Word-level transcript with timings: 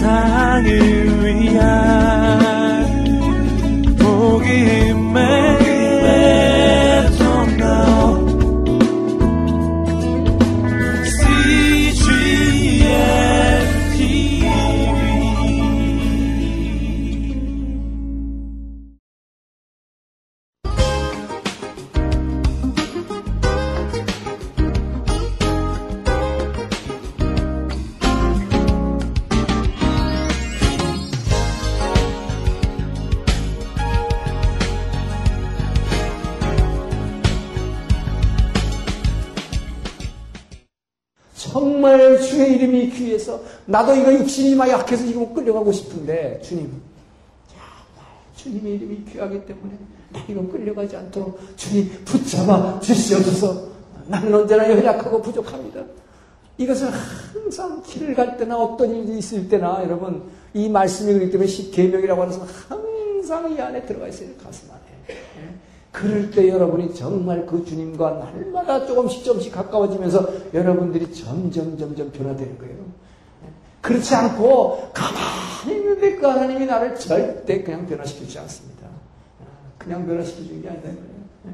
세상을 0.00 1.26
위한 1.26 1.99
나도 43.70 43.94
이거 43.94 44.12
육신이 44.12 44.56
막 44.56 44.68
약해서 44.68 45.06
지금 45.06 45.32
끌려가고 45.32 45.70
싶은데 45.70 46.40
주님 46.42 46.82
주님의 48.34 48.74
이름이 48.74 49.04
귀하기 49.04 49.46
때문에 49.46 49.78
나 50.12 50.20
이거 50.28 50.46
끌려가지 50.48 50.96
않도록 50.96 51.38
주님 51.56 51.88
붙잡아 52.04 52.80
주시옵소서 52.80 53.70
나는 54.08 54.34
언제나 54.34 54.68
연약하고 54.68 55.22
부족합니다. 55.22 55.84
이것을 56.58 56.90
항상 57.32 57.80
길을 57.82 58.14
갈 58.14 58.36
때나 58.36 58.58
어떤 58.58 58.90
일이 58.94 59.18
있을 59.18 59.48
때나 59.48 59.82
여러분 59.84 60.24
이 60.52 60.68
말씀이 60.68 61.12
그렇기 61.12 61.30
때문에 61.30 61.48
십계명이라고 61.48 62.22
하는 62.22 62.38
것은 62.38 62.54
항상 62.68 63.52
이 63.52 63.60
안에 63.60 63.86
들어가 63.86 64.08
있어요 64.08 64.30
가슴 64.42 64.68
안에. 64.70 64.80
예? 65.10 65.54
그럴 65.92 66.30
때 66.30 66.48
여러분이 66.48 66.92
정말 66.94 67.46
그 67.46 67.64
주님과 67.64 68.32
날마다 68.32 68.84
조금씩 68.84 69.24
조금씩 69.24 69.52
가까워지면서 69.52 70.52
여러분들이 70.52 71.12
점점 71.14 71.78
점점 71.78 72.10
변화되는 72.10 72.58
거예요. 72.58 72.89
그렇지 73.80 74.14
않고 74.14 74.90
가만히 74.92 75.78
있는데 75.78 76.16
그 76.16 76.26
하나님이 76.26 76.66
나를 76.66 76.96
절대 76.96 77.62
그냥 77.62 77.86
변화시키지 77.86 78.38
않습니다. 78.38 78.88
그냥 79.78 80.06
변화시켜주는 80.06 80.62
게 80.62 80.68
아니다. 80.68 80.90
네? 81.44 81.52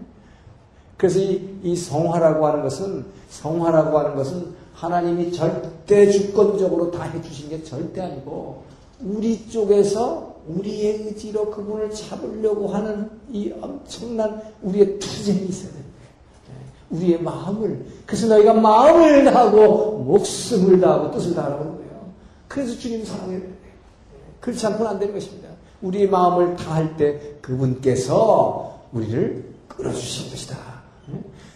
그래서 0.97 1.21
이, 1.21 1.59
이 1.63 1.77
성화라고 1.77 2.47
하는 2.47 2.63
것은, 2.63 3.05
성화라고 3.31 3.99
하는 3.99 4.17
것은 4.17 4.55
하나님이 4.75 5.33
절대 5.33 6.11
주권적으로 6.11 6.91
다 6.91 7.05
해주신 7.05 7.51
게 7.51 7.63
절대 7.63 8.01
아니고, 8.01 8.65
우리 9.01 9.49
쪽에서 9.49 10.35
우리의 10.49 11.03
의지로 11.05 11.51
그분을 11.51 11.91
잡으려고 11.91 12.69
하는 12.69 13.11
이 13.31 13.53
엄청난 13.61 14.43
우리의 14.63 14.99
투쟁이 14.99 15.47
있어야. 15.47 15.71
네? 15.73 16.97
우리의 16.97 17.23
마음을, 17.23 17.87
그래서 18.07 18.27
너희가 18.27 18.55
마음을 18.55 19.25
다하고, 19.25 19.99
목숨을 19.99 20.81
다하고, 20.81 21.11
뜻을 21.13 21.35
다하라고 21.35 21.86
그래서 22.57 22.75
주님 22.79 23.05
사랑해야 23.05 23.39
돼요. 23.39 23.51
그렇지 24.41 24.67
않고는 24.67 24.91
안 24.93 24.99
되는 24.99 25.13
것입니다. 25.13 25.51
우리의 25.83 26.09
마음을 26.09 26.57
다할 26.57 26.97
때 26.97 27.35
그분께서 27.43 28.81
우리를 28.93 29.45
끌어주신 29.69 30.31
것이다. 30.31 30.57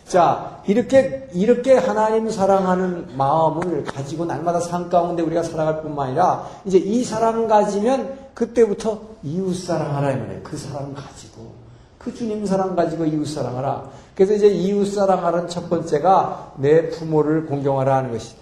자, 0.07 0.61
이렇게, 0.67 1.31
이렇게 1.33 1.73
하나님 1.73 2.29
사랑하는 2.29 3.17
마음을 3.17 3.83
가지고 3.85 4.27
날마다 4.27 4.61
삶 4.61 4.91
가운데 4.91 5.23
우리가 5.23 5.43
살아갈 5.43 5.81
뿐만 5.81 6.09
아니라, 6.09 6.47
이제 6.67 6.77
이 6.77 7.03
사랑을 7.03 7.49
가지면 7.49 8.19
그때부터 8.35 9.01
이웃 9.23 9.55
사랑하라, 9.55 10.13
이 10.13 10.17
말이에요. 10.19 10.41
그 10.43 10.59
사랑 10.59 10.93
가지고. 10.93 11.55
그 11.97 12.15
주님 12.15 12.45
사랑 12.45 12.77
가지고 12.77 13.07
이웃 13.07 13.25
사랑하라. 13.25 13.89
그래서 14.15 14.35
이제 14.35 14.49
이웃 14.49 14.85
사랑하는 14.85 15.49
첫 15.49 15.71
번째가 15.71 16.57
내 16.59 16.91
부모를 16.91 17.47
공경하라 17.47 17.97
하는 17.97 18.13
것이다. 18.13 18.40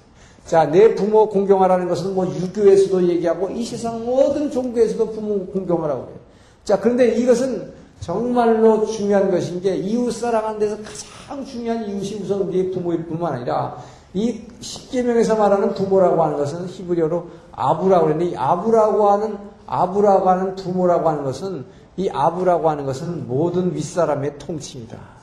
자, 0.49 0.65
내 0.65 0.95
부모 0.95 1.29
공경하라는 1.29 1.89
것은 1.89 2.15
뭐 2.15 2.27
유교에서도 2.27 3.07
얘기하고 3.07 3.51
이 3.51 3.63
세상 3.67 4.03
모든 4.03 4.51
종교에서도 4.51 5.13
부모 5.13 5.45
공경하라고 5.45 6.07
해요. 6.07 6.17
자, 6.65 6.81
그런데 6.81 7.09
이것은 7.17 7.71
정말로 8.01 8.87
중요한 8.87 9.31
것인 9.31 9.61
게 9.61 9.77
이웃 9.77 10.11
사랑하는 10.11 10.59
데서 10.59 10.79
가장 10.79 11.45
중요한 11.45 11.87
이웃이 11.87 12.23
우선 12.23 12.41
우리의 12.41 12.71
부모일 12.71 13.05
뿐만 13.05 13.35
아니라 13.35 13.77
이 14.15 14.41
십계명에서 14.61 15.37
말하는 15.37 15.75
부모라고 15.75 16.23
하는 16.23 16.39
것은 16.39 16.67
히브리어로 16.67 17.27
아부라고 17.53 18.07
그랬는데 18.07 18.33
이 18.33 18.37
아부라고 18.37 19.11
하는 19.11 19.37
아부라고 19.67 20.31
하는 20.31 20.55
부모라고 20.55 21.11
하는 21.11 21.25
것은 21.25 21.67
이 21.99 22.09
아부라고 22.09 22.71
하는 22.71 22.87
것은 22.87 23.29
모든 23.29 23.75
윗사람의 23.75 24.39
통치입니다. 24.39 25.18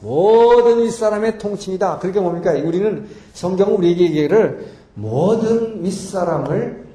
모든 0.00 0.82
윗사람의 0.82 1.38
통칭이다. 1.38 1.98
그러니까 1.98 2.20
뭡니까? 2.22 2.52
우리는 2.52 3.08
성경은 3.34 3.74
우리에게 3.74 4.04
얘기를 4.04 4.68
모든 4.94 5.84
윗사람을 5.84 6.86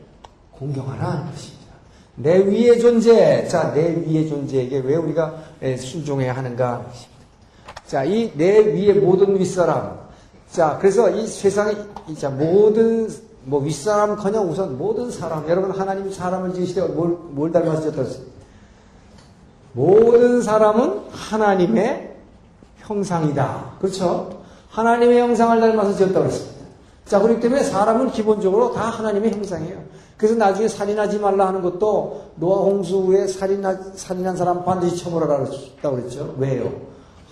공경하라 0.52 1.04
하는 1.04 1.32
것입니다. 1.32 1.64
내 2.16 2.46
위의 2.46 2.80
존재, 2.80 3.48
자, 3.48 3.74
내 3.74 3.96
위의 4.06 4.30
존재에게 4.30 4.80
왜 4.80 4.96
우리가 4.96 5.36
순종해야 5.78 6.36
하는가? 6.36 6.86
자, 7.88 8.04
이 8.04 8.32
내 8.36 8.60
위의 8.74 8.96
모든 8.96 9.38
윗사람. 9.40 10.00
자, 10.52 10.78
그래서 10.80 11.10
이 11.10 11.26
세상에, 11.28 11.76
자, 12.18 12.30
모든, 12.30 13.10
뭐, 13.46 13.62
윗사람 13.62 14.16
커녕 14.18 14.50
우선 14.50 14.78
모든 14.78 15.10
사람. 15.10 15.48
여러분, 15.50 15.72
하나님 15.72 16.12
사람을 16.12 16.54
지으시되 16.54 16.82
뭘, 16.90 17.18
뭘 17.32 17.52
지었다 17.52 18.04
모든 19.74 20.42
사람은 20.44 21.02
하나님의 21.10 22.13
형상이다. 22.86 23.76
그렇죠? 23.80 24.44
하나님의 24.70 25.20
형상을 25.20 25.60
닮아서 25.60 25.96
지었다고 25.96 26.26
했습니다. 26.26 26.54
자, 27.06 27.20
그렇기 27.20 27.42
때문에 27.42 27.64
사람은 27.64 28.12
기본적으로 28.12 28.72
다 28.72 28.84
하나님의 28.84 29.32
형상이에요. 29.32 29.78
그래서 30.18 30.36
나중에 30.36 30.68
살인하지 30.68 31.20
말라 31.20 31.48
하는 31.48 31.62
것도 31.62 32.32
노아 32.36 32.60
홍수 32.60 32.98
후에 33.00 33.28
살인하, 33.28 33.78
살인한 33.96 34.38
사람 34.38 34.64
반드시 34.64 35.04
처벌하라고 35.04 35.50
그랬죠. 35.82 36.36
왜요? 36.38 36.72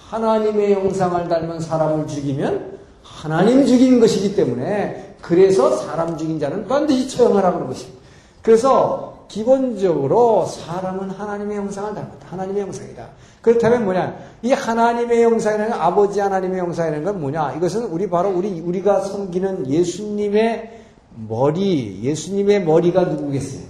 하나님의 0.09 0.73
형상을 0.73 1.27
닮은 1.27 1.59
사람을 1.61 2.07
죽이면 2.07 2.79
하나님 3.01 3.65
죽인 3.65 3.99
것이기 3.99 4.35
때문에 4.35 5.15
그래서 5.21 5.75
사람 5.77 6.17
죽인 6.17 6.39
자는 6.39 6.67
반드시 6.67 7.07
처형하라고 7.09 7.55
하는 7.55 7.67
것입니다. 7.67 8.01
그래서 8.41 9.10
기본적으로 9.31 10.45
사람은 10.45 11.09
하나님의 11.09 11.55
형상을 11.55 11.95
닮았다. 11.95 12.27
하나님의 12.31 12.63
형상이다. 12.63 13.07
그렇다면 13.41 13.85
뭐냐? 13.85 14.17
이 14.41 14.51
하나님의 14.51 15.23
형상이라는 15.23 15.71
아버지 15.71 16.19
하나님의 16.19 16.59
형상이라는 16.59 17.05
건 17.05 17.21
뭐냐? 17.21 17.53
이것은 17.53 17.85
우리 17.85 18.09
바로 18.09 18.29
우리 18.29 18.59
우리가 18.59 18.99
섬기는 18.99 19.69
예수님의 19.69 20.81
머리, 21.29 22.01
예수님의 22.03 22.65
머리가 22.65 23.05
누구겠어요? 23.05 23.63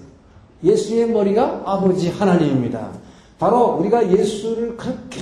예수의 0.63 1.11
머리가 1.11 1.61
아버지 1.65 2.09
하나님입니다. 2.09 2.89
바로 3.37 3.75
우리가 3.75 4.11
예수를 4.11 4.77
그렇게 4.77 5.21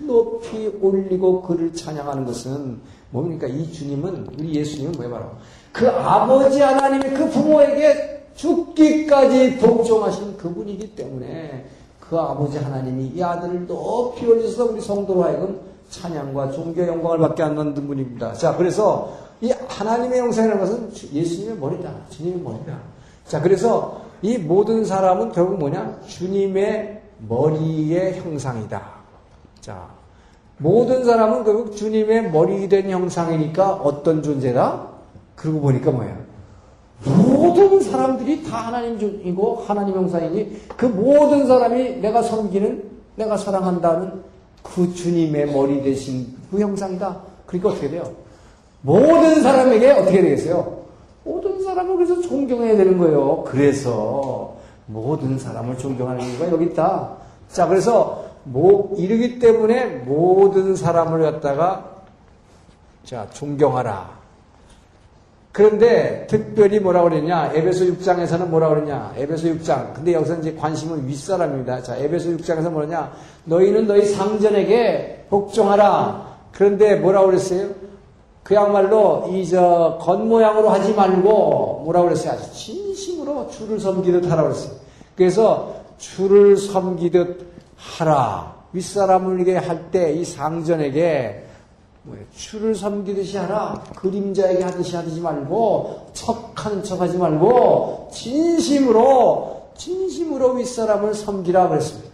높이 0.00 0.70
올리고 0.82 1.40
그를 1.40 1.72
찬양하는 1.72 2.26
것은 2.26 2.80
뭡니까? 3.08 3.46
이 3.46 3.72
주님은 3.72 4.28
우리 4.38 4.56
예수님은 4.56 4.92
뭐예요? 4.92 5.14
바로 5.14 5.30
그 5.72 5.88
아버지 5.88 6.60
하나님의 6.60 7.14
그 7.14 7.30
부모에게 7.30 8.19
죽기까지 8.40 9.58
복종하신 9.58 10.36
그분이기 10.38 10.94
때문에 10.94 11.66
그 12.00 12.18
아버지 12.18 12.58
하나님이 12.58 13.12
이 13.14 13.22
아들을 13.22 13.66
높이 13.66 14.26
올려서 14.26 14.64
우리 14.66 14.80
성도로 14.80 15.24
하여금 15.24 15.60
찬양과 15.90 16.52
종교 16.52 16.86
영광을 16.86 17.18
받게 17.18 17.42
하는 17.42 17.74
분입니다. 17.74 18.32
자, 18.32 18.56
그래서 18.56 19.12
이 19.40 19.52
하나님의 19.68 20.18
영상이라는 20.18 20.60
것은 20.60 20.90
예수님의 21.12 21.58
머리다. 21.58 21.92
주님의 22.08 22.40
머리다. 22.40 22.78
자, 23.26 23.40
그래서 23.40 24.02
이 24.22 24.38
모든 24.38 24.84
사람은 24.84 25.32
결국 25.32 25.58
뭐냐? 25.58 26.00
주님의 26.06 27.02
머리의 27.28 28.20
형상이다. 28.20 28.82
자, 29.60 29.88
모든 30.56 31.04
사람은 31.04 31.44
결국 31.44 31.76
주님의 31.76 32.30
머리 32.30 32.68
된 32.68 32.90
형상이니까 32.90 33.74
어떤 33.74 34.22
존재다? 34.22 34.88
그러고 35.36 35.60
보니까 35.60 35.90
뭐야? 35.90 36.29
모든 37.04 37.80
사람들이 37.80 38.44
다 38.44 38.66
하나님이고 38.66 39.64
하나님 39.66 39.96
형상이니 39.96 40.62
그 40.76 40.86
모든 40.86 41.46
사람이 41.46 41.96
내가 41.96 42.22
섬기는 42.22 42.90
내가 43.16 43.36
사랑한다는 43.36 44.22
그 44.62 44.94
주님의 44.94 45.52
머리 45.52 45.82
대신 45.82 46.26
그 46.50 46.60
형상이다. 46.60 47.16
그러니까 47.46 47.70
어떻게 47.70 47.88
돼요? 47.88 48.04
모든 48.82 49.42
사람에게 49.42 49.90
어떻게 49.92 50.22
되겠어요? 50.22 50.80
모든 51.24 51.62
사람을 51.62 51.96
그래서 51.96 52.20
존경해야 52.20 52.76
되는 52.76 52.98
거예요. 52.98 53.44
그래서 53.46 54.56
모든 54.86 55.38
사람을 55.38 55.78
존경하는 55.78 56.24
이유가 56.24 56.50
여기 56.50 56.66
있다. 56.66 57.16
자, 57.48 57.66
그래서 57.66 58.24
뭐 58.44 58.94
이르기 58.96 59.38
때문에 59.38 59.86
모든 60.06 60.76
사람을 60.76 61.20
갖다가 61.22 61.84
자 63.04 63.26
존경하라. 63.32 64.19
그런데 65.52 66.26
특별히 66.28 66.78
뭐라 66.78 67.02
그랬냐? 67.02 67.50
에베소 67.54 67.84
6장에서는 67.86 68.46
뭐라 68.48 68.68
그랬냐? 68.68 69.14
에베소 69.16 69.48
6장. 69.48 69.94
근데 69.94 70.12
여기서 70.14 70.36
이제 70.38 70.54
관심은 70.54 71.08
윗사람입니다. 71.08 71.82
자, 71.82 71.96
에베소 71.96 72.30
6장에서 72.36 72.70
뭐냐? 72.70 73.12
너희는 73.44 73.86
너희 73.88 74.04
상전에게 74.06 75.26
복종하라. 75.28 76.38
그런데 76.52 76.94
뭐라 76.96 77.24
그랬어요? 77.26 77.68
그야말로 78.44 79.28
이 79.32 79.44
저 79.48 79.98
겉모양으로 80.00 80.68
하지 80.70 80.94
말고 80.94 81.82
뭐라 81.84 82.02
그랬어요? 82.02 82.32
아주 82.32 82.52
진심으로 82.52 83.48
주를 83.50 83.78
섬기듯 83.80 84.30
하라 84.30 84.44
그랬어요. 84.44 84.72
그래서 85.16 85.74
주를 85.98 86.56
섬기듯 86.56 87.46
하라. 87.76 88.54
윗사람에게 88.72 89.56
할 89.56 89.90
때 89.90 90.14
이 90.14 90.24
상전에게 90.24 91.44
주를 92.34 92.74
섬기듯이 92.74 93.36
하라. 93.36 93.84
그림자에게 93.96 94.62
하듯이 94.62 94.96
하지 94.96 95.20
말고 95.20 96.10
척하는 96.12 96.82
척 96.82 97.00
하지 97.00 97.18
말고 97.18 98.10
진심으로 98.12 99.70
진심으로 99.76 100.54
윗사람을 100.54 101.14
섬기라 101.14 101.68
그랬습니다. 101.68 102.10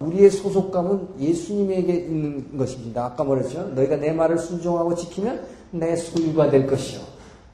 우리의 0.00 0.30
소속감은 0.30 1.20
예수님에게 1.20 1.92
있는 1.94 2.58
것입니다. 2.58 3.06
아까 3.06 3.24
말했죠. 3.24 3.70
너희가 3.74 3.96
내 3.96 4.12
말을 4.12 4.38
순종하고 4.38 4.94
지키면 4.94 5.46
내 5.70 5.96
소유가 5.96 6.50
될 6.50 6.66
것이요. 6.66 7.00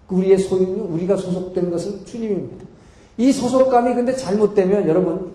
우리의 0.08 0.38
소유는 0.38 0.80
우리가 0.80 1.16
소속된 1.16 1.70
것은 1.70 2.04
주님입니다. 2.04 2.66
이 3.18 3.32
소속감이 3.32 3.94
근데 3.94 4.16
잘못되면 4.16 4.88
여러분 4.88 5.32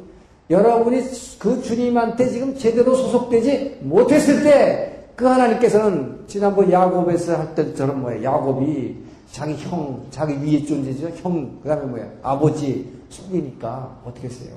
여러분이 0.50 1.02
그 1.40 1.62
주님한테 1.62 2.30
지금 2.30 2.58
제대로 2.58 2.96
소속되지 2.96 3.80
못했을 3.82 4.44
때 4.44 4.95
그 5.16 5.26
하나님께서는 5.26 6.26
지난번 6.28 6.72
야곱에서 6.72 7.38
할 7.38 7.56
때처럼 7.56 8.02
뭐야 8.02 8.22
야곱이 8.22 9.06
자기 9.32 9.56
형, 9.56 10.06
자기 10.12 10.42
위의 10.42 10.66
존재죠. 10.66 11.10
형, 11.16 11.60
그 11.62 11.70
다음에 11.70 11.86
뭐야 11.86 12.06
아버지 12.22 12.94
속이니까 13.10 14.02
어떻게 14.06 14.28
했어요? 14.28 14.56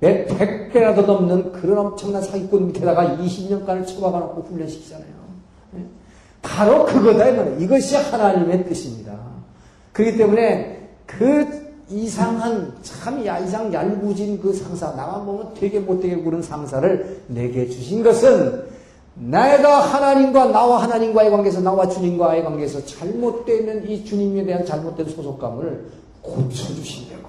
백, 0.00 0.26
백 0.36 0.72
배라도 0.72 1.02
넘는 1.02 1.52
그런 1.52 1.78
엄청난 1.86 2.22
사기꾼 2.22 2.68
밑에다가 2.68 3.16
20년간을 3.18 3.86
처박아 3.86 4.18
놓고 4.18 4.42
훈련시키잖아요. 4.42 5.08
예? 5.76 5.84
바로 6.42 6.84
그거다, 6.86 7.28
이거는. 7.28 7.60
이것이 7.60 7.96
하나님의 7.96 8.64
뜻입니다. 8.66 9.16
그렇기 9.92 10.16
때문에 10.16 10.90
그 11.06 11.66
이상한, 11.88 12.74
참 12.82 13.24
야, 13.24 13.38
이상 13.38 13.72
얄궂은 13.72 14.40
그 14.40 14.52
상사, 14.52 14.90
나만 14.92 15.24
보면 15.24 15.54
되게 15.54 15.78
못되게 15.78 16.16
구는 16.16 16.42
상사를 16.42 17.22
내게 17.28 17.68
주신 17.68 18.02
것은 18.02 18.75
내가 19.18 19.80
하나님과 19.80 20.46
나와 20.46 20.82
하나님과의 20.82 21.30
관계에서 21.30 21.60
나와 21.60 21.88
주님과의 21.88 22.44
관계에서 22.44 22.84
잘못되는 22.84 23.88
이 23.88 24.04
주님에 24.04 24.44
대한 24.44 24.64
잘못된 24.64 25.08
소속감을 25.08 25.86
고쳐주시려고. 26.20 27.26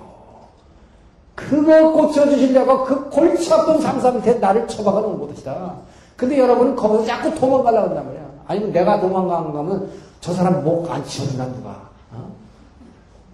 그거 1.34 1.92
고쳐주시려고 1.94 2.84
그 2.84 3.10
골치 3.10 3.54
아픈 3.54 4.16
밑에 4.16 4.34
나를 4.36 4.68
처박아 4.68 5.00
놓은 5.00 5.19
것이다. 5.28 5.75
근데 6.18 6.38
여러분은 6.39 6.75
거기서 6.75 7.06
자꾸 7.06 7.34
도망가려고 7.36 7.88
한단 7.90 8.06
말이야. 8.06 8.28
아니면 8.48 8.72
내가 8.74 9.00
도망가는 9.00 9.51
거면 9.51 9.90
저 10.19 10.33
사람 10.33 10.63
목 10.63 10.90
안 10.92 11.04
치워주나 11.06 11.45
누가. 11.54 11.90
어? 12.12 12.31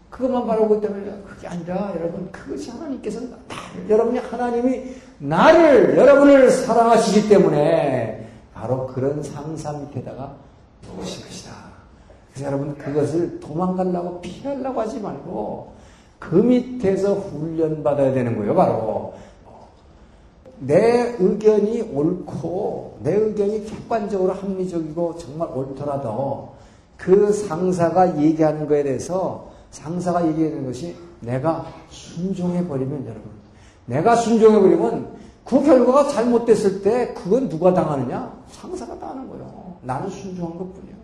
그것만 0.10 0.46
바라고 0.46 0.76
있다면 0.76 1.24
그게 1.28 1.48
아니라 1.48 1.92
여러분 1.96 2.30
그것이 2.32 2.70
하나님께서 2.70 3.22
나를 3.22 3.90
여러분이 3.90 4.20
하나님이 4.20 4.84
나를 5.18 5.98
여러분을 5.98 6.52
사랑하시기 6.52 7.30
때문에 7.30 8.23
바로 8.64 8.88
그런 8.88 9.22
상사 9.22 9.74
밑에다가 9.74 10.34
놓으신 10.88 11.26
것이다. 11.26 11.52
그래서 12.32 12.48
여러분 12.48 12.78
그것을 12.78 13.42
도망가려고 13.42 14.22
피하려고 14.22 14.80
하지 14.80 15.02
말고 15.02 15.74
그 16.18 16.36
밑에서 16.36 17.14
훈련받아야 17.14 18.14
되는 18.14 18.38
거예요. 18.38 18.56
바로 18.56 19.16
내 20.60 21.14
의견이 21.20 21.82
옳고 21.94 23.00
내 23.04 23.16
의견이 23.16 23.66
객관적으로 23.66 24.32
합리적이고 24.32 25.18
정말 25.18 25.50
옳더라도 25.54 26.54
그 26.96 27.34
상사가 27.34 28.18
얘기하는 28.18 28.66
거에 28.66 28.84
대해서 28.84 29.52
상사가 29.72 30.26
얘기하는 30.26 30.66
것이 30.66 30.96
내가 31.20 31.66
순종해 31.90 32.66
버리면 32.66 33.08
여러분 33.08 33.24
내가 33.88 34.16
순종해 34.16 34.58
버리면 34.58 35.23
그 35.46 35.62
결과가 35.62 36.08
잘못됐을 36.10 36.82
때 36.82 37.14
그건 37.14 37.50
누가 37.50 37.74
당하느냐? 37.74 38.32
상사가 38.50 38.98
당하는 38.98 39.28
거예요. 39.30 39.76
나는 39.82 40.10
순종한 40.10 40.58
것 40.58 40.74
뿐이에요. 40.74 40.96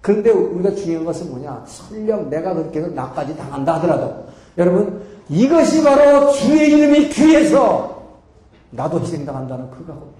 그런데 0.00 0.30
우리가 0.30 0.74
중요한 0.74 1.04
것은 1.04 1.30
뭐냐? 1.30 1.64
설령 1.66 2.30
내가 2.30 2.54
그렇게 2.54 2.80
해서 2.80 2.90
나까지 2.90 3.36
당한다 3.36 3.74
하더라도 3.76 4.26
여러분 4.58 5.02
이것이 5.28 5.82
바로 5.82 6.30
주의 6.32 6.72
이름이 6.72 7.08
귀해서 7.08 8.02
나도 8.70 9.00
희생당한다는 9.00 9.70
그. 9.70 9.84
여러분. 9.88 10.14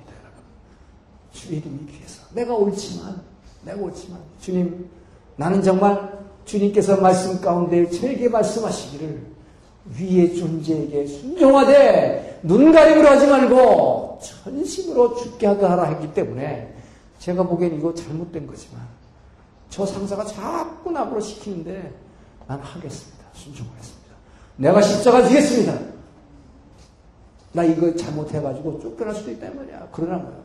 주의 1.32 1.58
이름이 1.58 1.86
귀해서 1.86 2.22
내가 2.32 2.54
옳지만 2.54 3.20
내가 3.64 3.82
옳지만 3.82 4.18
주님 4.40 4.88
나는 5.36 5.62
정말 5.62 6.24
주님께서 6.44 6.96
말씀 6.98 7.40
가운데 7.40 7.88
저에게 7.90 8.28
말씀하시기를 8.28 9.20
위의 9.86 10.36
존재에게 10.36 11.06
순종하되 11.06 12.40
눈 12.42 12.72
가림으로 12.72 13.08
하지 13.08 13.26
말고 13.26 14.18
전심으로 14.22 15.16
죽게 15.16 15.46
하라 15.46 15.84
했기 15.84 16.12
때문에 16.14 16.74
제가 17.18 17.42
보기엔 17.42 17.78
이거 17.78 17.92
잘못된 17.94 18.46
거지만 18.46 18.86
저 19.70 19.84
상사가 19.84 20.24
자꾸 20.24 20.90
나보러 20.90 21.20
시키는데 21.20 21.92
난 22.46 22.58
하겠습니다. 22.60 23.24
순종하겠습니다. 23.32 24.14
내가 24.56 24.80
십자가 24.80 25.26
지겠습니다. 25.26 25.78
나 27.52 27.64
이거 27.64 27.94
잘못해가지고 27.94 28.80
쫓겨날 28.80 29.14
수도 29.14 29.30
있단 29.30 29.56
말이야. 29.56 29.88
그러나. 29.92 30.44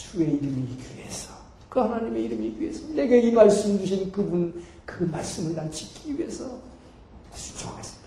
주의 0.00 0.34
이름이 0.34 0.78
귀해서 0.78 1.30
그 1.68 1.78
하나님의 1.78 2.24
이름이 2.24 2.54
귀해서 2.58 2.86
내게 2.94 3.20
이 3.20 3.30
말씀 3.32 3.78
주신 3.78 4.10
그분 4.10 4.64
그 4.86 5.04
말씀을 5.04 5.54
난 5.54 5.70
지키기 5.70 6.18
위해서 6.18 6.44
순종하겠습니다. 7.34 7.99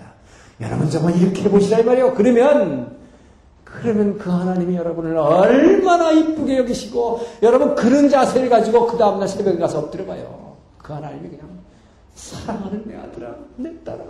여러분 0.61 0.89
정말 0.89 1.15
이렇게 1.17 1.44
해보시라 1.44 1.79
이 1.79 1.83
말이에요. 1.83 2.13
그러면 2.13 2.97
그러면 3.63 4.17
그 4.17 4.29
하나님이 4.29 4.75
여러분을 4.75 5.17
얼마나 5.17 6.11
이쁘게 6.11 6.57
여기시고 6.59 7.21
여러분 7.41 7.75
그런 7.75 8.09
자세를 8.09 8.50
가지고 8.50 8.88
그 8.88 8.97
다음날 8.97 9.27
새벽에 9.27 9.57
가서 9.57 9.79
엎드려 9.79 10.05
봐요. 10.05 10.55
그 10.77 10.94
하나님이 10.94 11.29
그냥 11.29 11.50
사랑하는 12.13 12.83
내 12.86 12.95
아들아, 12.95 13.36
내 13.55 13.72
딸아. 13.83 14.03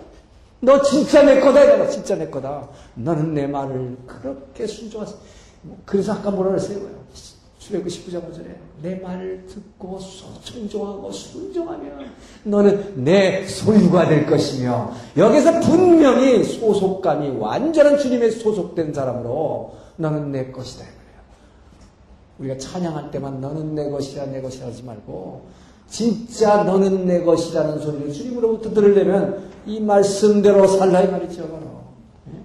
너 0.60 0.82
진짜 0.82 1.24
내 1.24 1.40
거다. 1.40 1.78
너 1.78 1.88
진짜 1.88 2.16
내 2.16 2.30
거다. 2.30 2.68
너는 2.96 3.34
내 3.34 3.48
말을 3.48 3.98
그렇게 4.06 4.68
순종하세 4.68 5.16
그래서 5.86 6.14
아까 6.14 6.32
뭐라 6.32 6.52
그랬어요? 6.52 6.80
출애굽 7.64 7.88
19장 7.88 8.30
5절에 8.30 8.56
내 8.82 8.96
말을 8.96 9.46
듣고 9.48 9.98
청종하고 10.44 11.10
순종하면 11.12 12.12
너는 12.44 13.06
내 13.06 13.48
소유가 13.48 14.06
될 14.06 14.26
것이며 14.26 14.92
여기서 15.16 15.62
분명히 15.62 16.44
소속감이 16.44 17.38
완전한 17.38 17.98
주님의 17.98 18.32
소속된 18.32 18.94
사람으로 18.94 19.76
너는 19.96 20.34
내 20.34 20.52
것이다. 20.52 20.86
우리가 22.40 22.58
찬양할 22.58 23.12
때만 23.12 23.40
너는 23.40 23.76
내 23.76 23.90
것이라 23.90 24.26
내 24.26 24.42
것이라 24.42 24.68
하지 24.68 24.84
말고 24.84 25.46
진짜 25.88 26.64
너는 26.64 27.06
내 27.06 27.24
것이라는 27.24 27.80
소리를 27.80 28.12
주님으로부터 28.12 28.74
들으려면 28.74 29.52
이 29.66 29.80
말씀대로 29.80 30.68
살라 30.68 31.04
이 31.04 31.12
말이죠. 31.12 31.48
바로. 31.48 31.84
예? 32.34 32.40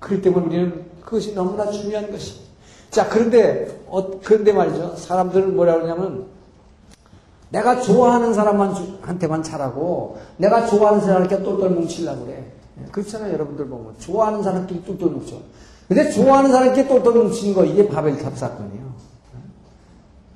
그렇기 0.00 0.22
때문에 0.22 0.46
우리는 0.46 0.86
그것이 1.04 1.34
너무나 1.34 1.70
중요한 1.70 2.10
것입니다. 2.10 2.45
자, 2.90 3.08
그런데, 3.08 3.82
어, 3.86 4.20
그런데 4.20 4.52
말이죠. 4.52 4.96
사람들은 4.96 5.54
뭐라 5.56 5.74
그러냐면, 5.74 6.26
내가 7.50 7.80
좋아하는 7.80 8.34
사람한테만 8.34 9.42
잘하고, 9.42 10.18
내가 10.36 10.66
좋아하는 10.66 11.00
사람한테 11.00 11.42
똘똘 11.42 11.70
뭉치려고 11.70 12.26
그래. 12.26 12.52
예, 12.80 12.90
그렇잖아요, 12.90 13.32
여러분들 13.32 13.68
보면. 13.68 13.94
좋아하는 13.98 14.42
사람끼리 14.42 14.84
똘똘 14.84 15.10
뭉쳐. 15.10 15.36
근데 15.88 16.10
좋아하는 16.10 16.50
사람끼리 16.50 16.88
똘똘 16.88 17.14
뭉치는 17.14 17.54
거, 17.54 17.64
이게 17.64 17.88
바벨탑 17.88 18.36
사건이에요. 18.36 18.86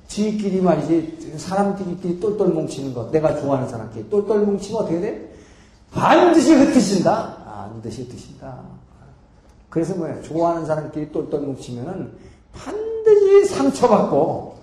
지끼리 0.07 0.61
말이지, 0.61 1.35
사람끼리 1.37 2.19
똘똘 2.19 2.49
뭉치는 2.49 2.93
거, 2.93 3.09
내가 3.11 3.39
좋아하는 3.39 3.67
사람끼리 3.69 4.09
똘똘 4.09 4.39
뭉치면 4.39 4.81
어떻게 4.81 4.99
돼? 4.99 5.33
반드시 5.91 6.53
흩으신다? 6.53 7.37
반드시 7.45 8.03
흩으신다. 8.03 8.59
그래서 9.69 9.95
뭐야, 9.95 10.21
좋아하는 10.21 10.65
사람끼리 10.65 11.11
똘똘 11.11 11.41
뭉치면은 11.41 12.11
반드시 12.53 13.45
상처받고 13.45 14.55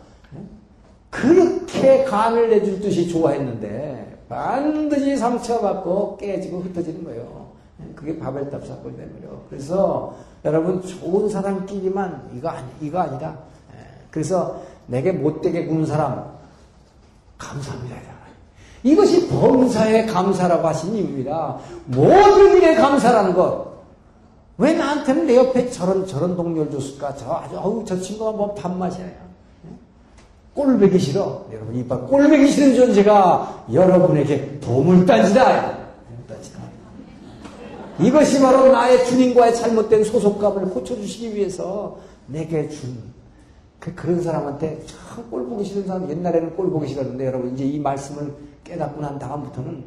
그렇게 1.11 2.05
간을 2.05 2.51
내줄 2.51 2.81
듯이 2.81 3.09
좋아했는데 3.09 4.25
반드시 4.29 5.17
상처받고 5.17 6.19
깨지고 6.19 6.61
흩어지는 6.61 7.05
거예요. 7.05 7.49
그게 7.95 8.19
바벨탑 8.19 8.67
사건이 8.67 8.97
되면요. 8.97 9.43
그래서 9.49 10.15
여러분 10.45 10.83
좋은 10.83 11.29
사람끼리만 11.29 12.31
이거 12.37 12.49
아니 12.49 12.67
이거 12.81 13.01
아니다. 13.01 13.39
그래서 14.11 14.61
내게 14.87 15.13
못되게 15.13 15.67
구는 15.67 15.87
사람 15.87 16.25
감사합니다. 17.37 17.97
이것이 18.83 19.29
범사에 19.29 20.07
감사라고 20.07 20.67
하신 20.69 20.95
이유입니다. 20.95 21.59
모든 21.87 22.57
일에 22.57 22.75
감사라는 22.75 23.35
것. 23.35 23.68
왜 24.59 24.73
나한테는 24.73 25.27
내 25.27 25.37
옆에 25.37 25.71
저런, 25.71 26.07
저런 26.07 26.37
동료를 26.37 26.71
줬을까? 26.73 27.15
저 27.17 27.33
아주, 27.33 27.57
어우, 27.57 27.85
저 27.87 27.99
친구가 28.01 28.33
뭐 28.33 28.55
밥맛이야. 28.55 29.07
꼴배기 30.55 30.99
싫어. 30.99 31.47
여러분, 31.53 31.77
이빨 31.77 32.01
꼴배기 32.07 32.49
싫은 32.49 32.75
존재가 32.75 33.67
여러분에게 33.73 34.59
보물단지다. 34.61 35.79
이것이 38.01 38.41
바로 38.41 38.71
나의 38.71 39.05
주님과의 39.07 39.55
잘못된 39.57 40.05
소속감을 40.05 40.71
고쳐주시기 40.71 41.35
위해서 41.35 41.99
내게 42.27 42.69
준, 42.69 42.97
그, 43.81 43.95
그런 43.95 44.21
사람한테 44.23 44.85
참 44.87 45.31
꼴 45.31 45.47
보기 45.49 45.65
싫은 45.65 45.87
사람, 45.87 46.09
옛날에는 46.11 46.55
꼴 46.57 46.71
보기 46.71 46.89
싫었는데 46.89 47.27
여러분, 47.27 47.55
이제 47.55 47.65
이 47.65 47.79
말씀을 47.79 48.33
깨닫고 48.65 49.01
난 49.01 49.19
다음부터는 49.19 49.85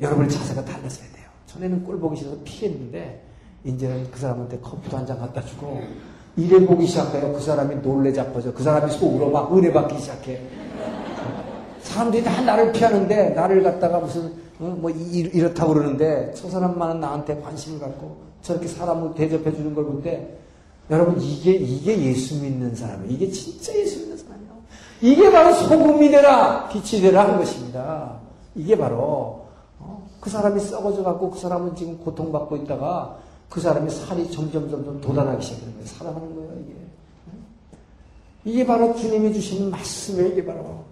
여러분의 0.00 0.30
자세가 0.30 0.64
달라져야 0.64 1.06
돼요. 1.12 1.26
전에는 1.46 1.84
꼴 1.84 1.98
보기 2.00 2.16
싫어서 2.16 2.36
피했는데, 2.44 3.22
이제는 3.64 4.10
그 4.10 4.18
사람한테 4.18 4.58
커피도 4.58 4.96
한 4.96 5.06
잔 5.06 5.18
갖다 5.18 5.42
주고, 5.44 5.80
이래 6.36 6.64
보기 6.66 6.86
시작해요. 6.86 7.32
그 7.32 7.40
사람이 7.40 7.76
놀래 7.76 8.12
자빠져. 8.12 8.52
그 8.52 8.62
사람이 8.62 8.90
속으로 8.92 9.30
막 9.30 9.56
은혜 9.56 9.72
받기 9.72 9.98
시작해. 10.00 10.40
사람들이 11.80 12.24
다 12.24 12.40
나를 12.42 12.72
피하는데, 12.72 13.30
나를 13.30 13.62
갖다가 13.62 14.00
무슨, 14.00 14.26
어, 14.60 14.76
뭐, 14.80 14.90
이, 14.90 15.22
렇다고 15.40 15.74
그러는데, 15.74 16.32
저 16.34 16.48
사람만은 16.48 17.00
나한테 17.00 17.40
관심을 17.40 17.78
갖고, 17.80 18.16
저렇게 18.42 18.66
사람을 18.68 19.14
대접해 19.14 19.52
주는 19.54 19.74
걸 19.74 19.84
볼 19.86 20.02
때, 20.02 20.28
여러분, 20.90 21.20
이게, 21.20 21.52
이게 21.52 21.98
예수 22.10 22.40
믿는 22.42 22.74
사람이에요. 22.74 23.10
이게 23.10 23.30
진짜 23.30 23.74
예수 23.74 24.00
믿는 24.00 24.16
사람이에요. 24.18 24.50
이게 25.02 25.30
바로 25.30 25.52
소금이 25.54 26.10
되라, 26.10 26.68
빛이 26.68 27.00
되라 27.02 27.24
하는 27.24 27.38
것입니다. 27.38 28.16
이게 28.54 28.76
바로, 28.76 29.44
어, 29.78 30.06
그 30.20 30.28
사람이 30.30 30.60
썩어져 30.60 31.02
갖고 31.02 31.30
그 31.30 31.38
사람은 31.38 31.76
지금 31.76 31.98
고통받고 31.98 32.56
있다가 32.56 33.18
그 33.48 33.60
사람이 33.60 33.90
살이 33.90 34.30
점점 34.30 34.70
점점 34.70 35.00
돋아나기 35.00 35.44
시작하는 35.44 35.72
거예요. 35.74 35.86
살아나는 35.86 36.34
거예요, 36.34 36.52
이게. 36.64 36.74
이게 38.44 38.66
바로 38.66 38.94
주님이 38.94 39.32
주시는 39.32 39.70
말씀이에요, 39.70 40.28
이게 40.28 40.44
바로. 40.44 40.84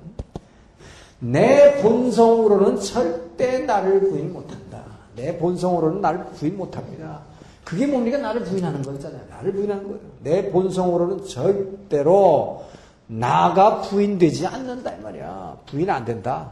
내 1.19 1.81
본성으로는 1.83 2.81
절대 2.81 3.61
나를 3.61 4.01
부인 4.01 4.33
못한다. 4.33 4.83
내 5.15 5.37
본성으로는 5.39 6.01
나를 6.01 6.25
부인 6.27 6.57
못합니다. 6.57 7.21
그게 7.65 7.87
뭡니까? 7.87 8.19
나를 8.19 8.43
부인하는 8.43 8.83
거잖아요. 8.83 9.21
나를 9.31 9.53
부인하는 9.53 9.85
거예요. 9.85 9.99
내 10.23 10.51
본성으로는 10.51 11.27
절대로 11.27 12.65
나가 13.07 13.81
부인되지 13.83 14.47
않는다, 14.47 14.95
이 14.95 15.01
말이야. 15.01 15.59
부인 15.67 15.91
안 15.91 16.05
된다. 16.05 16.51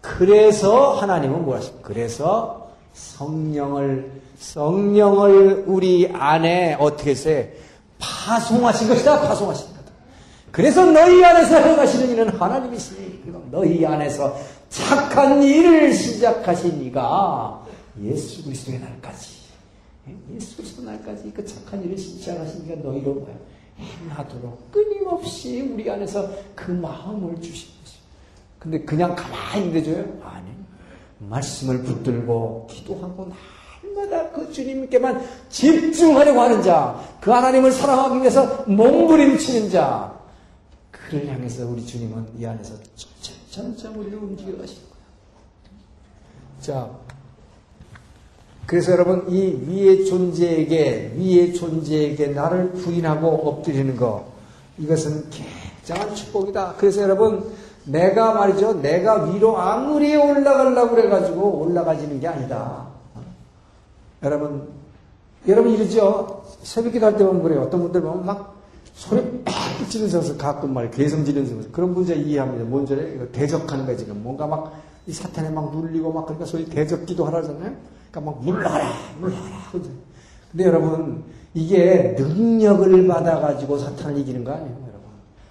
그래서 0.00 0.94
하나님은 0.94 1.44
뭐 1.44 1.56
하십니까? 1.56 1.86
그래서 1.86 2.70
성령을, 2.94 4.10
성령을 4.40 5.64
우리 5.66 6.10
안에 6.12 6.74
어떻게 6.80 7.10
했어요? 7.10 7.44
파송하신 7.98 8.88
것이다, 8.88 9.20
파송하신 9.20 9.66
거다. 9.68 9.92
그래서 10.50 10.84
너희 10.86 11.22
안에서 11.22 11.56
행하시는 11.58 12.10
이는 12.10 12.28
하나님이시니, 12.30 13.20
그리고 13.22 13.44
너희 13.50 13.84
안에서 13.84 14.34
착한 14.70 15.42
일을 15.42 15.92
시작하신 15.92 16.82
이가 16.84 17.66
예수 18.02 18.42
그리스도의 18.44 18.80
날까지, 18.80 19.40
예수 20.34 20.56
그리스도 20.56 20.82
날까지 20.82 21.32
그 21.34 21.44
착한 21.44 21.84
일을 21.84 21.98
시작하신 21.98 22.64
이가 22.64 22.76
너희로 22.76 23.14
뭐야? 23.14 23.34
행하도록 23.78 24.72
끊임없이 24.72 25.60
우리 25.60 25.88
안에서 25.90 26.30
그 26.54 26.70
마음을 26.70 27.40
주신 27.42 27.68
거죠. 27.78 27.96
근데 28.58 28.80
그냥 28.84 29.14
가만히 29.14 29.66
있는데 29.66 29.82
줘요? 29.82 30.04
아니. 30.24 30.48
말씀을 31.18 31.82
붙들고 31.82 32.66
기도하고 32.70 33.30
날마다 34.00 34.30
그 34.30 34.52
주님께만 34.52 35.22
집중하려고 35.50 36.40
하는 36.40 36.62
자, 36.62 37.00
그 37.20 37.30
하나님을 37.30 37.72
사랑하기 37.72 38.20
위해서 38.20 38.64
몸부림치는 38.66 39.70
자, 39.70 40.12
그를 40.90 41.28
향해서 41.28 41.66
우리 41.66 41.84
주님은 41.84 42.28
이 42.38 42.46
안에서 42.46 42.74
점점 43.50 43.98
우리를 43.98 44.16
움직여 44.16 44.56
가시는 44.56 44.82
거예요. 44.82 45.00
자, 46.60 46.90
그래서 48.66 48.92
여러분 48.92 49.26
이 49.28 49.58
위의 49.66 50.06
존재에게 50.06 51.14
위의 51.16 51.54
존재에게 51.54 52.28
나를 52.28 52.70
부인하고 52.72 53.28
엎드리는 53.48 53.96
거 53.96 54.30
이것은 54.78 55.24
굉장한 55.30 56.14
축복이다. 56.14 56.74
그래서 56.78 57.02
여러분 57.02 57.52
내가 57.84 58.34
말이죠. 58.34 58.80
내가 58.80 59.24
위로 59.24 59.58
아무리 59.58 60.14
올라가려고 60.14 60.94
그래가지고 60.94 61.62
올라가지는 61.62 62.20
게 62.20 62.28
아니다. 62.28 62.89
여러분, 64.22 64.68
여러분 65.48 65.72
이러죠? 65.72 66.42
새벽 66.62 66.92
기도 66.92 67.06
할 67.06 67.16
때 67.16 67.24
보면 67.24 67.42
그래요. 67.42 67.62
어떤 67.62 67.80
분들 67.80 68.00
보면 68.02 68.26
막 68.26 68.60
소리 68.94 69.22
빡 69.44 69.54
지르면서 69.88 70.36
가끔 70.36 70.74
말 70.74 70.90
괴성 70.90 71.24
지르면서 71.24 71.70
그런 71.72 71.94
문제 71.94 72.14
이해합니다. 72.14 72.64
뭔지 72.64 72.92
알아요? 72.92 73.26
대적하는 73.32 73.86
거야 73.86 73.96
지금. 73.96 74.22
뭔가 74.22 74.46
막 74.46 74.90
이 75.06 75.12
사탄에 75.12 75.50
막 75.50 75.74
눌리고 75.74 76.12
막 76.12 76.26
그러니까 76.26 76.46
소리 76.46 76.66
대적 76.66 77.06
기도 77.06 77.24
하라잖아요. 77.24 77.72
그러니까 78.10 78.20
막 78.32 78.44
물러가라, 78.44 78.84
물러가라. 79.18 79.56
근데 80.52 80.64
여러분, 80.64 81.24
이게 81.54 82.14
능력을 82.18 83.06
받아가지고 83.08 83.78
사탄을 83.78 84.18
이기는 84.18 84.44
거 84.44 84.52
아니에요, 84.52 84.70
여러분. 84.70 85.08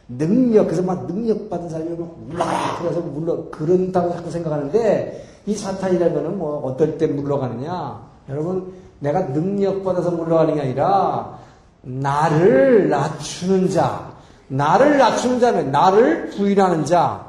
능력, 0.07 0.65
그래서 0.65 0.83
막 0.83 1.07
능력 1.07 1.49
받은 1.49 1.67
사람이 1.67 1.89
막 1.97 2.15
물러가라. 2.27 2.79
그래서 2.79 3.01
물러, 3.01 3.49
그런다고 3.49 4.11
자꾸 4.13 4.29
생각하는데, 4.29 5.25
이 5.45 5.55
사탄이라는 5.55 6.13
거는 6.13 6.37
뭐, 6.37 6.59
어떨 6.59 6.97
때 6.97 7.07
물러가느냐. 7.07 8.08
여러분, 8.29 8.73
내가 8.99 9.27
능력 9.27 9.83
받아서 9.83 10.11
물러가는 10.11 10.55
게 10.55 10.61
아니라, 10.61 11.39
나를 11.81 12.89
낮추는 12.89 13.69
자, 13.69 14.11
나를 14.47 14.97
낮추는 14.97 15.39
자는 15.39 15.71
나를 15.71 16.29
부인하는 16.29 16.85
자, 16.85 17.25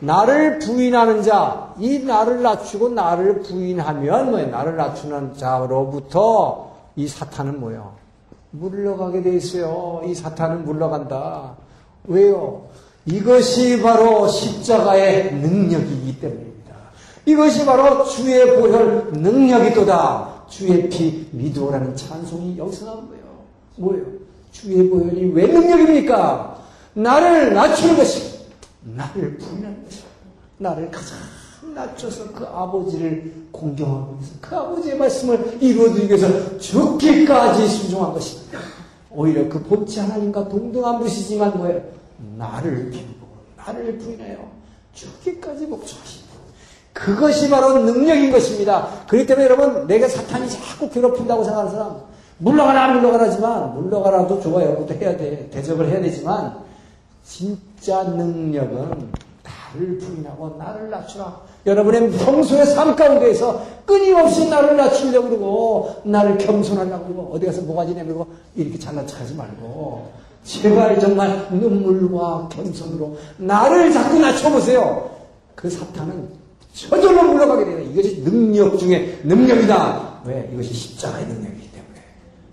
나를 0.00 0.58
부인하는 0.58 1.22
자, 1.22 1.74
이 1.78 2.00
나를 2.00 2.42
낮추고 2.42 2.90
나를 2.90 3.42
부인하면 3.42 4.30
뭐예요? 4.30 4.48
나를 4.48 4.76
낮추는 4.76 5.36
자로부터 5.36 6.72
이 6.96 7.08
사탄은 7.08 7.60
뭐예요? 7.60 7.92
물러가게 8.50 9.22
돼 9.22 9.34
있어요. 9.34 10.02
이 10.04 10.14
사탄은 10.14 10.64
물러간다. 10.64 11.56
왜요? 12.06 12.62
이것이 13.06 13.82
바로 13.82 14.28
십자가의 14.28 15.34
능력이기 15.34 16.20
때문입니다. 16.20 16.74
이것이 17.26 17.66
바로 17.66 18.04
주의 18.04 18.56
보혈 18.56 19.12
능력이도다. 19.12 20.33
주의 20.48 20.88
피 20.88 21.28
믿으라는 21.32 21.96
찬송이 21.96 22.56
여기서 22.58 22.86
나온 22.86 23.08
거예요. 23.08 23.24
뭐예요? 23.76 24.06
주의 24.52 24.88
보혈이 24.88 25.32
왜 25.32 25.46
능력입니까? 25.46 26.62
나를 26.94 27.54
낮추는 27.54 27.96
것이 27.96 28.40
나를 28.82 29.36
부인하는 29.38 29.84
것이다. 29.84 30.06
나를 30.58 30.90
가장 30.90 31.18
낮춰서 31.74 32.32
그 32.32 32.44
아버지를 32.46 33.32
공경하기 33.50 34.14
위해서 34.14 34.34
그 34.40 34.56
아버지의 34.56 34.96
말씀을 34.96 35.58
이루어드리기 35.60 36.08
위해서 36.08 36.58
죽기까지 36.58 37.66
순종한 37.66 38.12
것입니다. 38.12 38.60
오히려 39.10 39.48
그 39.48 39.62
법치 39.62 40.00
하나님과 40.00 40.48
동등한 40.48 40.98
분이지만 40.98 41.56
뭐예요? 41.56 41.82
나를 42.36 42.90
비우고 42.90 43.26
나를 43.56 43.98
부인하여 43.98 44.50
죽기까지 44.92 45.66
목적하신다. 45.66 46.23
그것이 46.94 47.50
바로 47.50 47.80
능력인 47.80 48.30
것입니다. 48.30 48.86
그렇기 49.08 49.26
때문에 49.26 49.44
여러분 49.44 49.86
내가 49.86 50.08
사탄이 50.08 50.48
자꾸 50.48 50.88
괴롭힌다고 50.88 51.42
생각하는 51.42 51.70
사람 51.72 51.96
물러가라 52.38 52.94
물러가라지만 52.94 53.74
물러가라도 53.74 54.40
좋아요. 54.40 54.76
그것도 54.76 54.94
해야 54.94 55.16
돼. 55.16 55.50
대접을 55.50 55.88
해야 55.88 56.00
되지만 56.00 56.56
진짜 57.24 58.04
능력은 58.04 59.10
나를 59.42 59.98
부인하고 59.98 60.56
나를 60.56 60.88
낮추라. 60.88 61.40
여러분의 61.66 62.10
평소의 62.12 62.66
삶 62.66 62.94
가운데에서 62.94 63.62
끊임없이 63.84 64.48
나를 64.48 64.76
낮추려고 64.76 65.28
그러고 65.28 65.96
나를 66.04 66.38
겸손하려고 66.38 67.06
그러고 67.06 67.34
어디 67.34 67.46
가서 67.46 67.62
뭐가지 67.62 67.94
내밀고 67.94 68.26
이렇게 68.54 68.78
잘난 68.78 69.06
척 69.06 69.20
하지 69.20 69.34
말고 69.34 70.12
제발 70.44 71.00
정말 71.00 71.48
눈물과 71.50 72.50
겸손으로 72.52 73.16
나를 73.38 73.92
자꾸 73.92 74.18
낮춰보세요. 74.20 75.10
그 75.54 75.68
사탄은 75.68 76.43
저절로 76.74 77.22
물러가게 77.32 77.64
되는 77.64 77.90
이것이 77.92 78.22
능력 78.24 78.76
중에 78.76 79.20
능력이다. 79.22 80.22
왜? 80.24 80.50
이것이 80.52 80.74
십자가의 80.74 81.24
능력이기 81.26 81.70
때문에. 81.70 82.00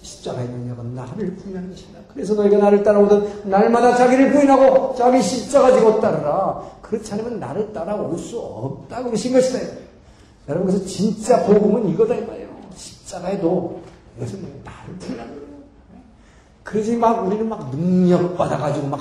십자가의 0.02 0.48
능력은 0.48 0.94
나를 0.94 1.36
부인하는 1.36 1.72
것이다. 1.72 2.00
그래서 2.14 2.36
너희가 2.36 2.58
나를 2.58 2.84
따라오든 2.84 3.50
날마다 3.50 3.96
자기를 3.96 4.32
부인하고 4.32 4.94
자기 4.96 5.22
십자가 5.22 5.74
지고 5.76 6.00
따르라. 6.00 6.62
그렇지 6.82 7.14
않으면 7.14 7.40
나를 7.40 7.74
따라올 7.74 8.18
수 8.20 8.40
없다고 8.40 9.06
그러신 9.06 9.34
것이다. 9.34 9.60
여러분 10.50 10.68
그래서 10.68 10.86
진짜 10.86 11.44
복음은 11.44 11.90
이거다 11.90 12.16
이 12.16 12.22
말이에요. 12.22 12.48
십자가에도 12.76 13.82
이것은 14.18 14.40
나를 14.64 14.96
부인하는 15.00 15.32
거예요. 15.34 15.42
그러지 16.64 16.96
막 16.96 17.26
우리는 17.26 17.50
막 17.50 17.72
능력 17.72 18.38
받아가지고 18.38 18.88
막 18.88 19.00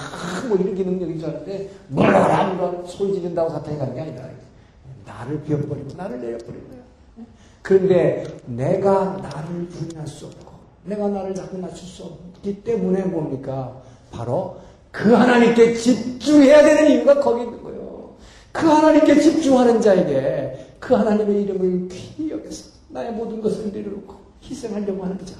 뭐 0.48 0.56
이렇게 0.56 0.82
능력인 0.82 1.18
줄 1.18 1.28
알았는데 1.28 1.70
물러가라 1.88 2.54
물러가라 2.54 2.86
소리 2.86 3.12
지른다고 3.14 3.50
사탄이 3.50 3.78
가는 3.78 3.94
게 3.94 4.00
아니다. 4.00 4.22
나를 5.10 5.42
비워버리고 5.42 5.94
나를 5.96 6.20
내려버린 6.20 6.68
거야. 6.68 6.80
그런데 7.62 8.24
내가 8.46 9.18
나를 9.18 9.66
부인할 9.68 10.06
수 10.06 10.26
없고 10.26 10.52
내가 10.84 11.08
나를 11.08 11.34
자꾸 11.34 11.58
낮출 11.58 11.86
수 11.86 12.04
없기 12.04 12.62
때문에 12.62 13.02
뭡니까? 13.02 13.82
바로 14.10 14.60
그 14.90 15.12
하나님께 15.12 15.74
집중해야 15.74 16.62
되는 16.62 16.90
이유가 16.90 17.20
거기 17.20 17.44
있는 17.44 17.62
거예요. 17.62 18.14
그 18.52 18.66
하나님께 18.66 19.20
집중하는 19.20 19.80
자에게 19.80 20.76
그 20.78 20.94
하나님의 20.94 21.42
이름을 21.42 21.88
귀히 21.88 22.30
여겨서 22.30 22.70
나의 22.88 23.12
모든 23.12 23.40
것을 23.40 23.70
내려놓고 23.72 24.14
희생하려고 24.42 25.04
하는 25.04 25.24
자. 25.24 25.36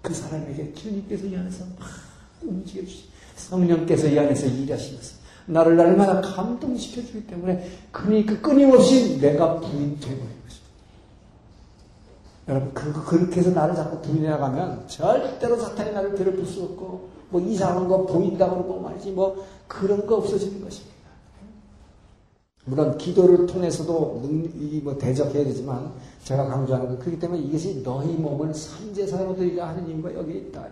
그 0.00 0.14
사람에게 0.14 0.72
주님께서 0.72 1.26
이 1.26 1.36
안에서 1.36 1.64
막 1.78 1.88
움직여 2.42 2.82
주시 2.82 3.04
성령께서 3.36 4.08
이 4.08 4.18
안에서 4.18 4.46
일하시면서 4.46 5.17
나를 5.48 5.76
날마다 5.76 6.20
감동시켜 6.20 7.02
주기 7.02 7.26
때문에 7.26 7.66
그러니까 7.90 8.38
끊임없이 8.40 9.18
내가 9.20 9.58
부인되고 9.60 10.12
있는 10.12 10.36
것입니다. 10.44 10.68
여러분 12.48 12.74
그, 12.74 13.04
그렇게 13.04 13.40
해서 13.40 13.50
나를 13.50 13.74
자꾸 13.74 14.00
부인해 14.02 14.28
나가면 14.28 14.84
절대로 14.88 15.56
사탄이 15.58 15.92
나를 15.92 16.14
괴롭힐 16.14 16.46
수 16.46 16.62
없고 16.62 17.08
뭐 17.30 17.40
이상한 17.40 17.88
거 17.88 18.04
보인다 18.06 18.48
그러고 18.48 18.80
말이지 18.80 19.10
뭐 19.10 19.44
그런 19.66 20.06
거 20.06 20.16
없어지는 20.16 20.62
것입니다. 20.62 20.98
물론 22.64 22.98
기도를 22.98 23.46
통해서도 23.46 24.22
뭐 24.82 24.98
대적해야 24.98 25.44
되지만 25.44 25.90
제가 26.24 26.44
강조하는 26.46 26.88
건 26.88 26.98
그렇기 26.98 27.18
때문에 27.18 27.40
이것이 27.40 27.82
너희 27.82 28.08
몸을 28.08 28.52
산제사로 28.52 29.34
드리라 29.34 29.68
하는 29.68 29.88
이유가 29.88 30.12
여기에 30.14 30.36
있다. 30.36 30.66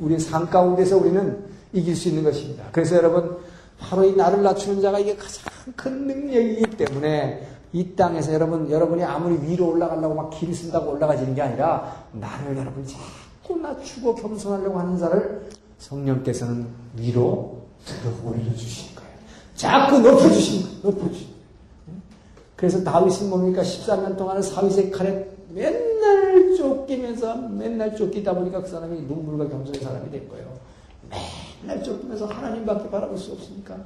우리 0.00 0.18
삶 0.18 0.50
가운데서 0.50 0.96
우리는 0.96 1.44
이길 1.72 1.94
수 1.94 2.08
있는 2.08 2.24
것입니다. 2.24 2.64
그래서 2.72 2.96
여러분 2.96 3.38
바로 3.80 4.04
이 4.04 4.14
나를 4.14 4.42
낮추는 4.42 4.80
자가 4.80 4.98
이게 4.98 5.16
가장 5.16 5.42
큰 5.74 6.06
능력이기 6.06 6.76
때문에 6.76 7.48
이 7.72 7.94
땅에서 7.94 8.32
여러분 8.32 8.70
여러분이 8.70 9.02
아무리 9.02 9.40
위로 9.48 9.70
올라가려고 9.70 10.14
막 10.14 10.30
길을 10.30 10.54
쓴다고 10.54 10.92
올라가지는 10.92 11.34
게 11.34 11.42
아니라 11.42 12.06
나를 12.12 12.56
여러분 12.56 12.86
자꾸 12.86 13.56
낮추고 13.58 14.14
겸손하려고 14.16 14.78
하는 14.78 14.98
자를 14.98 15.48
성령께서는 15.78 16.66
위로 16.96 17.62
들어 17.84 18.30
올려주시는 18.30 18.94
거예요. 18.96 19.10
자꾸 19.54 19.98
높여주시는 20.00 20.82
거예요. 20.82 20.82
높여주시는 20.82 21.30
거예요. 21.86 22.00
그래서 22.56 22.84
다윗은 22.84 23.30
뭡니까? 23.30 23.62
14년 23.62 24.16
동안은 24.16 24.42
사위의 24.42 24.90
칼에 24.90 25.26
맨날 25.48 26.54
쫓기면서 26.56 27.36
맨날 27.36 27.96
쫓기다 27.96 28.34
보니까 28.34 28.62
그 28.62 28.68
사람이 28.68 29.00
눈물과 29.02 29.48
겸손의 29.48 29.80
사람이 29.80 30.10
된 30.10 30.28
거예요. 30.28 30.46
맨날 31.62 31.82
쫓기면서 31.82 32.26
하나님밖에 32.26 32.90
바라볼 32.90 33.18
수 33.18 33.32
없으니까. 33.32 33.76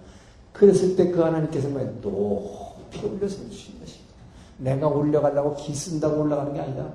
그랬을 0.52 0.94
때 0.96 1.10
그 1.10 1.20
하나님께서 1.20 1.68
뭐 1.68 1.82
높이 1.82 3.04
올려서 3.04 3.36
주신 3.50 3.78
것입니다. 3.80 4.14
내가 4.58 4.86
올려가려고 4.86 5.56
기 5.56 5.74
쓴다고 5.74 6.22
올라가는 6.22 6.52
게 6.54 6.60
아니다. 6.60 6.86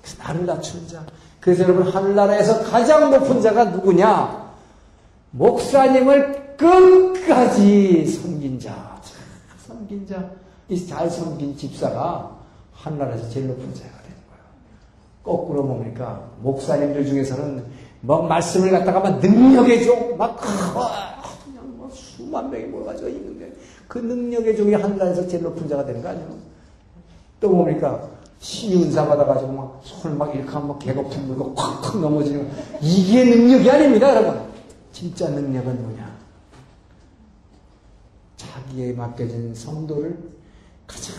그래서 0.00 0.22
나를 0.22 0.46
낮추는 0.46 0.88
자. 0.88 1.04
그래서 1.40 1.64
여러분 1.64 1.86
하늘나라에서 1.86 2.62
가장 2.64 3.10
높은 3.10 3.40
자가 3.42 3.64
누구냐? 3.66 4.48
목사님을 5.32 6.56
끝까지 6.56 8.06
섬긴 8.06 8.58
자. 8.58 8.98
섬긴 9.66 10.06
자. 10.06 10.30
이 10.70 10.86
잘 10.86 11.08
섬긴 11.10 11.56
집사가 11.56 12.36
하늘나라에서 12.72 13.28
제일 13.30 13.48
높은 13.48 13.62
자가 13.74 13.90
되는 14.02 14.16
거예요. 14.28 14.42
거꾸로 15.22 15.62
뭡니까? 15.62 16.28
목사님들 16.42 17.06
중에서는 17.06 17.64
뭐 18.00 18.22
말씀을 18.22 18.70
갖다가 18.70 19.00
막 19.00 19.18
능력의 19.18 19.84
종, 19.84 20.16
막 20.16 20.36
그냥 20.36 21.76
뭐 21.76 21.90
수만 21.92 22.50
명이 22.50 22.64
모여가지고 22.66 23.08
있는데 23.08 23.52
그 23.86 23.98
능력의 23.98 24.56
종이 24.56 24.74
하늘나라에서 24.74 25.26
제일 25.26 25.42
높은 25.42 25.68
자가 25.68 25.84
되는 25.84 26.02
거 26.02 26.08
아니에요? 26.08 26.28
또 27.40 27.50
뭡니까? 27.50 28.08
신윤사 28.40 29.06
받아가지고 29.06 29.52
막 29.52 29.80
손을 29.82 30.16
막 30.16 30.34
이렇게 30.34 30.48
하면 30.48 30.68
막 30.68 30.78
개거품 30.78 31.26
물고 31.26 31.54
콱콱 31.54 32.00
넘어지는 32.00 32.48
이게 32.80 33.24
능력이 33.24 33.68
아닙니다, 33.70 34.14
여러분. 34.14 34.48
진짜 34.92 35.28
능력은 35.28 35.82
뭐냐? 35.82 36.18
자기에 38.36 38.92
맡겨진 38.92 39.54
성도를 39.54 40.18
가장 40.86 41.14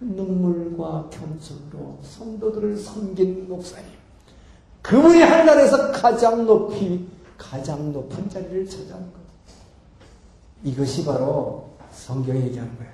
눈물과 0.00 1.08
겸손으로 1.10 1.98
성도들을 2.02 2.76
섬긴 2.76 3.48
목사님. 3.48 3.88
그분이 4.88 5.20
하늘에서 5.20 5.92
가장 5.92 6.46
높이, 6.46 7.06
가장 7.36 7.92
높은 7.92 8.28
자리를 8.30 8.66
차지하는 8.66 9.12
것. 9.12 9.18
이것이 10.64 11.04
바로 11.04 11.68
성경이 11.92 12.40
얘기하는 12.44 12.74
거예요. 12.78 12.90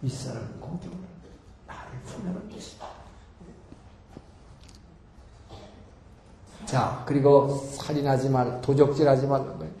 윗사람은 0.00 0.58
공경을 0.58 0.96
나를 1.66 1.90
품는 2.06 2.50
것이다. 2.50 2.86
자, 6.64 7.02
그리고 7.04 7.62
살인하지 7.72 8.30
말, 8.30 8.62
도적질하지 8.62 9.26
말라는 9.26 9.58
거예요. 9.58 9.72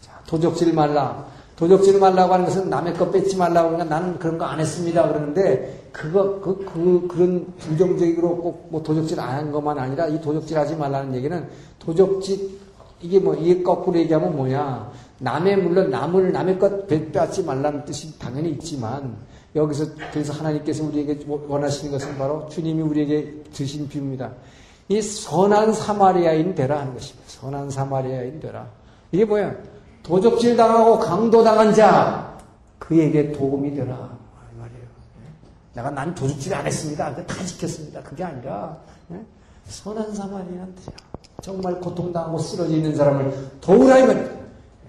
자, 0.00 0.22
도적질 0.28 0.72
말라. 0.72 1.26
도적질 1.56 1.98
말라고 1.98 2.34
하는 2.34 2.46
것은 2.46 2.70
남의 2.70 2.94
것 2.94 3.10
뺏지 3.10 3.36
말라고 3.36 3.70
하니까 3.70 3.84
나는 3.86 4.20
그런 4.20 4.38
거 4.38 4.44
안 4.44 4.60
했습니다. 4.60 5.08
그러는데, 5.08 5.81
그거, 5.92 6.40
그, 6.40 6.64
그, 6.64 7.06
그런 7.06 7.46
부정적으로 7.58 8.36
꼭 8.36 8.68
뭐 8.70 8.82
도적질 8.82 9.20
안 9.20 9.36
한 9.36 9.52
것만 9.52 9.78
아니라 9.78 10.08
이 10.08 10.20
도적질 10.20 10.58
하지 10.58 10.74
말라는 10.74 11.14
얘기는 11.14 11.46
도적질, 11.78 12.58
이게 13.02 13.18
뭐, 13.18 13.34
이게 13.34 13.62
거꾸로 13.62 13.98
얘기하면 13.98 14.34
뭐냐. 14.34 14.90
남의, 15.18 15.56
물론 15.58 15.90
남을, 15.90 16.32
남의 16.32 16.58
것 16.58 16.86
뺏지 16.86 17.44
말라는 17.44 17.84
뜻이 17.84 18.18
당연히 18.18 18.50
있지만, 18.52 19.16
여기서, 19.54 19.84
그래서 20.12 20.32
하나님께서 20.32 20.84
우리에게 20.84 21.20
원하시는 21.26 21.92
것은 21.92 22.16
바로 22.16 22.48
주님이 22.48 22.82
우리에게 22.82 23.42
주신 23.52 23.86
비유입니다. 23.88 24.32
이 24.88 25.00
선한 25.02 25.74
사마리아인 25.74 26.54
되라 26.54 26.80
하는 26.80 26.94
것입니다. 26.94 27.24
선한 27.28 27.70
사마리아인 27.70 28.40
되라. 28.40 28.66
이게 29.12 29.24
뭐야? 29.24 29.54
도적질 30.02 30.56
당하고 30.56 30.98
강도 30.98 31.44
당한 31.44 31.72
자, 31.74 32.36
그에게 32.78 33.30
도움이 33.32 33.74
되라. 33.74 34.21
내가 35.74 35.90
난 35.90 36.14
도적질 36.14 36.54
안 36.54 36.66
했습니다. 36.66 37.14
다 37.26 37.44
지켰습니다. 37.44 38.02
그게 38.02 38.24
아니라, 38.24 38.76
선한 39.66 40.14
사마리아인 40.14 40.74
되라. 40.74 40.96
정말 41.40 41.80
고통당하고 41.80 42.38
쓰러져 42.38 42.74
있는 42.74 42.94
사람을 42.94 43.58
도우라 43.60 43.98
이 43.98 44.06
말이에요. 44.06 44.42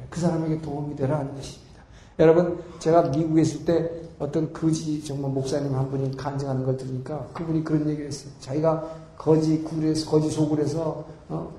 그 0.09 0.19
사람에게 0.19 0.61
도움이 0.61 0.95
되라 0.95 1.19
하는 1.19 1.33
것입니다. 1.35 1.81
여러분, 2.19 2.61
제가 2.79 3.03
미국에 3.03 3.41
있을 3.41 3.65
때 3.65 3.89
어떤 4.19 4.53
거지 4.53 5.03
정말 5.03 5.31
목사님 5.31 5.73
한 5.73 5.89
분이 5.89 6.15
간증하는 6.15 6.65
걸 6.65 6.77
들으니까 6.77 7.27
그분이 7.33 7.63
그런 7.63 7.87
얘기를 7.89 8.07
했어요. 8.07 8.31
자기가 8.39 8.83
거지 9.17 9.63
굴에서 9.63 10.09
거지 10.09 10.29
소굴에서 10.29 11.05
어? 11.29 11.51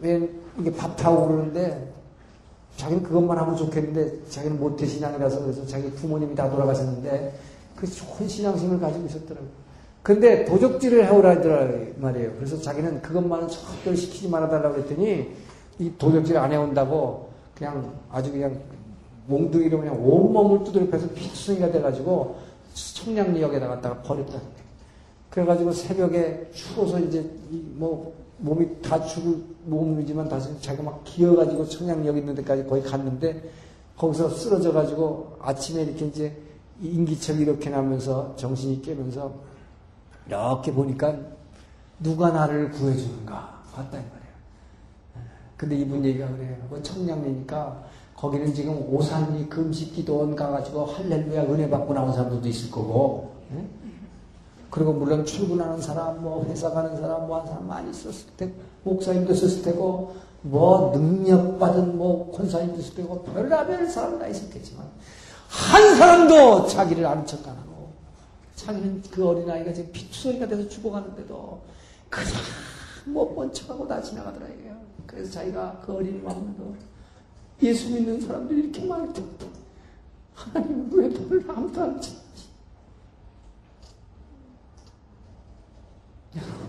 왜 0.00 0.28
이게 0.58 0.74
밥 0.74 0.96
타고 0.96 1.26
그러는데 1.26 1.92
자기는 2.76 3.02
그것만 3.02 3.38
하면 3.38 3.56
좋겠는데 3.56 4.28
자기는 4.28 4.58
모태 4.58 4.86
신앙이라서 4.86 5.40
그래서 5.40 5.66
자기 5.66 5.90
부모님이 5.92 6.34
다 6.34 6.48
돌아가셨는데 6.50 7.38
그 7.76 7.86
좋은 7.86 8.26
신앙심을 8.26 8.80
가지고 8.80 9.06
있었더라고요. 9.06 9.66
근데 10.02 10.44
도적질을 10.44 11.04
해오라더라 11.04 11.68
말이에요. 11.96 12.32
그래서 12.36 12.60
자기는 12.60 13.02
그것만은 13.02 13.48
절대 13.48 13.94
시키지 13.94 14.28
말아달라고 14.28 14.76
그랬더니 14.76 15.32
이 15.78 15.92
도적질 15.98 16.38
안 16.38 16.52
해온다고 16.52 17.30
그냥 17.56 17.92
아주 18.10 18.30
그냥 18.30 18.58
몽둥이로 19.26 19.80
그냥 19.80 19.94
온몸을 19.94 20.64
두드려 20.64 20.88
패서 20.88 21.08
피투성이가 21.08 21.72
돼가지고 21.72 22.36
청량리역에다 22.74 23.68
갖다가 23.68 24.02
버렸다. 24.02 24.40
그래가지고 25.30 25.72
새벽에 25.72 26.48
추워서 26.54 27.00
이제 27.00 27.28
뭐 27.74 28.14
몸이 28.38 28.80
다 28.82 29.02
죽을 29.02 29.38
몸이지만 29.64 30.28
다시 30.28 30.48
자기가 30.60 30.84
막 30.84 31.02
기어가지고 31.04 31.66
청량역 31.66 32.16
있는 32.16 32.34
데까지 32.36 32.64
거의 32.66 32.82
갔는데 32.82 33.42
거기서 33.96 34.30
쓰러져가지고 34.30 35.36
아침에 35.40 35.82
이렇게 35.82 36.06
이제 36.06 36.36
인기척 36.80 37.40
이렇게 37.40 37.70
나면서 37.70 38.34
정신이 38.36 38.82
깨면서 38.82 39.32
이렇게 40.26 40.72
보니까 40.72 41.16
누가 42.00 42.30
나를 42.30 42.70
구해주는가 42.70 43.62
봤다 43.74 43.98
이 43.98 44.02
말이에요. 44.02 45.26
근데 45.56 45.76
이분 45.76 46.04
얘기가 46.04 46.28
그래요. 46.28 46.56
그 46.70 46.82
청량리니까 46.82 47.84
거기는 48.14 48.52
지금 48.52 48.74
오산리 48.92 49.48
금식기도원 49.48 50.36
가가지고 50.36 50.84
할렐루야 50.86 51.42
은혜 51.44 51.68
받고 51.68 51.94
나온 51.94 52.12
사람들도 52.12 52.46
있을 52.48 52.70
거고 52.70 53.36
그리고 54.70 54.92
물론 54.92 55.24
출근하는 55.24 55.80
사람, 55.80 56.22
뭐 56.22 56.44
회사 56.44 56.70
가는 56.70 56.94
사람, 56.96 57.26
뭐 57.26 57.38
하는 57.38 57.48
사람 57.48 57.66
많이 57.66 57.90
있었을 57.90 58.26
테고, 58.36 58.52
목사님도 58.84 59.32
있었을 59.32 59.62
테고, 59.62 60.14
뭐 60.42 60.92
능력 60.92 61.58
받은 61.58 61.96
뭐 61.96 62.30
권사님도 62.32 62.80
있을 62.80 62.94
테고, 62.96 63.22
별라별 63.22 63.88
사람 63.88 64.18
다 64.18 64.26
있었겠지만, 64.26 64.84
한 65.56 65.96
사람도 65.96 66.66
자기를 66.66 67.06
아는 67.06 67.24
척 67.26 67.46
안 67.48 67.56
하고, 67.56 67.92
자기는 68.56 69.02
그 69.10 69.26
어린아이가 69.26 69.72
지금 69.72 69.90
피투성이가 69.92 70.46
돼서 70.46 70.68
죽어가는데도, 70.68 71.62
그냥 72.10 72.28
못본 73.06 73.52
척하고 73.52 73.88
다 73.88 74.02
지나가더라 74.02 74.46
이거예요. 74.48 74.76
그래서 75.06 75.30
자기가 75.30 75.80
그 75.84 75.94
어린이 75.94 76.20
마음도 76.20 76.76
예수 77.62 77.90
믿는 77.90 78.20
사람들이 78.20 78.64
이렇게 78.64 78.84
많을 78.84 79.12
텐데, 79.12 79.48
하나님 80.34 80.90
왜 80.92 81.08
너를 81.08 81.44
아무도 81.48 81.82
안 81.82 82.00
찾지? 82.00 82.26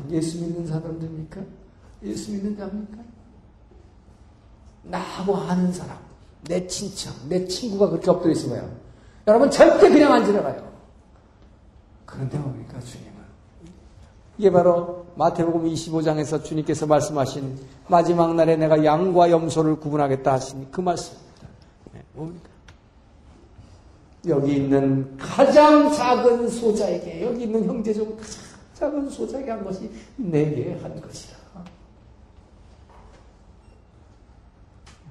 예수 0.10 0.40
믿는 0.40 0.66
사람들입니까? 0.66 1.42
예수 2.04 2.32
믿는 2.32 2.56
자입니까? 2.56 3.04
나하고 4.84 5.36
아는 5.36 5.74
사람, 5.74 5.98
내 6.44 6.66
친척, 6.68 7.14
내 7.28 7.46
친구가 7.46 7.90
그렇게 7.90 8.10
엎드려 8.10 8.32
있으면 8.32 8.78
여러분 9.28 9.50
절대 9.52 9.90
그냥 9.90 10.14
안 10.14 10.26
지나가요. 10.26 10.68
그런데 12.06 12.38
뭡니까 12.38 12.80
주님은? 12.80 13.18
이게 14.38 14.52
바로 14.52 15.06
마태복음 15.16 15.66
25장에서 15.66 16.44
주님께서 16.44 16.86
말씀하신 16.86 17.60
마지막 17.88 18.36
날에 18.36 18.56
내가 18.56 18.84
양과 18.84 19.32
염소를 19.32 19.80
구분하겠다 19.80 20.34
하신 20.34 20.68
그 20.72 20.80
말씀입니다. 20.82 21.48
네, 21.94 22.02
뭡니까? 22.14 22.50
여기 24.28 24.56
있는 24.56 25.18
가장 25.18 25.92
작은 25.92 26.50
소자에게 26.50 27.26
여기 27.26 27.44
있는 27.44 27.66
형제 27.66 27.94
중 27.94 28.16
가장 28.16 28.48
작은 28.74 29.10
소자에게 29.10 29.52
한 29.52 29.64
것이 29.64 29.90
내게 30.16 30.78
한 30.82 31.02
것이라. 31.02 31.37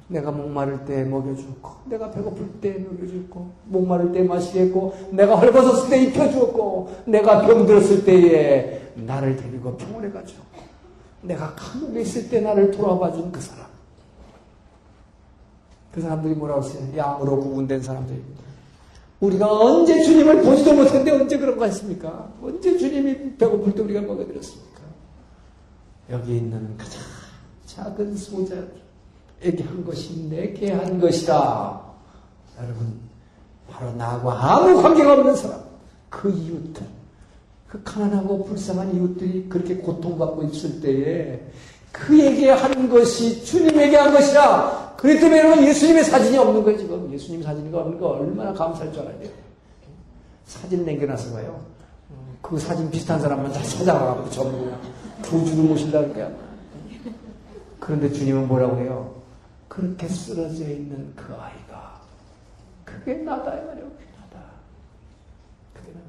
내가 0.09 0.31
목마를 0.31 0.85
때 0.85 1.05
먹여주었고, 1.05 1.91
내가 1.91 2.11
배고플 2.11 2.61
때 2.61 2.79
먹여주었고, 2.79 3.51
목마를 3.65 4.13
때 4.13 4.23
마시게 4.23 4.63
했고, 4.63 4.95
내가 5.11 5.37
헐벗었을 5.37 5.91
때 5.91 6.03
입혀주었고, 6.05 6.91
내가 7.07 7.47
병들었을 7.47 8.05
때에 8.05 8.93
나를 8.95 9.37
데리고 9.37 9.77
병원에 9.77 10.11
가주었고, 10.11 10.63
내가 11.23 11.55
감옥에 11.55 12.03
있을 12.03 12.29
때 12.29 12.41
나를 12.41 12.71
돌아봐 12.71 13.13
준 13.13 13.33
그 13.33 13.41
사람. 13.41 13.67
그 15.93 16.01
사람들이 16.01 16.35
뭐라고 16.35 16.63
했어요? 16.63 16.87
양으로 16.95 17.41
구분된 17.41 17.83
사람들입니다. 17.83 18.43
우리가 19.19 19.51
언제 19.51 20.03
주님을 20.03 20.43
보지도 20.43 20.75
못했는데 20.75 21.11
언제 21.11 21.39
그런 21.39 21.57
거 21.57 21.65
했습니까? 21.65 22.31
언제 22.43 22.77
주님이 22.77 23.37
배고플 23.39 23.75
때 23.75 23.81
우리가 23.81 24.03
먹여드렸습니까? 24.03 24.83
여기 26.11 26.37
있는 26.37 26.77
가장 26.77 27.01
작은 27.65 28.15
소자 28.15 28.57
에게 29.47 29.63
한 29.63 29.85
것이 29.85 30.29
내게 30.29 30.73
한 30.73 31.01
것이라. 31.01 31.81
여러분, 32.59 33.01
바로 33.71 33.93
나와 33.93 34.57
아무 34.57 34.83
관계가 34.83 35.13
없는 35.13 35.37
사람, 35.37 35.61
그 36.09 36.31
이웃들, 36.31 36.83
그 37.69 37.83
가난하고 37.83 38.45
불쌍한 38.45 38.95
이웃들이 38.95 39.49
그렇게 39.49 39.77
고통받고 39.77 40.45
있을 40.45 40.81
때에 40.81 41.41
그에게 41.93 42.51
한 42.51 42.89
것이 42.89 43.45
주님에게 43.45 43.97
한 43.97 44.13
것이라 44.13 44.95
그렇기 44.97 45.21
때문에 45.21 45.39
여러분 45.41 45.65
예수님의 45.65 46.05
사진이 46.05 46.37
없는 46.39 46.63
거예요 46.63 46.79
지금. 46.79 47.13
예수님 47.13 47.43
사진이 47.43 47.75
없는 47.75 47.99
거 47.99 48.09
얼마나 48.09 48.53
감사할 48.53 48.93
줄 48.93 49.03
알아야 49.03 49.19
돼요. 49.19 49.31
사진 50.45 50.85
남겨놨어 50.85 51.33
봐요. 51.33 51.61
그 52.41 52.59
사진 52.59 52.91
비슷한 52.91 53.21
사람만 53.21 53.53
다 53.53 53.63
찾아가고 53.63 54.31
전부 54.31 54.59
그냥 54.59 54.81
조주를 55.23 55.65
모신다니까. 55.65 56.31
그런데 57.81 58.11
주님은 58.11 58.49
뭐라고 58.49 58.77
해요 58.79 59.16
그렇게 59.69 60.09
쓰러져 60.09 60.65
있는 60.69 61.13
그 61.15 61.35
아이가 61.35 62.01
그게 62.85 63.15
나다 63.15 63.55
이 63.55 63.65
말이에요 63.67 63.89
그게 63.91 64.07
나다 64.19 64.45
그게 65.75 65.89
나다 65.89 66.05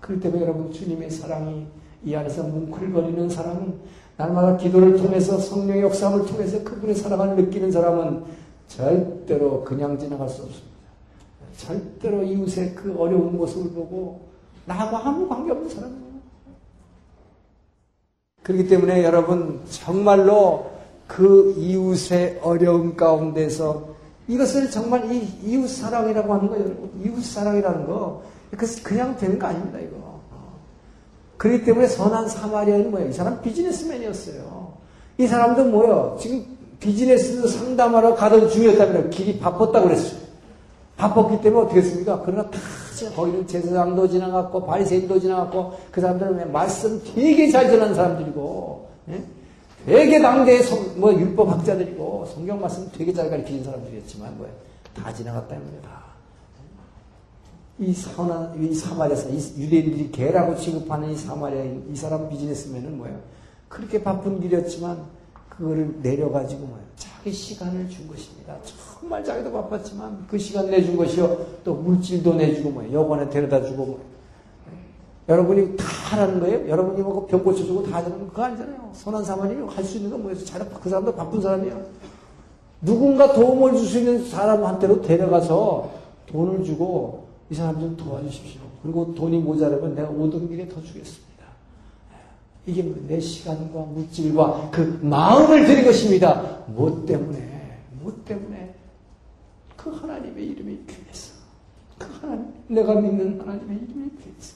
그렇기 0.00 0.22
때문에 0.22 0.42
여러분 0.42 0.72
주님의 0.72 1.10
사랑이 1.10 1.66
이 2.04 2.14
안에서 2.14 2.42
뭉클거리는 2.44 3.28
사람은 3.28 3.80
날마다 4.16 4.56
기도를 4.56 4.96
통해서 4.96 5.38
성령의 5.38 5.82
역사함을 5.82 6.26
통해서 6.26 6.62
그분의 6.64 6.94
사랑을 6.94 7.36
느끼는 7.36 7.70
사람은 7.70 8.24
절대로 8.68 9.62
그냥 9.64 9.98
지나갈 9.98 10.28
수 10.28 10.42
없습니다. 10.42 10.76
절대로 11.56 12.22
이웃의 12.22 12.74
그 12.74 12.96
어려운 12.98 13.36
모습을 13.36 13.72
보고 13.72 14.26
나하고 14.64 14.96
아무 14.96 15.28
관계없는 15.28 15.68
사람이에요. 15.68 16.06
그렇기 18.42 18.68
때문에 18.68 19.04
여러분 19.04 19.60
정말로 19.70 20.70
그 21.06 21.54
이웃의 21.56 22.40
어려움 22.42 22.96
가운데서 22.96 23.96
이것을 24.28 24.70
정말 24.70 25.10
이 25.12 25.28
이웃 25.44 25.68
사랑이라고 25.68 26.34
하는 26.34 26.48
거예요. 26.48 26.64
이웃 27.04 27.24
사랑이라는 27.24 27.86
거 27.86 28.22
그냥 28.82 29.16
되는 29.16 29.38
거 29.38 29.46
아닙니다. 29.46 29.78
이거. 29.78 30.20
그렇기 31.36 31.64
때문에 31.64 31.86
선한 31.86 32.28
사마리아는 32.28 32.90
뭐예요? 32.90 33.10
이 33.10 33.12
사람 33.12 33.40
비즈니스맨이었어요. 33.42 34.72
이 35.18 35.26
사람도 35.26 35.64
뭐예요? 35.66 36.16
지금 36.20 36.44
비즈니스 36.80 37.46
상담하러 37.46 38.14
가던 38.14 38.48
중이었다면 38.48 39.10
길이 39.10 39.38
바빴다고 39.38 39.88
그랬어요. 39.88 40.26
바빴기 40.96 41.42
때문에 41.42 41.64
어떻게 41.66 41.80
했습니까? 41.80 42.22
그러나 42.24 42.48
다 42.50 42.58
거기는 43.14 43.46
제사장도 43.46 44.08
지나갔고 44.08 44.64
바리새인도 44.64 45.20
지나갔고 45.20 45.74
그 45.90 46.00
사람들은 46.00 46.50
말씀 46.50 47.02
되게 47.14 47.50
잘 47.50 47.70
전하는 47.70 47.94
사람들이고 47.94 48.88
예? 49.10 49.22
되게 49.86 50.20
당대의 50.20 50.64
성, 50.64 51.00
뭐 51.00 51.14
율법 51.14 51.48
학자들이고 51.48 52.26
성경 52.34 52.60
말씀 52.60 52.90
되게 52.90 53.12
잘 53.12 53.30
가르치는 53.30 53.62
사람들이었지만 53.62 54.36
뭐예요? 54.36 54.54
다 54.92 55.14
지나갔다 55.14 55.54
입니다. 55.54 56.04
이 57.78 57.92
선한, 57.92 58.64
이 58.64 58.74
사마리아에서 58.74 59.30
유대인들이 59.58 60.10
개라고 60.10 60.56
취급하는 60.56 61.12
이 61.12 61.16
사마리아, 61.16 61.62
이 61.62 61.94
사람 61.94 62.28
비즈니스맨은 62.28 62.96
뭐예요? 62.98 63.20
그렇게 63.68 64.02
바쁜 64.02 64.40
길이었지만, 64.40 65.04
그거를 65.50 65.94
내려가지고 66.02 66.66
뭐예요? 66.66 66.84
자기 66.96 67.32
시간을 67.32 67.88
준 67.88 68.08
것입니다. 68.08 68.56
정말 69.00 69.22
자기도 69.22 69.52
바빴지만 69.52 70.26
그 70.28 70.38
시간 70.38 70.70
내준 70.70 70.96
것이요. 70.96 71.46
또 71.62 71.74
물질도 71.74 72.34
내주고 72.34 72.70
뭐예요? 72.70 73.00
여관에 73.00 73.28
데려다 73.30 73.62
주고 73.62 73.84
뭐예요? 73.84 74.15
여러분이 75.28 75.76
다 75.76 75.84
하라는 75.84 76.40
거예요? 76.40 76.68
여러분이 76.68 77.02
뭐 77.02 77.26
병 77.26 77.42
고쳐주고 77.42 77.84
다 77.84 77.96
하는 77.98 78.10
거 78.18 78.26
그거 78.28 78.44
아니잖아요. 78.44 78.90
선한 78.92 79.24
사람이 79.24 79.66
할 79.68 79.84
수 79.84 79.96
있는 79.96 80.10
건 80.10 80.22
뭐예요? 80.22 80.38
잘, 80.44 80.68
그 80.68 80.88
사람도 80.88 81.14
바쁜 81.14 81.40
사람이에요. 81.40 81.84
누군가 82.82 83.32
도움을 83.32 83.76
줄 83.76 83.86
수 83.86 83.98
있는 83.98 84.24
사람한테로 84.24 85.02
데려가서 85.02 85.90
돈을 86.26 86.62
주고 86.64 87.26
이 87.50 87.54
사람 87.54 87.80
좀 87.80 87.96
도와주십시오. 87.96 88.60
그리고 88.82 89.14
돈이 89.14 89.38
모자라면 89.38 89.94
내가 89.96 90.08
오던 90.10 90.48
길에 90.48 90.68
더 90.68 90.80
주겠습니다. 90.80 91.26
이게 92.66 92.82
뭐내 92.82 93.18
시간과 93.20 93.80
물질과 93.80 94.70
그 94.72 94.98
마음을 95.02 95.66
드린 95.66 95.84
것입니다. 95.84 96.58
무엇 96.66 97.06
때문에? 97.06 97.78
무엇 98.00 98.24
때문에? 98.24 98.74
그 99.76 99.90
하나님의 99.90 100.44
이름이 100.46 100.80
귀해서. 100.86 101.34
그 101.98 102.06
하나님, 102.20 102.52
내가 102.68 102.94
믿는 103.00 103.40
하나님의 103.40 103.76
이름이 103.76 104.10
귀해서. 104.22 104.55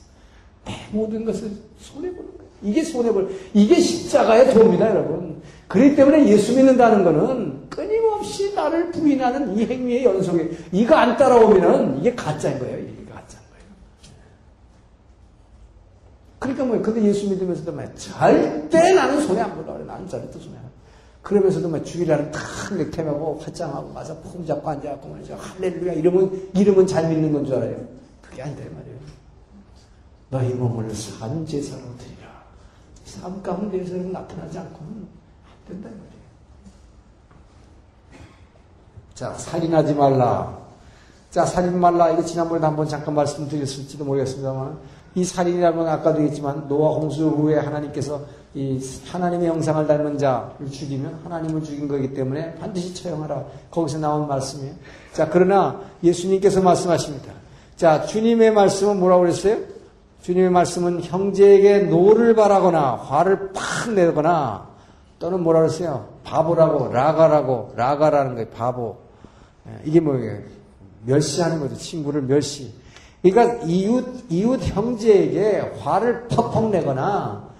내 0.71 0.97
모든 0.97 1.25
것을 1.25 1.51
손해보는 1.79 2.37
거예요. 2.39 2.51
이게 2.63 2.83
손해볼, 2.83 3.31
이게 3.55 3.81
십자가의 3.81 4.53
도입니다, 4.53 4.91
여러분. 4.91 5.41
그렇기 5.69 5.97
때문에 5.97 6.27
예수 6.29 6.55
믿는다는 6.55 7.05
것은 7.05 7.69
끊임없이 7.71 8.53
나를 8.55 8.91
부인하는 8.91 9.57
이 9.57 9.65
행위의 9.65 10.05
연속에 10.05 10.51
이거 10.73 10.95
안 10.97 11.17
따라오면은 11.17 11.99
이게 12.01 12.15
가짜인 12.15 12.59
거예요. 12.59 12.79
이게 12.79 13.05
가짜인 13.11 13.43
거예요. 13.51 13.65
그러니까 16.39 16.65
뭐예요? 16.65 16.83
근데 16.83 17.03
예수 17.05 17.29
믿으면서도 17.31 17.73
뭐 17.73 17.85
절대 17.95 18.93
나는 18.95 19.21
손해 19.21 19.41
안 19.43 19.55
보라 19.57 19.75
그래. 19.75 19.85
나는 19.87 20.09
절대 20.09 20.39
손해 20.39 20.57
안 20.59 20.71
그러면서도 21.23 21.69
뭐 21.69 21.83
주일날은 21.83 22.31
탁 22.33 22.43
넥타이하고 22.77 23.39
화장하고 23.41 23.95
가서 23.95 24.17
폼 24.19 24.45
잡고 24.45 24.69
앉아갖고 24.69 25.09
말이죠. 25.09 25.37
할렐루야 25.39 25.93
이러면 25.93 26.51
이름은 26.55 26.87
잘 26.87 27.09
믿는 27.09 27.33
건 27.33 27.45
줄 27.47 27.55
알아요. 27.57 27.77
그게 28.23 28.43
아니다 28.43 28.63
말이에요. 28.65 28.99
너희 30.31 30.55
몸을 30.55 30.95
산 30.95 31.45
제사로 31.45 31.83
드리라. 31.99 32.31
삶 33.05 33.43
가운데에서는 33.43 34.13
나타나지 34.13 34.59
않고는 34.59 35.09
된다 35.67 35.89
말이에요. 35.89 36.11
자, 39.15 39.35
살인하지 39.35 39.95
말라. 39.95 40.59
자, 41.31 41.45
살인 41.45 41.79
말라. 41.79 42.11
이거 42.11 42.25
지난번에 42.25 42.65
한번 42.65 42.89
잠깐 42.89 43.15
말씀드렸을지도 43.15 44.05
모르겠습니다만, 44.05 44.79
이 45.17 45.25
살인이라는 45.25 45.77
건 45.77 45.89
아까도 45.89 46.19
얘기했지만, 46.21 46.69
노아 46.69 46.95
홍수 46.95 47.29
후에 47.29 47.59
하나님께서 47.59 48.25
이 48.55 48.81
하나님의 49.07 49.49
형상을 49.49 49.87
닮은 49.87 50.19
자를 50.19 50.71
죽이면 50.71 51.21
하나님을 51.25 51.63
죽인 51.63 51.87
거기 51.87 52.13
때문에 52.13 52.55
반드시 52.57 52.95
처형하라. 52.95 53.45
거기서 53.71 53.99
나온 53.99 54.27
말씀이에요. 54.27 54.75
자, 55.13 55.29
그러나 55.29 55.81
예수님께서 56.03 56.61
말씀하십니다. 56.61 57.33
자, 57.77 58.05
주님의 58.07 58.53
말씀은 58.53 58.99
뭐라고 58.99 59.23
그랬어요? 59.23 59.59
주님의 60.23 60.51
말씀은 60.51 61.03
형제에게 61.03 61.85
노를 61.85 62.35
발하거나 62.35 62.97
화를 62.97 63.53
팍 63.53 63.93
내거나 63.93 64.69
또는 65.19 65.43
뭐라 65.43 65.61
그랬어요? 65.61 66.09
바보라고, 66.25 66.93
라가라고, 66.93 67.73
라가라는 67.77 68.35
거예요, 68.35 68.49
바보. 68.49 68.97
예, 69.69 69.81
이게 69.85 70.01
뭐예요? 70.01 70.41
멸시하는 71.05 71.61
거죠. 71.61 71.77
친구를 71.77 72.23
멸시. 72.23 72.73
그러니까 73.23 73.65
이웃, 73.67 74.25
이웃 74.31 74.61
형제에게 74.63 75.77
화를 75.81 76.29
퍽퍽 76.29 76.71
내거나 76.71 77.51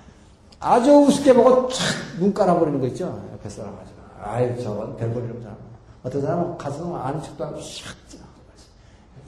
아주 0.59 0.91
우습게 0.91 1.35
보고 1.35 1.69
촥눈 1.69 2.35
깔아버리는 2.35 2.81
거 2.81 2.87
있죠? 2.89 3.23
옆에 3.33 3.49
사람 3.49 3.77
가지고. 3.77 3.99
아유, 4.23 4.63
저건 4.63 4.97
별볼일 4.97 5.31
없잖아. 5.33 5.57
어떤 6.03 6.23
사람은 6.23 6.59
가서 6.59 6.97
아는 6.97 7.23
척도 7.23 7.45
하고 7.45 7.57
샥 7.57 7.85
지나가고. 8.09 8.41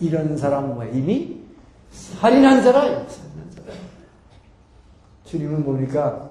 이런 0.00 0.36
사람은 0.36 0.74
뭐 0.74 0.84
이미 0.84 1.42
살인한 1.92 2.62
자라. 2.62 2.80
살인한 2.82 3.50
자라. 3.54 3.74
주님은 5.24 5.64
뭡니까? 5.64 6.30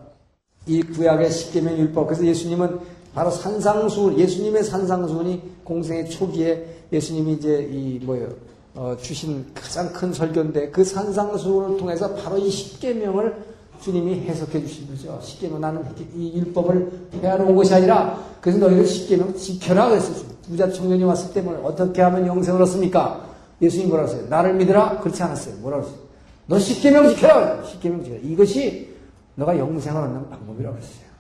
이 0.68 0.82
구약의 0.82 1.32
십계명 1.32 1.78
율법. 1.78 2.08
그래서 2.08 2.26
예수님은 2.26 2.80
바로 3.14 3.30
산상수, 3.30 4.16
예수님의 4.18 4.64
산상수훈이 4.64 5.42
공생의 5.64 6.10
초기에 6.10 6.66
예수님이 6.92 7.34
이제 7.34 7.70
이 7.72 8.00
뭐예요? 8.04 8.30
어, 8.74 8.96
주신 9.02 9.46
가장 9.54 9.92
큰 9.92 10.14
설교인데 10.14 10.70
그 10.70 10.84
산상수훈을 10.84 11.78
통해서 11.78 12.14
바로 12.16 12.38
이 12.38 12.50
십계명을 12.50 13.52
주님이 13.82 14.22
해석해 14.22 14.62
주신 14.62 14.88
거죠. 14.88 15.20
십계명 15.22 15.60
나는 15.60 15.84
이 16.16 16.38
율법을 16.38 17.10
폐하러 17.22 17.46
온 17.46 17.56
것이 17.56 17.74
아니라 17.74 18.24
그래서 18.40 18.60
너희들 18.60 18.86
십계명 18.86 19.36
지켜라 19.36 19.90
그랬어요. 19.90 20.32
부자 20.48 20.72
청년이 20.72 21.04
왔을 21.04 21.34
때뭐 21.34 21.66
어떻게 21.66 22.02
하면 22.02 22.28
영생을 22.28 22.62
얻습니까? 22.62 23.31
예수님 23.62 23.90
뭐라 23.90 24.04
하세요? 24.04 24.26
나를 24.28 24.54
믿으라? 24.56 25.00
그렇지 25.00 25.22
않았어요. 25.24 25.56
뭐라 25.58 25.78
그랬어요? 25.78 26.00
너 26.48 26.60
십계명 26.60 27.10
지켜라! 27.10 27.64
십계명 27.64 28.04
지켜라. 28.04 28.22
이것이 28.24 28.90
너가 29.36 29.58
영생을 29.58 30.02
얻는 30.02 30.30
방법이라고 30.30 30.78
했어요. 30.78 31.12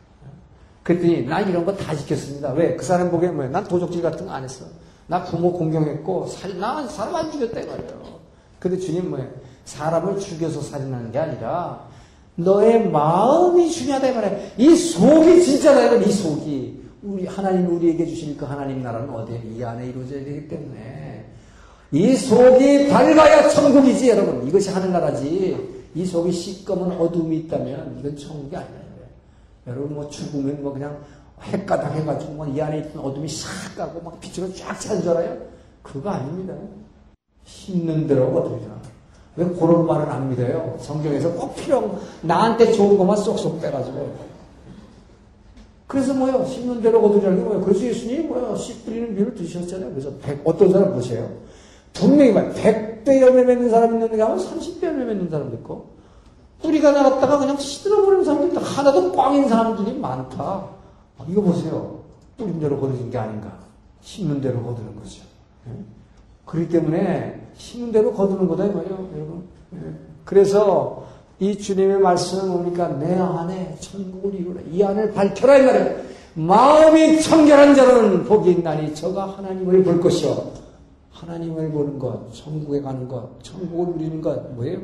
그랬더니 0.83 1.25
난 1.27 1.47
이런 1.47 1.63
거 1.65 1.75
다 1.75 1.95
지켰습니다. 1.95 2.53
왜? 2.53 2.75
그 2.75 2.83
사람 2.83 3.11
보기엔 3.11 3.35
뭐예요? 3.35 3.51
난 3.51 3.63
도적질 3.63 4.01
같은 4.01 4.25
거 4.25 4.31
안 4.33 4.43
했어. 4.43 4.65
나 5.07 5.23
부모 5.23 5.51
공경했고 5.53 6.27
살, 6.27 6.57
나 6.57 6.87
사람 6.87 7.15
안 7.15 7.31
죽였다 7.31 7.59
이거예요. 7.59 8.19
근데 8.59 8.77
주님 8.77 9.09
뭐예요? 9.09 9.27
사람을 9.65 10.17
죽여서 10.19 10.61
살인하는 10.61 11.11
게 11.11 11.19
아니라 11.19 11.85
너의 12.35 12.89
마음이 12.89 13.69
중요하다 13.69 14.07
이 14.09 14.13
말이야. 14.15 14.39
이 14.57 14.75
속이 14.75 15.43
진짜다 15.43 15.85
이건 15.85 16.03
이 16.03 16.11
속이. 16.11 16.81
우리 17.03 17.25
하나님 17.27 17.67
우리에게 17.75 18.05
주신 18.05 18.37
그 18.37 18.45
하나님 18.45 18.81
나라는 18.83 19.09
어디에 19.09 19.41
이 19.55 19.63
안에 19.63 19.87
이루어져야 19.87 20.23
되기 20.23 20.47
때문에 20.47 21.10
이 21.91 22.15
속이 22.15 22.87
밝아야 22.89 23.49
천국이지 23.49 24.09
여러분. 24.09 24.47
이것이 24.47 24.69
하늘나라지. 24.69 25.81
이 25.93 26.05
속이 26.05 26.31
시꺼먼 26.31 26.91
어둠이 26.97 27.37
있다면 27.39 27.97
이건 27.99 28.15
천국이 28.15 28.55
아니에요. 28.55 28.81
여러분 29.67 29.93
뭐 29.95 30.09
죽으면 30.09 30.63
뭐 30.63 30.73
그냥 30.73 30.97
해까닥 31.41 31.93
해가지고 31.95 32.33
뭐 32.33 32.47
이 32.47 32.61
안에 32.61 32.79
있던 32.79 33.03
어둠이 33.03 33.27
싹 33.27 33.75
가고 33.75 34.01
막 34.01 34.19
빛으로 34.21 34.53
쫙 34.53 34.79
차는 34.79 35.01
줄 35.01 35.11
알아요? 35.11 35.37
그거 35.83 36.09
아닙니다. 36.09 36.53
심는 37.43 38.07
대로 38.07 38.31
거두리라. 38.31 38.71
왜 39.35 39.45
그런 39.45 39.85
말은 39.85 40.09
안 40.09 40.29
믿어요? 40.29 40.77
성경에서 40.79 41.31
꼭 41.33 41.55
필요, 41.55 41.99
나한테 42.21 42.71
좋은 42.73 42.97
것만 42.97 43.17
쏙쏙 43.17 43.61
빼가지고. 43.61 44.31
그래서 45.87 46.13
뭐요? 46.13 46.45
심는 46.45 46.81
대로 46.81 47.01
게 47.19 47.27
뭐예요? 47.27 47.61
그래서 47.61 47.83
예수님이 47.85 48.27
뭐요? 48.27 48.55
씨 48.55 48.81
뿌리는 48.83 49.13
비유를 49.15 49.35
드셨잖아요. 49.35 49.89
그래서 49.91 50.11
백, 50.21 50.39
어떤 50.45 50.71
사람 50.71 50.93
보세요. 50.93 51.29
분명히 51.93 52.31
말 52.31 52.53
100배 52.53 53.21
열매 53.21 53.43
맺는 53.43 53.69
사람 53.69 53.93
있는데 53.93 54.17
가면 54.17 54.37
30배 54.37 54.83
열매 54.83 55.05
맺는 55.05 55.29
사람도 55.29 55.57
있고, 55.57 55.91
뿌리가 56.61 56.91
나갔다가 56.91 57.39
그냥 57.39 57.57
시들어버리는 57.57 58.23
사람도 58.23 58.47
있다. 58.47 58.61
하나도 58.61 59.11
꽝인 59.11 59.47
사람들이 59.49 59.97
많다. 59.97 60.65
이거 61.27 61.41
보세요. 61.41 61.99
뿌린 62.37 62.59
대로 62.59 62.79
거두는 62.79 63.09
게 63.09 63.17
아닌가. 63.17 63.51
심는 64.01 64.41
대로 64.41 64.61
거두는 64.61 64.95
거죠. 64.95 65.21
그렇기 66.45 66.69
때문에 66.69 67.49
심는 67.55 67.91
대로 67.91 68.13
거두는 68.13 68.47
거다 68.47 68.65
이 68.65 68.69
말이에요, 68.69 69.09
여러분. 69.15 69.43
그래서 70.25 71.05
이 71.39 71.57
주님의 71.57 71.99
말씀은 71.99 72.49
뭡니까? 72.49 72.87
내 72.87 73.17
안에 73.17 73.75
천국을 73.79 74.35
이루라. 74.35 74.61
이 74.71 74.83
안을 74.83 75.13
밝혀라 75.13 75.57
이 75.57 75.65
말이에요. 75.65 75.95
마음이 76.33 77.21
청결한 77.21 77.75
자는 77.75 78.25
복이 78.25 78.51
있나니 78.51 78.95
저가 78.95 79.37
하나님을 79.37 79.83
볼 79.83 79.99
것이요. 79.99 80.51
하나님을 81.21 81.71
보는 81.71 81.99
것, 81.99 82.33
천국에 82.33 82.81
가는 82.81 83.07
것, 83.07 83.43
천국을 83.43 83.93
누리는 83.93 84.21
것 84.21 84.53
뭐예요? 84.53 84.79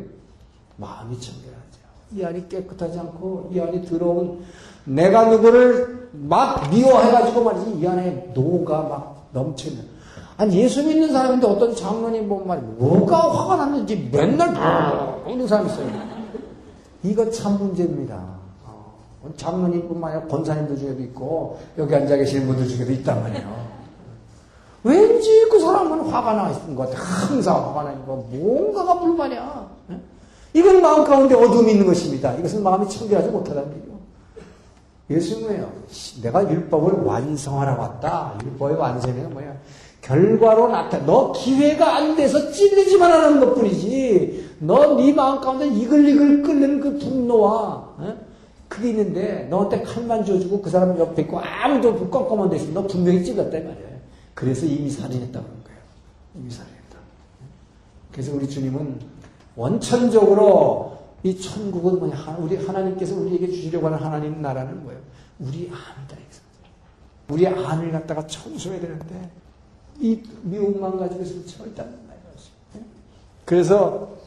마음이 0.76 1.19
청결한 1.19 1.60
자. 1.71 1.80
이 2.15 2.23
안이 2.23 2.47
깨끗하지 2.47 3.00
않고 3.00 3.50
이 3.52 3.60
안이 3.60 3.86
더러운 3.86 4.43
내가 4.86 5.30
누구를 5.30 6.10
막 6.13 6.69
미워해가지고 6.69 7.43
말이지 7.43 7.80
이 7.80 7.88
안에 7.88 8.32
노가 8.36 8.84
막 8.84 9.28
넘치는 9.34 9.97
아니 10.38 10.58
예수 10.62 10.84
믿는 10.86 11.12
사람인데 11.12 11.47
어떤 11.47 11.76
장로님 11.76 12.30
보면 12.30 12.47
말이 12.47 12.62
뭐가 12.62 13.17
화가 13.17 13.56
났는지 13.56 14.10
맨날 14.12 14.54
이런 15.28 15.47
사람이 15.47 15.69
있어요. 15.71 15.89
이거 17.02 17.30
참 17.32 17.58
문제입니다. 17.58 18.38
어, 18.63 18.93
장로님뿐만 19.36 20.12
아니라 20.12 20.28
권사님들 20.28 20.78
중에도 20.78 21.02
있고 21.02 21.60
여기 21.80 21.95
앉아 21.95 22.15
계시는 22.15 22.45
분들 22.45 22.67
중에도 22.67 22.91
있단 22.91 23.23
말이에요. 23.23 23.66
왠지 24.88 25.47
그 25.52 25.60
사람은 25.60 26.00
화가 26.02 26.34
나 26.34 26.50
있는 26.50 26.76
것 26.76 26.89
같아. 26.89 27.04
항상 27.04 27.56
화가 27.56 27.84
나 27.84 27.91
있는 27.91 28.06
거. 28.06 28.15
뭔가가 28.32 29.00
불만이야. 29.00 29.67
이건 30.54 30.82
마음 30.82 31.04
가운데 31.04 31.36
어둠이 31.36 31.71
있는 31.73 31.86
것입니다. 31.86 32.34
이것은 32.36 32.63
마음이 32.63 32.88
청결하지 32.89 33.30
못하다는 33.30 33.69
얘기예요. 33.78 33.97
예수는 35.10 35.43
뭐예요? 35.47 35.69
내가 36.21 36.50
율법을 36.50 37.04
완성하러 37.04 37.80
왔다. 37.80 38.34
율법의 38.43 38.78
완성이 38.78 39.13
뭐야? 39.21 39.54
결과로 40.02 40.69
나타나. 40.69 41.06
너 41.06 41.32
기회가 41.34 41.97
안 41.97 42.15
돼서 42.15 42.52
찔리지만 42.52 43.12
하는 43.12 43.39
것 43.39 43.54
뿐이지. 43.56 44.56
너 44.60 44.95
네 44.95 45.13
마음 45.13 45.39
가운데 45.41 45.67
이글이글 45.67 46.41
끓는 46.43 46.80
그 46.80 46.97
분노와, 46.97 47.52
어? 48.00 48.13
그게 48.67 48.89
있는데, 48.89 49.47
너한테 49.50 49.82
칼만 49.84 50.26
줘주고 50.26 50.62
그 50.62 50.69
사람 50.69 50.97
옆에 50.97 51.21
있고 51.23 51.39
아무도 51.39 51.89
없고 51.89 52.10
껌껌한 52.10 52.50
데 52.50 52.56
있으면 52.56 52.73
너 52.73 52.88
분명히 52.88 53.23
찔렸다, 53.23 53.52
말이야. 53.52 53.87
그래서 54.38 54.67
이미 54.67 54.88
살인했다고 54.88 55.47
그런 55.47 55.63
거예요. 55.63 55.80
이미 56.36 56.52
살인했다. 56.52 56.97
그래서 58.12 58.36
우리 58.36 58.47
주님은 58.47 59.00
원천적으로 59.56 60.95
이 61.23 61.36
천국은 61.36 61.97
뭐냐, 61.97 62.38
우리 62.38 62.56
하나님께서 62.56 63.15
우리에게 63.15 63.47
주시려고 63.47 63.88
하는 63.88 63.97
하나님 63.97 64.39
나라는 64.39 64.84
뭐예요? 64.84 65.02
우리 65.39 65.71
안이다. 65.71 66.17
우리 67.30 67.47
안을 67.47 67.91
갖다가 67.91 68.28
청소해야 68.28 68.80
되는데, 68.80 69.32
이 70.00 70.21
미움만 70.43 71.00
가지고 71.00 71.23
있으면 71.23 71.47
절대 71.47 71.82
안 71.82 71.89
된다. 71.89 72.13
그래서 73.43 74.17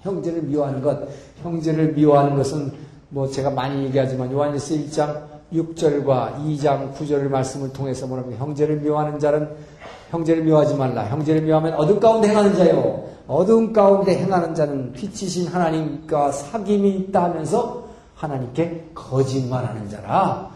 형제를 0.00 0.42
미워하는 0.42 0.82
것, 0.82 1.08
형제를 1.42 1.92
미워하는 1.92 2.34
것은 2.34 2.72
뭐 3.10 3.28
제가 3.28 3.50
많이 3.50 3.84
얘기하지만 3.84 4.32
요한일서 4.32 4.74
1장 4.74 5.29
6절과 5.52 6.44
2장 6.44 6.94
9절의 6.94 7.28
말씀을 7.28 7.72
통해서 7.72 8.06
뭐라고 8.06 8.32
형제를 8.32 8.76
미워하는 8.76 9.18
자는 9.18 9.48
형제를 10.10 10.42
미워하지 10.44 10.74
말라. 10.74 11.04
형제를 11.04 11.42
미워하면 11.42 11.74
어둠 11.74 12.00
가운데 12.00 12.28
행하는 12.28 12.54
자요. 12.54 13.04
어둠 13.26 13.72
가운데 13.72 14.16
행하는 14.16 14.54
자는 14.54 14.92
빛이신 14.92 15.48
하나님과 15.48 16.30
사귐이 16.30 16.84
있다 17.00 17.24
하면서 17.24 17.84
하나님께 18.16 18.90
거짓말하는 18.94 19.88
자라. 19.88 20.50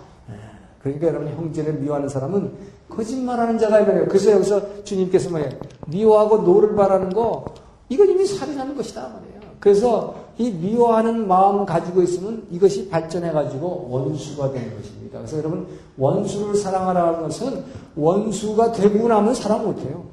그러니까 0.82 1.06
여러분 1.06 1.28
형제를 1.28 1.74
미워하는 1.74 2.08
사람은 2.08 2.52
거짓말하는 2.90 3.58
자다 3.58 3.80
이 3.80 3.83
말이에요. 3.83 4.06
그래서 4.06 4.32
여기서 4.32 4.84
주님께서 4.84 5.30
뭐예요? 5.30 5.48
미워하고 5.86 6.38
노를 6.38 6.74
발하는 6.74 7.10
거 7.10 7.44
이건 7.88 8.10
이미 8.10 8.26
살인하는 8.26 8.76
것이다 8.76 9.00
말이에요. 9.00 9.40
그래서 9.60 10.14
이 10.38 10.50
미워하는 10.50 11.28
마음 11.28 11.64
가지고 11.64 12.02
있으면 12.02 12.46
이것이 12.50 12.88
발전해가지고 12.88 13.88
원수가 13.90 14.52
되는 14.52 14.76
것입니다. 14.76 15.18
그래서 15.18 15.38
여러분 15.38 15.66
원수를 15.96 16.56
사랑하라는 16.56 17.22
것은 17.22 17.64
원수가 17.94 18.72
되고 18.72 19.06
나면 19.06 19.34
사랑 19.34 19.64
못해요. 19.64 20.04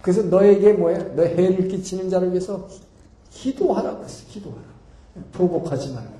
그래서 0.00 0.22
너에게 0.22 0.72
뭐야? 0.72 1.14
너 1.14 1.22
해를 1.22 1.68
끼치는 1.68 2.10
자를 2.10 2.30
위해서 2.30 2.68
기도하라고 3.30 4.04
했어. 4.04 4.26
기도하라. 4.28 4.62
보복하지 5.32 5.92
말고. 5.92 6.12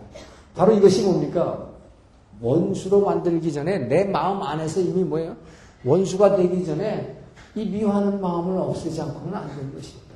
바로 0.54 0.72
이것이 0.72 1.04
뭡니까? 1.04 1.68
원수로 2.40 3.00
만들기 3.00 3.52
전에 3.52 3.78
내 3.78 4.04
마음 4.04 4.42
안에서 4.42 4.80
이미 4.80 5.04
뭐예요? 5.04 5.36
원수가 5.84 6.36
되기 6.36 6.64
전에 6.64 7.16
이 7.54 7.64
미워하는 7.64 8.20
마음을 8.20 8.58
없애지 8.58 9.00
않고는 9.00 9.34
안 9.34 9.48
되는 9.48 9.74
것입니다. 9.74 10.11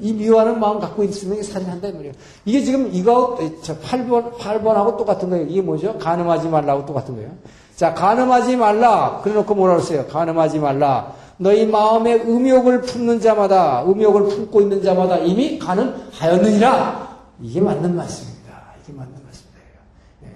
이 0.00 0.12
미워하는 0.12 0.60
마음 0.60 0.78
갖고 0.78 1.02
있으면 1.04 1.42
살인한다 1.42 1.92
말이에요. 1.92 2.12
이게 2.44 2.62
지금 2.62 2.90
이거 2.92 3.38
8번 3.62 4.34
8번하고 4.34 4.96
똑같은 4.96 5.30
거예요. 5.30 5.46
이게 5.46 5.62
뭐죠? 5.62 5.96
가늠하지 5.98 6.48
말라고 6.48 6.86
똑같은 6.86 7.14
거예요. 7.14 7.30
자, 7.76 7.94
가늠하지 7.94 8.56
말라. 8.56 9.20
그래 9.22 9.34
놓고 9.34 9.54
뭐라 9.54 9.74
그랬어요? 9.74 10.06
가늠하지 10.06 10.58
말라. 10.58 11.12
너희 11.38 11.66
마음에 11.66 12.14
음욕을 12.14 12.82
품는 12.82 13.20
자마다 13.20 13.84
음욕을 13.84 14.24
품고 14.24 14.60
있는 14.62 14.82
자마다 14.82 15.18
이미 15.18 15.58
가늠하였느니라. 15.58 17.16
이게 17.42 17.60
맞는 17.60 17.94
말씀입니다. 17.94 18.62
이게 18.82 18.92
맞는 18.94 19.12
말씀이에요. 19.12 19.78
네. 20.22 20.28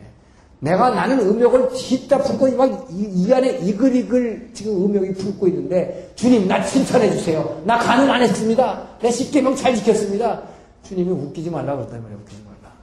내가 0.60 0.90
나는 0.90 1.20
음욕을 1.20 1.70
뒷다 1.70 2.18
품고 2.18 2.50
막 2.56 2.88
이 2.90 3.32
안에 3.32 3.58
이글이글 3.60 4.50
지금 4.52 4.84
음욕이 4.84 5.14
품고 5.14 5.46
있는데 5.48 6.12
주님 6.16 6.46
나 6.48 6.62
칭찬해 6.62 7.10
주세요. 7.12 7.60
나 7.64 7.78
가늠 7.78 8.10
안 8.10 8.20
했습니다. 8.22 8.82
내 9.00 9.10
십계명 9.10 9.56
잘 9.56 9.74
지켰습니다. 9.74 10.42
주님이 10.82 11.10
웃기지 11.10 11.50
말라 11.50 11.76
그랬단 11.76 12.02
말이에요. 12.02 12.20
웃기지 12.22 12.42
말라. 12.44 12.74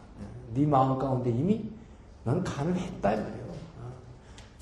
네 0.55 0.65
마음 0.65 0.97
가운데 0.97 1.29
이미 1.29 1.65
넌 2.23 2.43
가늠했다 2.43 3.13
이 3.13 3.15
말이에요. 3.15 3.47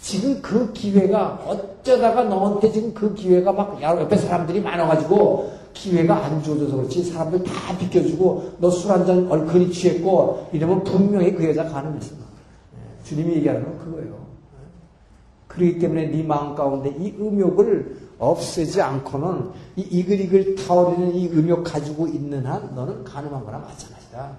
지금 0.01 0.41
그 0.41 0.71
기회가 0.73 1.41
어쩌다가 1.47 2.23
너한테 2.25 2.71
지금 2.71 2.93
그 2.93 3.13
기회가 3.15 3.51
막 3.53 3.81
옆에 3.81 4.17
사람들이 4.17 4.59
많아가지고 4.61 5.53
기회가 5.73 6.17
안 6.25 6.43
주어져서 6.43 6.75
그렇지 6.75 7.03
사람들 7.05 7.43
다 7.43 7.77
비켜주고 7.77 8.55
너 8.59 8.67
술 8.67 8.91
한 8.91 9.05
잔 9.07 9.27
얼큰이 9.31 9.71
취했고 9.71 10.49
이러면 10.51 10.83
분명히 10.83 11.33
그 11.33 11.47
여자 11.47 11.63
가늠했어. 11.63 12.13
예, 13.05 13.09
주님이 13.09 13.35
얘기하는 13.35 13.63
건 13.63 13.77
그거예요. 13.77 14.25
그렇기 15.47 15.79
때문에 15.79 16.07
네 16.07 16.23
마음 16.23 16.55
가운데 16.55 16.89
이 16.99 17.13
음욕을 17.19 17.97
없애지 18.17 18.81
않고는 18.81 19.51
이 19.75 19.81
이글이글 19.81 20.55
타오르는 20.55 21.15
이 21.15 21.27
음욕 21.29 21.63
가지고 21.63 22.07
있는 22.07 22.45
한 22.45 22.73
너는 22.73 23.03
가늠한 23.03 23.45
거나 23.45 23.59
마찬가지다. 23.59 24.31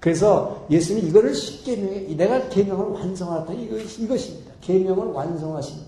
그래서 0.00 0.66
예수님이 0.70 1.08
이거를 1.08 1.34
십계명에 1.34 2.16
내가 2.16 2.48
계명을 2.48 2.86
완성하다 2.86 3.52
이것 3.54 3.98
이것입니다. 3.98 4.52
계명을 4.60 5.08
완성하신 5.08 5.78
것. 5.78 5.84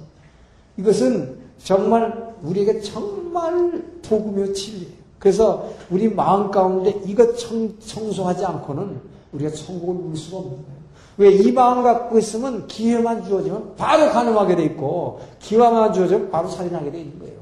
이것은 0.77 1.39
정말 1.59 2.35
우리에게 2.43 2.81
정말 2.81 3.83
복음이요 4.03 4.53
진리예요. 4.53 4.95
그래서 5.19 5.71
우리 5.91 6.09
마음 6.09 6.51
가운데 6.51 6.91
이것 7.07 7.39
청, 7.39 7.79
청소하지 7.79 8.45
않고는 8.45 9.01
우리가 9.33 9.51
천국을 9.51 10.05
누릴 10.05 10.17
수가 10.17 10.39
없는 10.39 10.53
거예요. 10.57 10.74
왜이 11.17 11.53
마음 11.53 11.83
갖고 11.83 12.19
있으면 12.19 12.67
기회만 12.67 13.25
주어지면 13.25 13.77
바로 13.77 14.11
가늠하게 14.11 14.57
돼 14.57 14.65
있고 14.65 15.21
기회만 15.39 15.93
주어지면 15.93 16.31
바로 16.31 16.49
살인하게 16.49 16.91
돼 16.91 17.01
있는 17.01 17.19
거예요. 17.21 17.35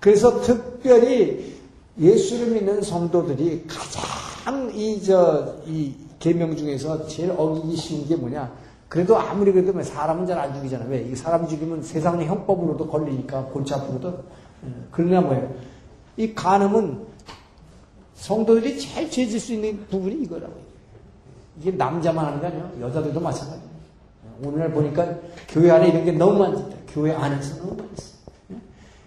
그래서 0.00 0.40
특별히 0.40 1.56
예수를 1.98 2.48
믿는 2.54 2.82
성도들이 2.82 3.66
가장 3.68 4.70
이 4.74 5.00
저 5.02 5.56
이 5.66 5.92
계명 6.18 6.56
중에서 6.56 7.06
제일 7.08 7.32
어기기 7.36 7.76
쉬운 7.76 8.06
게 8.06 8.14
뭐냐? 8.14 8.52
그래도 8.88 9.16
아무리 9.18 9.50
그래도 9.52 9.72
뭐 9.72 9.82
사람은 9.82 10.26
잘 10.26 10.38
안 10.38 10.54
죽이잖아. 10.54 10.84
왜? 10.88 11.02
이 11.02 11.16
사람 11.16 11.48
죽이면 11.48 11.82
세상의 11.82 12.28
형법으로도 12.28 12.86
걸리니까 12.86 13.46
골치 13.46 13.74
아프거든. 13.74 14.10
예, 14.66 14.68
그러나 14.92 15.20
뭐예요? 15.20 15.52
이 16.16 16.32
간음은 16.32 17.06
성도들이 18.14 18.78
제일 18.78 19.10
죄질 19.10 19.40
수 19.40 19.52
있는 19.54 19.84
부분이 19.90 20.22
이거라고. 20.22 20.54
이게 21.58 21.70
남자만 21.70 22.24
하는 22.24 22.40
게 22.40 22.46
아니야. 22.46 22.70
여자들도 22.80 23.20
마찬가지야. 23.20 23.62
오늘 24.44 24.70
보니까 24.72 25.16
교회 25.48 25.70
안에 25.70 25.88
이런 25.88 26.04
게 26.04 26.12
너무 26.12 26.38
많다. 26.38 26.76
교회 26.88 27.12
안에서 27.12 27.58
너무. 27.58 27.76
예? 28.50 28.56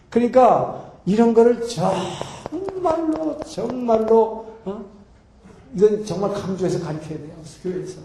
그러니까 0.10 0.94
이런 1.06 1.34
거를 1.34 1.68
정말로 1.68 3.38
정말로 3.40 4.46
어? 4.66 4.86
이건 5.76 6.06
정말 6.06 6.32
강조해서 6.32 6.84
가르쳐야 6.84 7.18
돼요. 7.18 7.32
교회에서. 7.62 8.00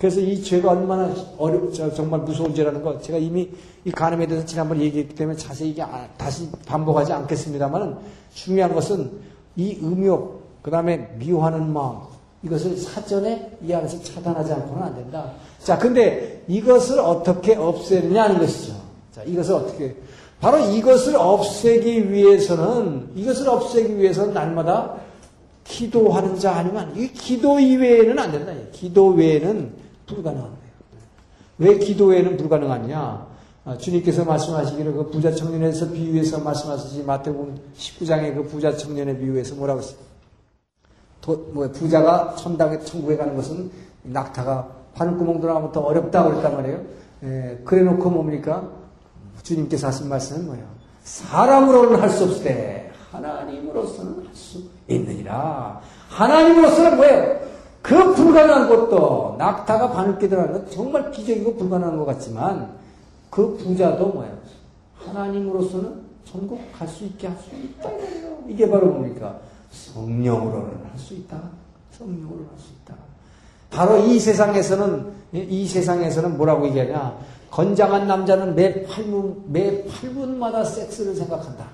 그래서 0.00 0.18
이 0.20 0.42
죄가 0.42 0.70
얼마나 0.70 1.14
어렵, 1.36 1.74
정말 1.74 2.20
무서운 2.20 2.54
죄라는 2.54 2.82
거, 2.82 2.98
제가 2.98 3.18
이미 3.18 3.50
이 3.84 3.90
간음에 3.90 4.26
대해서 4.26 4.46
지난번에 4.46 4.80
얘기했기 4.80 5.14
때문에 5.14 5.36
자세히 5.36 5.70
이게 5.70 5.82
아, 5.82 6.08
다시 6.16 6.50
반복하지 6.66 7.12
않겠습니다만, 7.12 7.98
중요한 8.32 8.74
것은 8.74 9.10
이 9.56 9.78
음욕, 9.82 10.62
그 10.62 10.70
다음에 10.70 11.14
미워하는 11.18 11.70
마음, 11.70 11.98
이것을 12.42 12.76
사전에 12.76 13.50
이 13.62 13.72
안에서 13.72 14.02
차단하지 14.02 14.52
않고는 14.52 14.82
안 14.82 14.94
된다. 14.94 15.32
자, 15.62 15.78
근데 15.78 16.42
이것을 16.48 16.98
어떻게 16.98 17.54
없애느냐 17.54 18.24
하는 18.24 18.38
것이죠. 18.38 18.74
자, 19.12 19.22
이것을 19.24 19.54
어떻게, 19.54 19.96
바로 20.40 20.58
이것을 20.58 21.16
없애기 21.16 22.10
위해서는, 22.10 23.10
이것을 23.14 23.48
없애기 23.48 23.98
위해서는 23.98 24.32
날마다 24.32 24.96
기도하는 25.64 26.38
자 26.38 26.56
아니면, 26.56 26.94
이 26.96 27.08
기도 27.08 27.60
이외에는 27.60 28.18
안 28.18 28.32
된다. 28.32 28.52
기도 28.72 29.08
외에는 29.08 29.72
불가능한 30.06 30.48
거예요. 30.48 30.60
왜 31.58 31.78
기도 31.78 32.06
외에는 32.06 32.38
불가능하냐? 32.38 33.28
아, 33.66 33.76
주님께서 33.76 34.24
말씀하시기를 34.24 34.94
그 34.94 35.10
부자 35.10 35.34
청년에서 35.34 35.90
비유해서 35.90 36.38
말씀하시지 36.38 37.02
마태복음 37.02 37.58
19장의 37.76 38.34
그 38.34 38.44
부자 38.44 38.74
청년의 38.74 39.18
비유에서 39.18 39.56
뭐라고 39.56 39.80
했어요? 39.80 40.09
도, 41.20 41.36
뭐 41.52 41.68
부자가 41.70 42.34
천당에 42.36 42.80
천국에 42.80 43.16
가는 43.16 43.36
것은 43.36 43.70
낙타가 44.02 44.68
바늘구멍 44.94 45.40
들어가면 45.40 45.72
더 45.72 45.80
어렵다 45.80 46.24
그랬단 46.24 46.54
말이에요. 46.54 46.80
에, 47.24 47.58
그래놓고 47.64 48.10
뭡니까? 48.10 48.68
주님께서 49.42 49.88
하신 49.88 50.08
말씀은 50.08 50.46
뭐예요? 50.46 50.64
사람으로는 51.04 52.00
할수때 52.00 52.90
하나님으로서는 53.10 54.26
할 54.26 54.34
수 54.34 54.62
있느니라. 54.88 55.80
하나님으로서는 56.08 56.96
뭐예요? 56.96 57.40
그 57.82 58.14
불가능한 58.14 58.68
것도 58.68 59.36
낙타가 59.38 59.90
바늘게 59.90 60.28
들어가는 60.28 60.52
건 60.54 60.70
정말 60.70 61.10
기적이고 61.10 61.56
불가능한 61.56 61.96
것 61.96 62.04
같지만 62.04 62.72
그 63.30 63.56
부자도 63.56 64.08
뭐예요? 64.08 64.36
하나님으로서는 64.98 66.00
천국 66.24 66.60
갈 66.72 66.86
수 66.88 67.04
있게 67.04 67.26
할 67.28 67.36
수 67.38 67.50
있다. 67.56 67.90
이게 68.48 68.68
바로 68.68 68.86
뭡니까? 68.86 69.38
성령으로는 69.70 70.84
할 70.84 70.98
수 70.98 71.14
있다. 71.14 71.40
성령으로 71.92 72.38
할 72.50 72.58
수 72.58 72.72
있다. 72.82 72.94
바로 73.70 73.98
이 73.98 74.18
세상에서는 74.18 75.12
이 75.32 75.66
세상에서는 75.66 76.36
뭐라고 76.36 76.66
얘기하냐? 76.68 77.16
건장한 77.50 78.06
남자는 78.06 78.54
매 78.54 78.84
8분 78.84 79.42
매 79.46 79.84
8분마다 79.84 80.64
섹스를 80.64 81.14
생각한다. 81.14 81.66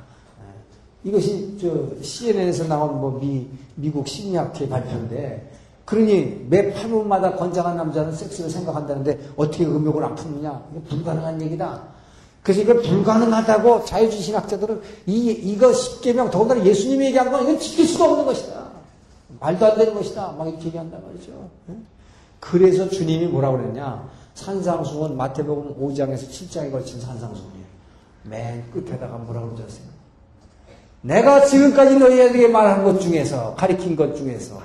이것이 1.05 1.57
저 1.61 2.03
CNN에서 2.03 2.65
나온 2.65 3.01
뭐 3.01 3.19
미 3.21 3.47
미국 3.77 4.09
심리학회 4.09 4.69
발표인데 4.69 5.53
그러니 5.85 6.47
매 6.51 6.73
8분마다 6.75 7.37
건장한 7.37 7.77
남자는 7.77 8.13
섹스를 8.13 8.51
생각한다는데 8.51 9.31
어떻게 9.37 9.65
음욕을 9.65 10.03
안 10.05 10.15
푸느냐? 10.15 10.63
불가능한 10.89 11.41
얘기다. 11.43 11.96
그래서 12.47 12.61
이걸 12.61 12.81
불가능하다고 12.81 13.87
자유주의 13.87 14.23
신학자들은 14.23 14.81
이, 15.07 15.31
이거 15.33 15.73
10개명, 15.73 16.31
더군다나 16.31 16.65
예수님이 16.65 17.07
얘기한 17.07 17.33
건 17.33 17.43
이건 17.43 17.59
지킬 17.59 17.85
수가 17.85 18.05
없는 18.05 18.25
것이다. 18.25 18.67
말도 19.41 19.67
안 19.67 19.77
되는 19.77 19.93
것이다. 19.93 20.33
막 20.39 20.47
이렇게 20.47 20.67
얘기한단 20.67 21.03
말이죠. 21.05 21.33
그래서 22.39 22.89
주님이 22.89 23.27
뭐라고 23.27 23.57
그랬냐? 23.57 24.09
산상수훈 24.35 25.17
마태복음 25.17 25.75
5장에서 25.83 26.31
7장에 26.31 26.71
걸친 26.71 27.01
산상수훈이에요. 27.01 27.67
맨 28.23 28.71
끝에다가 28.71 29.17
뭐라고 29.17 29.57
그러셨어요? 29.57 29.89
내가 31.01 31.45
지금까지 31.47 31.99
너희에게 31.99 32.47
말한 32.47 32.85
것 32.85 33.01
중에서, 33.01 33.57
가리킨 33.57 33.97
것 33.97 34.15
중에서, 34.15 34.63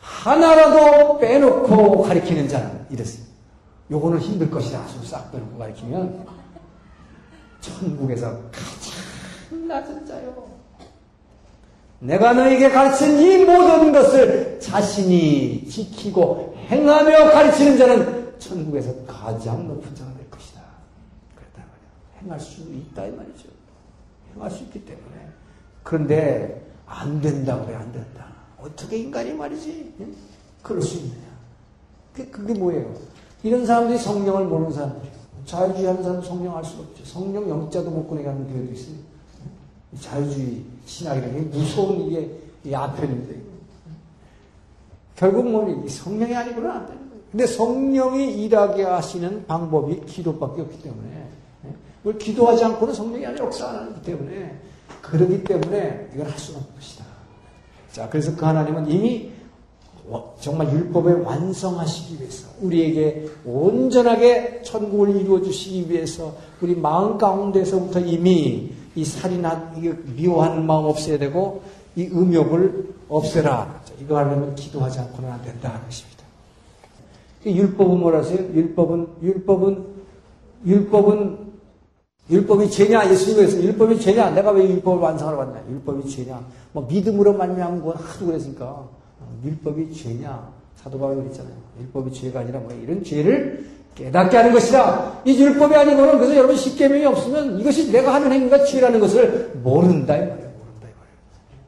하나라도 0.00 1.18
빼놓고 1.18 2.02
가리키는 2.02 2.46
자는 2.46 2.84
이랬어요. 2.90 3.24
요거는 3.90 4.18
힘들 4.18 4.50
것이다. 4.50 4.84
싹 5.04 5.32
빼놓고 5.32 5.56
가리키면, 5.58 6.39
천국에서 7.60 8.30
가장 8.50 9.68
낮은 9.68 10.06
자요. 10.06 10.48
내가 12.00 12.32
너에게 12.32 12.70
가르친 12.70 13.18
이 13.18 13.44
모든 13.44 13.92
것을 13.92 14.58
자신이 14.58 15.68
지키고 15.68 16.56
행하며 16.68 17.30
가르치는 17.30 17.76
자는 17.76 18.38
천국에서 18.38 18.94
가장 19.06 19.68
높은 19.68 19.94
자가 19.94 20.10
될 20.14 20.30
것이다. 20.30 20.62
그랬단 21.36 21.64
말이야. 21.66 22.22
행할 22.22 22.40
수 22.40 22.62
있다 22.62 23.06
이 23.06 23.10
말이죠. 23.10 23.48
행할 24.34 24.50
수 24.50 24.62
있기 24.64 24.84
때문에. 24.84 25.28
그런데 25.82 26.66
안 26.86 27.20
된다고 27.20 27.66
그래 27.66 27.76
안 27.76 27.92
된다. 27.92 28.26
어떻게 28.58 28.98
인간이 28.98 29.32
말이지? 29.32 29.94
응? 30.00 30.14
그럴 30.62 30.82
수 30.82 30.98
있느냐? 30.98 31.30
그게, 32.14 32.30
그게 32.30 32.54
뭐예요? 32.54 32.94
이런 33.42 33.66
사람들이 33.66 33.98
성령을 33.98 34.44
모르는 34.46 34.72
사람들이에요. 34.72 35.19
자유주의 35.44 35.86
하는 35.86 36.02
사람은 36.02 36.22
성령 36.22 36.56
알 36.56 36.64
수가 36.64 36.82
없죠. 36.82 37.04
성령 37.04 37.48
영자도 37.48 37.90
못 37.90 38.08
꺼내게 38.08 38.28
하는 38.28 38.46
교회도 38.52 38.72
있어요. 38.72 38.94
자유주의 40.00 40.62
신학이라는 40.86 41.50
게 41.50 41.58
무서운 41.58 42.00
이게 42.06 42.30
이 42.64 42.74
아편입니다. 42.74 43.40
결국 45.16 45.50
뭐 45.50 45.86
성령이 45.86 46.34
아니고는 46.34 46.70
안 46.70 46.86
되는 46.86 47.08
거예요. 47.08 47.22
근데 47.30 47.46
성령이 47.46 48.44
일하게 48.44 48.84
하시는 48.84 49.46
방법이 49.46 50.04
기도밖에 50.06 50.62
없기 50.62 50.82
때문에 50.82 51.28
뭘 52.02 52.16
기도하지 52.16 52.64
않고는 52.64 52.94
성령이 52.94 53.26
아니라 53.26 53.44
역사 53.44 53.68
안 53.68 53.88
하기 53.88 54.02
때문에 54.02 54.58
그러기 55.02 55.44
때문에 55.44 56.10
이걸 56.14 56.26
할 56.26 56.38
수가 56.38 56.58
없는 56.58 56.74
것이다. 56.74 57.04
자, 57.92 58.08
그래서 58.08 58.34
그 58.34 58.44
하나님은 58.44 58.90
이미 58.90 59.30
정말 60.40 60.72
율법을 60.72 61.22
완성하시기 61.22 62.20
위해서 62.20 62.48
우리에게 62.60 63.28
온전하게 63.44 64.62
천국을 64.62 65.16
이루어 65.16 65.40
주시기 65.40 65.90
위해서 65.90 66.34
우리 66.60 66.74
마음 66.74 67.16
가운데서부터 67.16 68.00
이미 68.00 68.72
이이 68.96 69.04
미워하는 70.16 70.66
마음 70.66 70.86
없애야 70.86 71.18
되고 71.18 71.62
이 71.96 72.06
음욕을 72.06 72.94
없애라. 73.08 73.82
이거 74.00 74.16
하려면 74.16 74.54
기도하지 74.54 74.98
않고는 75.00 75.30
안 75.30 75.42
된다 75.42 75.68
하는 75.70 75.84
것입니다. 75.84 76.24
율법은 77.46 77.98
뭐라세요? 77.98 78.38
율법은 78.54 79.08
율법은 79.22 79.84
율법은 80.66 81.50
율법이 82.30 82.70
죄냐? 82.70 83.08
그랬어요. 83.08 83.62
율법이 83.62 84.00
죄냐? 84.00 84.30
내가 84.30 84.52
왜 84.52 84.68
율법을 84.68 84.98
완성하러 85.00 85.38
왔냐? 85.38 85.64
율법이 85.70 86.08
죄냐? 86.08 86.44
뭐 86.72 86.86
믿음으로 86.88 87.32
말미암은 87.32 87.82
건 87.82 87.96
하도 87.96 88.26
그랬으니까 88.26 88.88
율법이 89.44 89.92
죄냐? 89.92 90.52
사도 90.76 90.98
바울이 90.98 91.22
그랬잖아요. 91.22 91.54
율법이 91.80 92.12
죄가 92.12 92.40
아니라 92.40 92.60
뭐 92.60 92.72
이런 92.72 93.02
죄를 93.04 93.66
깨닫게 93.94 94.36
하는 94.36 94.52
것이다. 94.52 95.20
이 95.24 95.38
율법이 95.42 95.74
아니고는 95.74 96.18
그래서 96.18 96.36
여러분 96.36 96.56
십계명이 96.56 97.04
없으면 97.06 97.60
이것이 97.60 97.92
내가 97.92 98.14
하는 98.14 98.32
행위가 98.32 98.64
죄라는 98.64 99.00
것을 99.00 99.60
모른다 99.62 100.16
이 100.16 100.20
말이에요. 100.20 100.36
모른다 100.36 100.86
이 100.88 100.92
말이에요. 100.96 101.62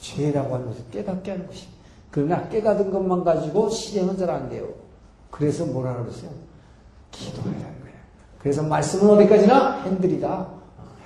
죄라고 0.00 0.54
하는 0.54 0.66
것을 0.68 0.84
깨닫게 0.90 1.30
하는 1.30 1.46
것입니다. 1.46 1.80
그러나 2.10 2.48
깨닫은 2.48 2.90
것만 2.90 3.24
가지고 3.24 3.68
실행은 3.68 4.16
잘 4.16 4.30
안 4.30 4.48
돼요. 4.48 4.68
그래서 5.30 5.64
뭐라 5.64 5.96
그러세요? 6.02 6.30
기도해라는 7.12 7.60
거예요. 7.60 7.96
그래서 8.38 8.62
말씀은 8.62 9.10
어디까지나 9.16 9.82
핸들이다. 9.82 10.48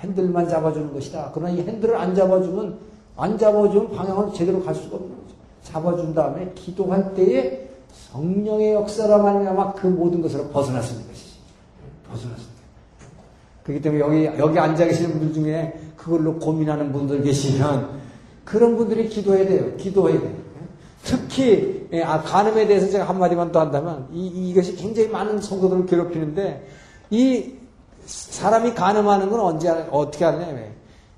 핸들만 0.00 0.48
잡아주는 0.48 0.92
것이다. 0.92 1.30
그러나 1.34 1.52
이 1.52 1.60
핸들을 1.60 1.96
안 1.96 2.14
잡아주면 2.14 2.78
안 3.16 3.38
잡아주면 3.38 3.92
방향을 3.92 4.32
제대로 4.34 4.62
갈 4.62 4.74
수가 4.74 4.96
없는 4.96 5.10
거죠. 5.10 5.23
잡아준 5.64 6.14
다음에 6.14 6.52
기도할 6.54 7.14
때에 7.14 7.68
성령의 8.12 8.74
역사로 8.74 9.22
말미암아 9.22 9.72
그 9.74 9.88
모든 9.88 10.22
것으로. 10.22 10.48
벗어날 10.48 10.82
수 10.82 10.94
있는 10.94 11.14
그렇기 13.64 13.82
때문에 13.82 14.00
여기 14.00 14.38
여기 14.38 14.58
앉아 14.58 14.84
계시는 14.84 15.12
분들 15.12 15.32
중에 15.32 15.72
그걸로 15.96 16.38
고민하는 16.38 16.92
분들 16.92 17.22
계시면 17.22 17.98
그런 18.44 18.76
분들이 18.76 19.08
기도해야 19.08 19.46
돼요. 19.46 19.76
기도해야 19.76 20.20
돼요. 20.20 20.44
특히 21.02 21.88
예, 21.92 22.02
아, 22.02 22.22
간음에 22.22 22.66
대해서 22.66 22.88
제가 22.88 23.08
한 23.08 23.18
마디만 23.18 23.52
더 23.52 23.60
한다면 23.60 24.08
이, 24.12 24.26
이것이 24.26 24.76
굉장히 24.76 25.08
많은 25.08 25.40
성도들을 25.40 25.86
괴롭히는데 25.86 26.66
이 27.10 27.54
사람이 28.04 28.74
간음하는 28.74 29.30
건 29.30 29.40
언제 29.40 29.70
어떻게 29.90 30.24
하느냐 30.24 30.46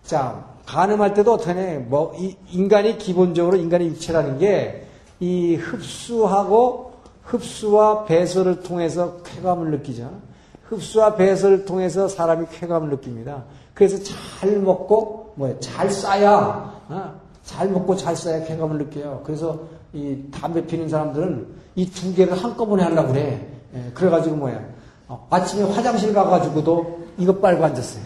자 0.04 0.44
간음할 0.66 1.14
때도 1.14 1.36
하냐 1.36 1.80
뭐 1.88 2.14
인간이 2.50 2.98
기본적으로 2.98 3.56
인간의 3.56 3.88
육체라는 3.88 4.38
게 4.38 4.86
이 5.20 5.54
흡수하고 5.56 6.92
흡수와 7.24 8.04
배설을 8.04 8.60
통해서 8.60 9.16
쾌감을 9.24 9.70
느끼죠. 9.70 10.10
흡수와 10.64 11.14
배설을 11.14 11.64
통해서 11.64 12.08
사람이 12.08 12.46
쾌감을 12.52 12.90
느낍니다. 12.90 13.44
그래서 13.74 13.96
잘 14.02 14.58
먹고 14.58 15.32
뭐 15.36 15.58
잘 15.60 15.90
싸야 15.90 16.82
어? 16.88 17.14
잘 17.44 17.68
먹고 17.70 17.96
잘 17.96 18.14
싸야 18.16 18.44
쾌감을 18.44 18.78
느껴요. 18.78 19.22
그래서 19.24 19.58
이 19.92 20.18
담배 20.30 20.66
피는 20.66 20.88
사람들은 20.88 21.46
이 21.76 21.90
두 21.90 22.14
개를 22.14 22.36
한꺼번에 22.36 22.82
하려고 22.82 23.12
그래. 23.12 23.46
예, 23.74 23.90
그래가지고 23.94 24.36
뭐야. 24.36 24.60
어, 25.08 25.26
아침에 25.30 25.62
화장실 25.72 26.12
가가지고도 26.12 26.98
이거 27.18 27.34
빨고 27.36 27.64
앉았어요. 27.64 28.04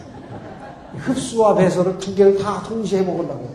흡수와 0.97 1.55
배설을 1.55 1.97
두 1.97 2.13
개를 2.15 2.37
다 2.37 2.63
동시에 2.63 3.01
먹으려고. 3.01 3.49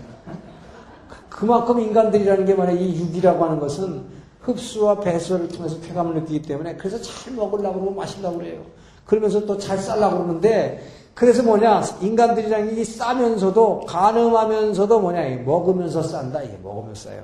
그만큼 1.29 1.81
인간들이라는 1.81 2.47
게 2.47 2.55
말이야. 2.55 2.81
이 2.81 2.99
육이라고 3.01 3.45
하는 3.45 3.61
것은 3.61 4.05
흡수와 4.41 5.01
배설을 5.01 5.49
통해서 5.49 5.79
쾌감을 5.81 6.15
느끼기 6.15 6.43
때문에 6.43 6.77
그래서 6.77 7.01
잘 7.03 7.35
먹으려고 7.35 7.81
그러고 7.81 7.95
마시려고 7.95 8.39
그래요. 8.39 8.63
그러면서 9.05 9.45
또잘 9.45 9.79
싸려고 9.79 10.19
그러는데 10.19 10.83
그래서 11.15 11.43
뭐냐 11.43 11.83
인간들이랑 12.01 12.77
이 12.77 12.85
싸면서도 12.85 13.81
가늠하면서도 13.87 15.01
뭐냐 15.01 15.43
먹으면서 15.45 16.03
싼다 16.03 16.43
이게 16.43 16.59
먹으면서 16.63 17.11
싸요. 17.11 17.23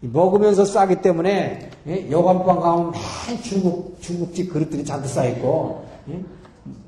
먹으면서 0.00 0.64
싸기 0.64 1.00
때문에 1.00 1.70
예? 1.86 2.10
여관방 2.10 2.60
가면 2.60 2.92
맨 2.92 3.42
중국 3.42 4.00
중국집 4.00 4.52
그릇들이 4.52 4.84
잔뜩 4.84 5.08
쌓여 5.08 5.30
있고 5.30 5.84
예? 6.08 6.20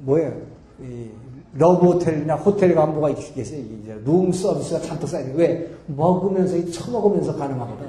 뭐예요? 0.00 0.32
러브 1.56 1.86
호텔이나 1.86 2.34
호텔 2.34 2.74
뭐가 2.74 3.10
있겠어요? 3.10 3.60
이제 3.60 4.00
룸 4.04 4.32
서비스가 4.32 4.80
잔뜩 4.80 5.08
쌓여 5.08 5.22
있는 5.22 5.36
왜 5.36 5.70
먹으면서 5.86 6.70
처먹으면서 6.70 7.36
간음하거든. 7.36 7.86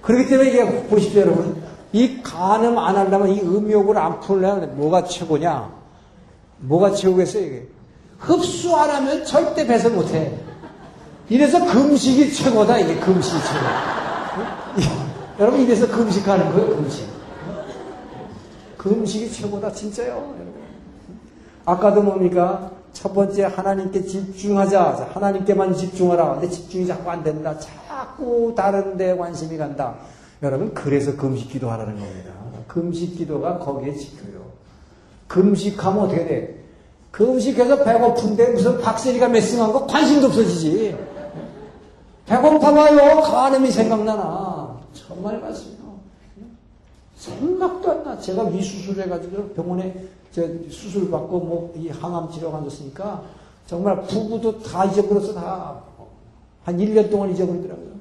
그렇기 0.00 0.28
때문에 0.28 0.50
이게 0.50 0.88
보십시오 0.88 1.22
여러분 1.22 1.62
이 1.92 2.22
간음 2.22 2.76
안 2.78 2.96
하려면 2.96 3.28
이 3.28 3.40
음욕을 3.40 3.96
안 3.98 4.18
품으려면 4.20 4.76
뭐가 4.76 5.04
최고냐? 5.04 5.70
뭐가 6.60 6.92
최고겠어요 6.92 7.44
이게? 7.44 7.68
흡수 8.18 8.74
안 8.76 8.88
하면 8.90 9.24
절대 9.24 9.66
배설 9.66 9.92
못 9.92 10.12
해. 10.14 10.32
이래서 11.28 11.64
금식이 11.64 12.32
최고다, 12.32 12.78
이게 12.78 12.94
금식이 12.96 13.36
최고. 13.36 14.88
여러분, 15.40 15.60
이래서 15.60 15.88
금식하는 15.88 16.52
거예요, 16.52 16.76
금식. 16.76 17.06
금식이 18.76 19.32
최고다, 19.32 19.72
진짜요, 19.72 20.08
여러분. 20.08 20.61
아까도 21.64 22.02
뭡니까? 22.02 22.70
첫 22.92 23.12
번째, 23.14 23.44
하나님께 23.44 24.04
집중하자. 24.04 25.10
하나님께만 25.14 25.74
집중하라. 25.74 26.34
근데 26.34 26.48
집중이 26.50 26.86
자꾸 26.86 27.10
안 27.10 27.22
된다. 27.22 27.58
자꾸 27.58 28.52
다른 28.56 28.96
데 28.96 29.16
관심이 29.16 29.56
간다. 29.56 29.94
여러분, 30.42 30.74
그래서 30.74 31.16
금식 31.16 31.50
기도하라는 31.50 31.98
겁니다. 31.98 32.32
금식 32.66 33.16
기도가 33.16 33.58
거기에 33.58 33.94
지켜요. 33.94 34.42
금식하면 35.28 36.04
어떻게 36.04 36.26
돼? 36.26 36.62
금식해서 37.10 37.84
배고픈데 37.84 38.52
무슨 38.52 38.80
박세리가 38.80 39.28
메싱한 39.28 39.72
거 39.72 39.86
관심도 39.86 40.26
없어지지. 40.28 40.96
배고파봐요. 42.26 43.20
간음이 43.22 43.70
생각나나. 43.70 44.80
정말 44.92 45.38
맞습니다. 45.40 45.82
생각도 47.16 47.90
안 47.90 48.04
나. 48.04 48.18
제가 48.18 48.44
위수술 48.44 49.00
해가지고 49.00 49.50
병원에 49.50 49.94
수술 50.32 51.10
받고 51.10 51.40
뭐 51.40 51.72
이 51.76 51.88
항암 51.88 52.30
치료가 52.30 52.58
앉았으니까 52.58 53.22
정말 53.66 54.02
부부도 54.02 54.62
다 54.62 54.84
잊어버렸어. 54.86 55.34
다. 55.34 55.80
한 56.64 56.76
1년 56.78 57.10
동안 57.10 57.30
잊어버리더라고요. 57.30 57.92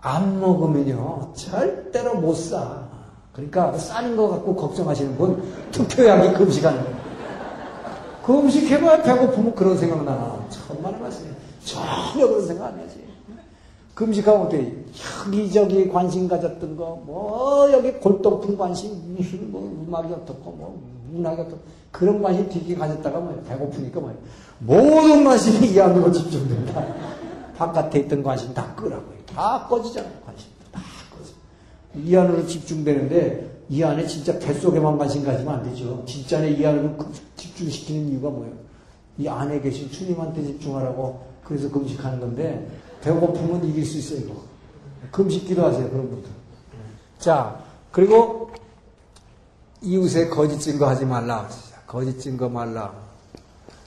안 0.00 0.40
먹으면요. 0.40 1.32
절대로 1.34 2.14
못 2.16 2.34
사. 2.34 2.84
그러니까 3.32 3.76
싸는 3.76 4.16
거 4.16 4.28
갖고 4.28 4.54
걱정하시는 4.54 5.16
분 5.16 5.42
투표약이 5.72 6.34
금식하는 6.34 6.82
거예요. 6.84 6.96
금식해봐야 8.24 9.02
배고프면 9.02 9.54
그런 9.54 9.76
생각 9.76 10.04
나나. 10.04 10.38
천만의 10.50 11.00
말씀이에요. 11.00 11.34
전혀 11.64 12.26
그런 12.28 12.46
생각 12.46 12.66
안 12.66 12.76
나지. 12.76 13.04
금식하면 13.94 14.46
어때? 14.46 14.72
여기저기 15.26 15.88
관심 15.88 16.28
가졌던 16.28 16.76
거, 16.76 17.00
뭐, 17.04 17.70
여기 17.72 17.92
골동품 17.92 18.56
관심, 18.56 19.14
무슨, 19.16 19.52
뭐, 19.52 19.62
음악이 19.86 20.12
어떻고, 20.12 20.50
뭐, 20.50 20.93
문학이 21.14 21.40
어떻고, 21.40 21.60
그런 21.90 22.20
관심 22.22 22.48
되게 22.48 22.74
가졌다가 22.74 23.20
뭐, 23.20 23.42
배고프니까 23.48 24.00
뭐, 24.00 24.14
모든 24.58 25.24
관심이 25.24 25.68
이 25.72 25.80
안으로 25.80 26.10
집중된다. 26.12 26.84
바깥에 27.56 28.00
있던 28.00 28.22
관심 28.22 28.52
다 28.52 28.74
끄라고요. 28.74 29.14
다 29.26 29.66
꺼지잖아요, 29.68 30.12
관심. 30.24 30.48
다 30.72 30.80
꺼져. 31.10 31.32
이 31.94 32.16
안으로 32.16 32.46
집중되는데, 32.46 33.54
이 33.70 33.82
안에 33.82 34.06
진짜 34.06 34.38
뱃속에만 34.38 34.98
관심 34.98 35.24
가지면 35.24 35.54
안 35.54 35.62
되죠. 35.62 36.02
진짜 36.06 36.44
이 36.44 36.64
안으로 36.64 36.96
그 36.96 37.12
집중시키는 37.36 38.10
이유가 38.10 38.28
뭐예요? 38.30 38.54
이 39.16 39.28
안에 39.28 39.60
계신 39.60 39.90
주님한테 39.90 40.42
집중하라고 40.42 41.22
그래서 41.44 41.70
금식하는 41.70 42.20
건데, 42.20 42.68
배고프면 43.02 43.64
이길 43.68 43.84
수 43.84 43.98
있어요, 43.98 44.26
이거. 44.26 44.42
금식 45.10 45.46
기도하세요, 45.46 45.90
그런 45.90 46.10
분들. 46.10 46.30
자, 47.18 47.58
그리고 47.92 48.50
이웃에 49.84 50.28
거짓 50.28 50.58
증거 50.58 50.88
하지 50.88 51.04
말라. 51.04 51.48
거짓 51.86 52.18
증거 52.18 52.48
말라. 52.48 52.92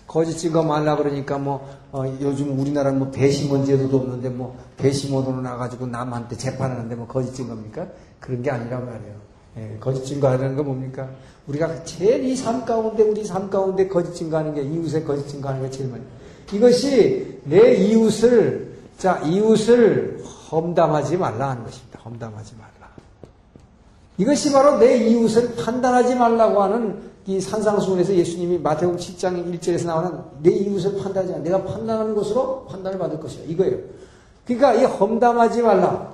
거짓 0.08 0.38
증거 0.38 0.64
말라 0.64 0.96
그러니까 0.96 1.38
뭐, 1.38 1.68
어, 1.92 2.06
요즘 2.22 2.58
우리나라는 2.58 3.00
뭐 3.00 3.12
배심원 3.12 3.66
제도도 3.66 3.98
없는데 3.98 4.30
뭐 4.30 4.58
배심원으로 4.78 5.42
나가지고 5.42 5.88
남한테 5.88 6.38
재판하는데 6.38 6.96
뭐 6.96 7.08
거짓 7.08 7.34
증거입니까? 7.34 7.88
그런 8.20 8.42
게 8.42 8.50
아니란 8.52 8.86
말이에요. 8.86 9.16
예, 9.58 9.78
거짓 9.80 10.06
증거하는 10.06 10.56
건 10.56 10.66
뭡니까? 10.66 11.10
우리가 11.48 11.84
제일 11.84 12.24
이 12.26 12.36
삶 12.42 12.64
가운데, 12.64 13.04
우리 13.04 13.26
삶 13.26 13.50
가운데 13.50 13.88
거짓 13.88 14.14
증거하는 14.14 14.54
게, 14.54 14.62
이웃에 14.62 15.04
거짓 15.04 15.28
증거하는 15.28 15.64
게 15.64 15.70
제일 15.72 15.90
많이. 15.90 16.04
이것이 16.54 17.42
내 17.44 17.74
이웃을 17.76 18.78
자, 18.98 19.20
이웃을 19.20 20.24
험담하지 20.52 21.18
말라 21.18 21.50
하는 21.52 21.64
것입니다. 21.64 22.00
험담하지 22.00 22.56
말라. 22.56 22.77
이것이 24.18 24.52
바로 24.52 24.78
내 24.78 24.98
이웃을 24.98 25.56
판단하지 25.56 26.16
말라고 26.16 26.64
하는 26.64 27.08
이 27.28 27.40
산상수훈에서 27.40 28.14
예수님이 28.14 28.58
마태복음 28.60 28.98
7장 28.98 29.60
1절에서 29.60 29.86
나오는 29.86 30.12
내 30.42 30.52
이웃을 30.52 30.98
판단하지 30.98 31.34
말라. 31.34 31.44
내가 31.44 31.64
판단하는 31.64 32.16
것으로 32.16 32.66
판단을 32.66 32.98
받을 32.98 33.20
것이야. 33.20 33.44
이거예요. 33.46 33.78
그러니까 34.46 34.74
이 34.74 34.86
험담하지 34.86 35.62
말라. 35.62 36.14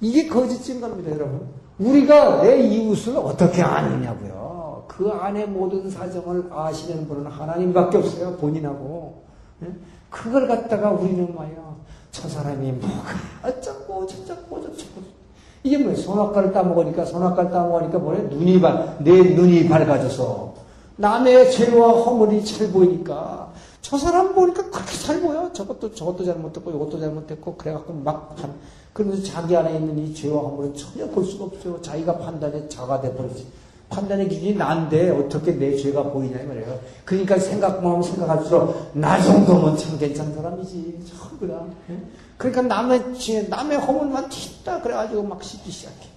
이게 0.00 0.26
거짓인 0.26 0.80
겁니다, 0.80 1.10
여러분. 1.12 1.46
우리가 1.78 2.42
내 2.42 2.60
이웃을 2.66 3.16
어떻게 3.16 3.62
아느냐고요. 3.62 4.86
그 4.88 5.10
안에 5.10 5.46
모든 5.46 5.90
사정을 5.90 6.50
아시는 6.52 7.06
분은 7.06 7.30
하나님밖에 7.30 7.98
없어요. 7.98 8.36
본인하고. 8.36 9.24
그걸 10.10 10.48
갖다가 10.48 10.90
우리는 10.90 11.34
말이야. 11.34 11.74
저 12.12 12.28
사람이 12.28 12.72
뭐가 12.72 13.14
어쩌고 13.42 14.06
저쩌고 14.06 14.62
저쩌고 14.62 15.13
이게 15.64 15.78
뭐예요? 15.78 15.96
선악과를 15.96 16.52
따먹으니까 16.52 17.06
선악과를 17.06 17.50
따먹으니까 17.50 17.98
뭐래? 17.98 18.20
눈이 18.20 18.60
발, 18.60 18.98
내 19.00 19.10
눈이 19.34 19.66
밝아져서 19.66 20.54
남의 20.96 21.50
죄와 21.50 22.02
허물이 22.02 22.44
잘 22.44 22.70
보이니까 22.70 23.50
저 23.80 23.96
사람 23.98 24.34
보니까 24.34 24.70
그렇게 24.70 24.96
잘 24.98 25.20
보여. 25.20 25.50
저것도 25.52 25.94
저것도 25.94 26.24
잘못했고 26.24 26.70
이것도 26.70 27.00
잘못했고 27.00 27.56
그래갖고 27.56 27.94
막 27.94 28.36
판, 28.36 28.52
그러면서 28.92 29.22
자기 29.24 29.56
안에 29.56 29.76
있는 29.76 29.98
이 29.98 30.14
죄와 30.14 30.40
허물을 30.42 30.74
전혀 30.74 31.06
볼 31.08 31.24
수가 31.24 31.44
없죠. 31.44 31.80
자기가 31.80 32.18
판단에 32.18 32.68
자가 32.68 33.00
돼버리지. 33.00 33.46
판단의 33.88 34.28
기준이 34.28 34.54
난데 34.54 35.10
어떻게 35.10 35.52
내 35.52 35.76
죄가 35.76 36.02
보이냐 36.04 36.40
이 36.40 36.46
말이에요. 36.46 36.78
그러니까 37.04 37.38
생각만 37.38 37.84
하면 37.84 38.02
생각할수록 38.02 38.90
나 38.92 39.20
정도면 39.22 39.76
참 39.78 39.98
괜찮은 39.98 40.34
사람이지. 40.34 41.00
전부 41.08 41.48
다. 41.48 41.64
예? 42.34 42.36
그러니까 42.36 42.62
남의 42.62 43.18
죄, 43.18 43.42
남의 43.42 43.78
허물만 43.78 44.28
튄다 44.28 44.82
그래가지고 44.82 45.22
막 45.22 45.42
씻기 45.42 45.70
시작해. 45.70 46.08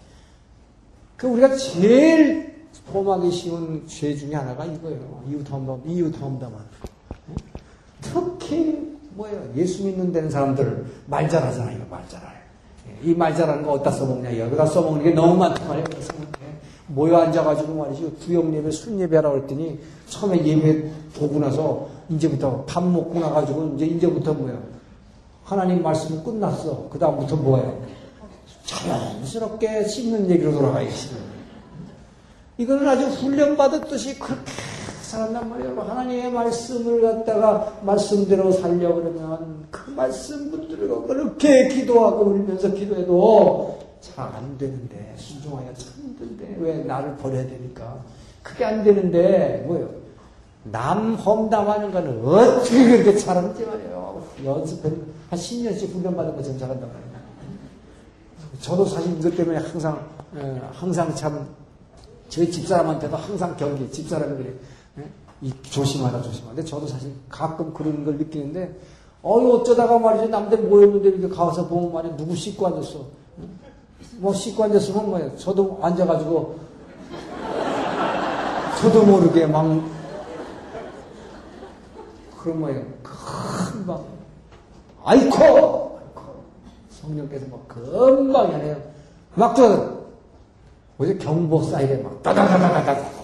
그 1.15 1.28
우리가 1.28 1.55
제일 1.55 2.68
범하기 2.91 3.32
쉬운 3.32 3.88
죄 3.88 4.15
중에 4.15 4.36
하나가 4.36 4.65
이거예요. 4.65 5.24
이웃 5.30 5.49
험담, 5.49 5.82
이웃 5.86 6.11
거. 6.11 6.51
특히 8.01 8.97
뭐예요? 9.15 9.51
예수 9.55 9.84
믿는 9.84 10.11
데는 10.11 10.30
사람들 10.30 10.86
말 11.07 11.28
잘하잖아요. 11.28 11.86
말 11.89 12.07
잘해. 12.07 12.26
이말 13.03 13.36
잘하는 13.36 13.63
거 13.63 13.74
어디다 13.74 13.91
써먹냐? 13.91 14.38
여기다 14.39 14.65
써먹는 14.65 15.03
게 15.03 15.11
너무 15.11 15.36
많단 15.38 15.68
말이에요. 15.68 15.86
모여 16.88 17.18
앉아가지고 17.18 17.76
말이죠. 17.76 18.11
구역 18.13 18.53
예배, 18.53 18.72
술 18.72 18.99
예배하라 18.99 19.32
그랬더니 19.32 19.80
처음에 20.07 20.45
예배 20.45 20.89
보고 21.15 21.39
나서 21.39 21.89
이제부터 22.09 22.63
밥 22.65 22.84
먹고 22.84 23.20
나가지고 23.20 23.74
이제 23.76 23.86
이제부터 23.86 24.34
뭐예요? 24.34 24.76
하나님 25.47 25.81
말씀은 25.81 26.23
끝났어. 26.25 26.89
그 26.91 26.99
다음부터 26.99 27.37
뭐예요? 27.37 27.81
자연스럽게 28.65 29.87
씹는 29.87 30.29
얘기로 30.29 30.51
돌아가야지. 30.51 31.15
이거는 32.57 32.85
아주 32.85 33.05
훈련받았듯이 33.05 34.19
그렇게 34.19 34.41
살았단 35.03 35.49
말이에요. 35.49 35.79
하나님의 35.79 36.31
말씀을 36.31 37.01
갖다가 37.01 37.77
말씀대로 37.81 38.51
살려 38.51 38.93
그러면 38.93 39.65
그 39.71 39.89
말씀 39.91 40.51
붙들고 40.51 41.03
그렇게 41.07 41.69
기도하고 41.69 42.25
울면서 42.25 42.73
기도해도 42.73 43.79
잘 44.01 44.29
안 44.35 44.57
되는데 44.57 45.13
순종하기가 45.17 45.73
참 45.75 45.93
힘든데 46.03 46.57
왜 46.59 46.77
나를 46.83 47.15
버려야 47.17 47.43
되니까 47.43 47.99
그게 48.43 48.65
안 48.65 48.83
되는데 48.83 49.63
뭐예요? 49.65 49.89
남 50.63 51.15
험담하는 51.15 51.91
거는 51.91 52.25
어떻게 52.25 52.83
그렇게 53.03 53.15
잘하는지 53.17 53.65
말이에요. 53.65 54.16
연습해 54.43 54.89
한 55.29 55.39
10년씩 55.39 55.93
훈련받은 55.93 56.35
것처럼 56.35 56.59
잘한단 56.59 56.88
말이에요. 56.88 57.17
저도 58.61 58.85
사실 58.85 59.17
이것 59.17 59.35
때문에 59.35 59.57
항상 59.57 60.07
항상 60.71 61.13
참 61.15 61.47
저희 62.29 62.51
집사람한테도 62.51 63.15
항상 63.15 63.55
경기 63.57 63.89
집사람이 63.91 64.38
그래 64.38 64.53
이 65.41 65.53
조심하라 65.61 66.21
조심하라. 66.21 66.55
근데 66.55 66.69
저도 66.69 66.88
사실 66.88 67.11
가끔 67.29 67.73
그런 67.73 68.03
걸 68.03 68.17
느끼는데 68.17 68.79
어이 69.21 69.45
어쩌다가 69.51 69.99
말이지 69.99 70.29
남들 70.29 70.59
모였는데 70.59 71.09
이렇게 71.09 71.35
가서 71.35 71.67
보면 71.67 71.93
말이야 71.93 72.17
누구 72.17 72.35
씻고 72.35 72.67
앉았어. 72.67 73.05
뭐 74.17 74.33
씻고 74.33 74.63
앉았으면 74.63 75.09
뭐야 75.09 75.35
저도 75.35 75.79
앉아가지고 75.81 76.59
저도 78.81 79.05
모르게 79.05 79.45
막 79.47 79.83
그런 82.38 82.59
뭐야 82.59 82.83
큰막 83.03 84.16
아이코 85.07 86.01
성령께서 86.89 87.45
막 87.47 87.65
금방 87.69 88.53
하네요. 88.53 88.75
막 89.35 89.55
저, 89.55 90.05
어제 90.97 91.17
경보 91.17 91.63
사이렌 91.63 92.03
막 92.03 92.21
따다다다다다 92.21 93.17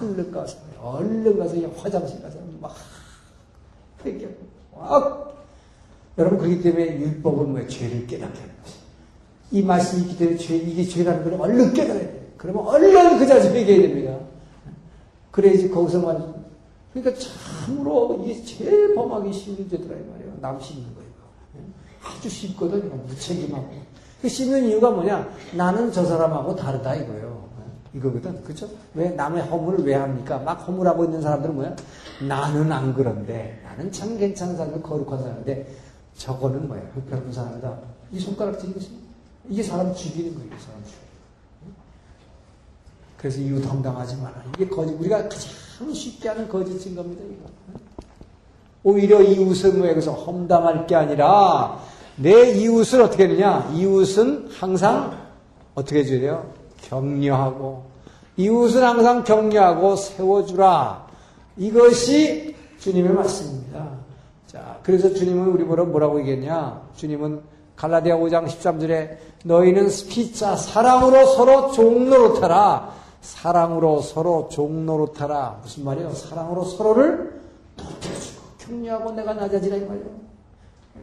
얼른 0.00 0.32
가서, 0.32 0.56
얼른 0.80 1.38
가서 1.38 1.54
그냥 1.54 1.74
화장실 1.76 2.22
가서 2.22 2.38
막 2.58 2.74
회개하고, 4.02 4.36
막. 4.74 5.34
여러분, 6.16 6.38
그렇기 6.38 6.62
때문에 6.62 6.98
율법은 6.98 7.52
뭐 7.52 7.66
죄를 7.66 8.06
깨닫게 8.06 8.40
하는 8.40 8.54
것이. 8.62 8.76
이 9.50 9.62
말씀이 9.62 10.02
있기 10.04 10.16
때문에 10.16 10.38
죄, 10.38 10.56
이게 10.56 10.84
죄라는 10.84 11.22
걸 11.22 11.38
얼른 11.38 11.74
깨달아야 11.74 12.00
돼요. 12.00 12.22
그러면 12.38 12.66
얼른 12.66 13.18
그 13.18 13.26
자세 13.26 13.50
회개해야 13.50 13.88
됩니다. 13.88 14.16
그래야지 15.30 15.68
거기서 15.68 16.00
말 16.00 16.39
그러니까 16.92 17.20
참으로 17.20 18.20
이게 18.24 18.44
제일 18.44 18.94
범하기 18.94 19.32
죄더라, 19.68 19.96
이 19.96 20.02
말이에요. 20.02 20.34
남 20.40 20.60
씹는 20.60 20.94
거, 20.94 21.00
이거. 21.00 22.08
아주 22.08 22.28
쉽거든요. 22.28 22.94
무책임하고. 22.96 23.70
그 24.20 24.28
씹는 24.28 24.64
이유가 24.66 24.90
뭐냐? 24.90 25.28
나는 25.54 25.92
저 25.92 26.04
사람하고 26.04 26.56
다르다, 26.56 26.94
이거예요. 26.96 27.48
이거거든. 27.94 28.42
그죠? 28.42 28.68
왜 28.94 29.10
남의 29.10 29.42
허물을 29.44 29.84
왜 29.84 29.94
합니까? 29.94 30.38
막 30.38 30.66
허물하고 30.66 31.04
있는 31.04 31.22
사람들은 31.22 31.54
뭐야? 31.54 31.76
나는 32.26 32.70
안 32.70 32.94
그런데, 32.94 33.60
나는 33.64 33.90
참 33.90 34.16
괜찮은 34.18 34.56
사람이 34.56 34.82
거룩한 34.82 35.22
사람인데, 35.22 35.66
저거는 36.14 36.68
뭐야? 36.68 36.82
흑별한 36.94 37.32
사람이다. 37.32 37.78
이 38.12 38.20
손가락질 38.20 38.70
이 38.70 38.74
것이 38.74 38.90
이게 39.48 39.62
사람 39.62 39.94
죽이는 39.94 40.34
거예요, 40.34 40.50
사람 40.58 40.82
죽이는 40.84 41.00
그래서 43.16 43.40
이웃 43.40 43.64
험담하지 43.64 44.16
마라. 44.16 44.42
이게 44.54 44.68
거짓, 44.68 44.92
우리가 44.94 45.28
가장 45.28 45.40
쉽게 45.94 46.28
하는 46.28 46.48
거짓인 46.48 46.94
겁니다, 46.94 47.22
이거. 47.24 47.48
오히려 48.82 49.22
이웃을 49.22 49.72
뭐 49.74 49.88
여기서 49.88 50.12
험담할 50.12 50.86
게 50.86 50.94
아니라, 50.94 51.78
내 52.16 52.50
이웃을 52.50 53.00
어떻게 53.00 53.26
하느냐? 53.26 53.70
이웃은 53.74 54.50
항상 54.52 55.18
어떻게 55.74 56.00
해줘야 56.00 56.20
돼요? 56.20 56.46
격려하고 56.82 57.84
이웃은 58.36 58.82
항상 58.82 59.24
격려하고 59.24 59.96
세워주라. 59.96 61.06
이것이 61.56 62.54
주님의 62.78 63.12
말씀입니다. 63.12 63.88
자, 64.46 64.78
그래서 64.82 65.12
주님은 65.12 65.48
우리 65.48 65.64
뭐라 65.64 65.84
뭐라고 65.84 66.20
얘기했냐? 66.20 66.82
주님은 66.96 67.40
갈라디아 67.76 68.16
5장 68.16 68.46
13절에 68.46 69.16
너희는 69.44 69.88
피자 70.08 70.56
사랑으로 70.56 71.26
서로 71.26 71.72
종로로 71.72 72.40
타라. 72.40 72.92
사랑으로 73.20 74.00
서로 74.00 74.48
종로로 74.50 75.12
타라. 75.12 75.60
무슨 75.62 75.84
말이에요? 75.84 76.12
사랑으로 76.12 76.64
서로를 76.64 77.40
높여주고 77.76 78.42
격려하고 78.58 79.12
내가 79.12 79.34
낮아지라 79.34 79.76
이 79.76 79.80
말이에요. 79.80 80.30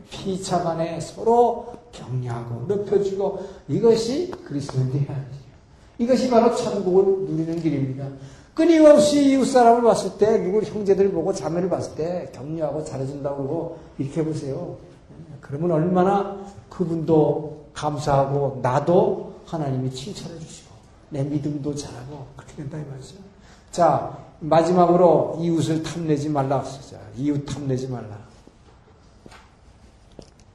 피차 0.10 0.64
간에 0.64 1.00
서로 1.00 1.74
격려하고 1.92 2.66
높여주고 2.68 3.40
이것이 3.68 4.32
그리스도인의 4.32 5.06
하나님. 5.06 5.28
이것이 6.00 6.30
바로 6.30 6.56
천국을 6.56 7.30
누리는 7.30 7.62
길입니다. 7.62 8.08
끊임없이 8.54 9.32
이웃 9.32 9.46
사람을 9.46 9.84
봤을 9.84 10.18
때, 10.18 10.40
누구 10.44 10.62
형제들 10.62 11.12
보고 11.12 11.32
자매를 11.32 11.70
봤을 11.70 11.96
때 11.96 12.32
격려하고 12.34 12.84
잘해준다고 12.84 13.38
그러고 13.38 13.80
이렇게 14.00 14.22
해보세요. 14.22 14.78
그러면 15.42 15.72
얼마나 15.72 16.38
그분도 16.70 17.66
감사하고 17.74 18.60
나도 18.64 19.34
하나님이 19.46 19.92
칭찬해 19.92 20.40
주시고 20.40 20.57
내 21.10 21.24
믿음도 21.24 21.74
잘하고 21.74 22.28
그렇게 22.36 22.56
된다 22.56 22.78
이 22.78 22.84
말이죠. 22.90 23.16
자 23.72 24.18
마지막으로 24.40 25.38
이웃을 25.40 25.84
탐내지 25.84 26.30
말라. 26.30 26.64
자, 26.64 26.98
이웃 27.16 27.46
탐내지 27.46 27.88
말라. 27.88 28.18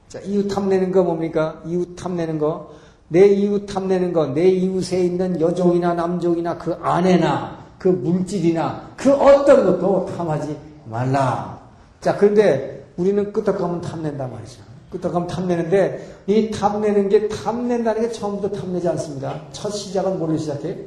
자 0.07 0.19
이웃 0.21 0.47
탐내는 0.47 0.91
거 0.91 1.03
뭡니까? 1.03 1.61
이웃 1.65 1.95
탐내는 1.95 2.37
거. 2.37 2.73
내 3.09 3.27
이웃 3.27 3.67
탐내는 3.67 4.11
것, 4.11 4.31
내 4.31 4.47
이웃에 4.49 5.03
있는 5.03 5.39
여종이나 5.39 5.93
남종이나 5.93 6.57
그 6.57 6.73
아내나 6.81 7.59
그 7.77 7.89
물질이나 7.89 8.93
그 8.97 9.13
어떤 9.13 9.65
것도 9.65 10.07
탐하지 10.17 10.57
말라. 10.85 11.59
자, 12.01 12.17
그런데 12.17 12.87
우리는 12.97 13.31
끄떡하면 13.31 13.81
탐낸단 13.81 14.31
말이죠. 14.31 14.63
끄떡하면 14.93 15.27
탐내는데 15.27 16.17
이 16.27 16.51
탐내는 16.51 17.09
게 17.09 17.27
탐낸다는 17.27 18.01
게 18.03 18.11
처음부터 18.11 18.55
탐내지 18.59 18.87
않습니다. 18.89 19.41
첫 19.51 19.71
시작은 19.71 20.19
뭐로 20.19 20.37
시작해? 20.37 20.77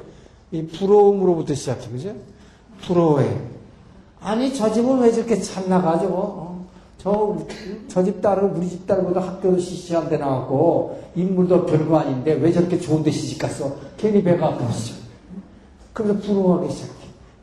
이 0.51 0.65
부러움으로부터 0.65 1.53
시작해. 1.53 1.89
그죠? 1.89 2.13
부러워해. 2.85 3.37
아니, 4.21 4.53
저 4.53 4.71
집은 4.71 4.99
왜 4.99 5.11
저렇게 5.11 5.39
잘 5.41 5.67
나가죠? 5.69 6.55
저, 6.97 7.37
저 7.89 8.03
집 8.03 8.21
딸은 8.21 8.55
우리 8.55 8.67
집 8.69 8.87
딸보다 8.87 9.21
학교도 9.21 9.59
시시한 9.59 10.09
데 10.09 10.17
나왔고, 10.17 11.03
인물도 11.15 11.65
별거 11.65 11.97
아닌데, 11.97 12.33
왜 12.33 12.51
저렇게 12.51 12.79
좋은 12.79 13.03
데 13.03 13.11
시집 13.11 13.39
갔어? 13.39 13.75
괜히 13.97 14.23
배가 14.23 14.47
아프시죠. 14.47 14.95
그래서 15.93 16.17
부러워하기 16.19 16.73
시작해. 16.73 16.93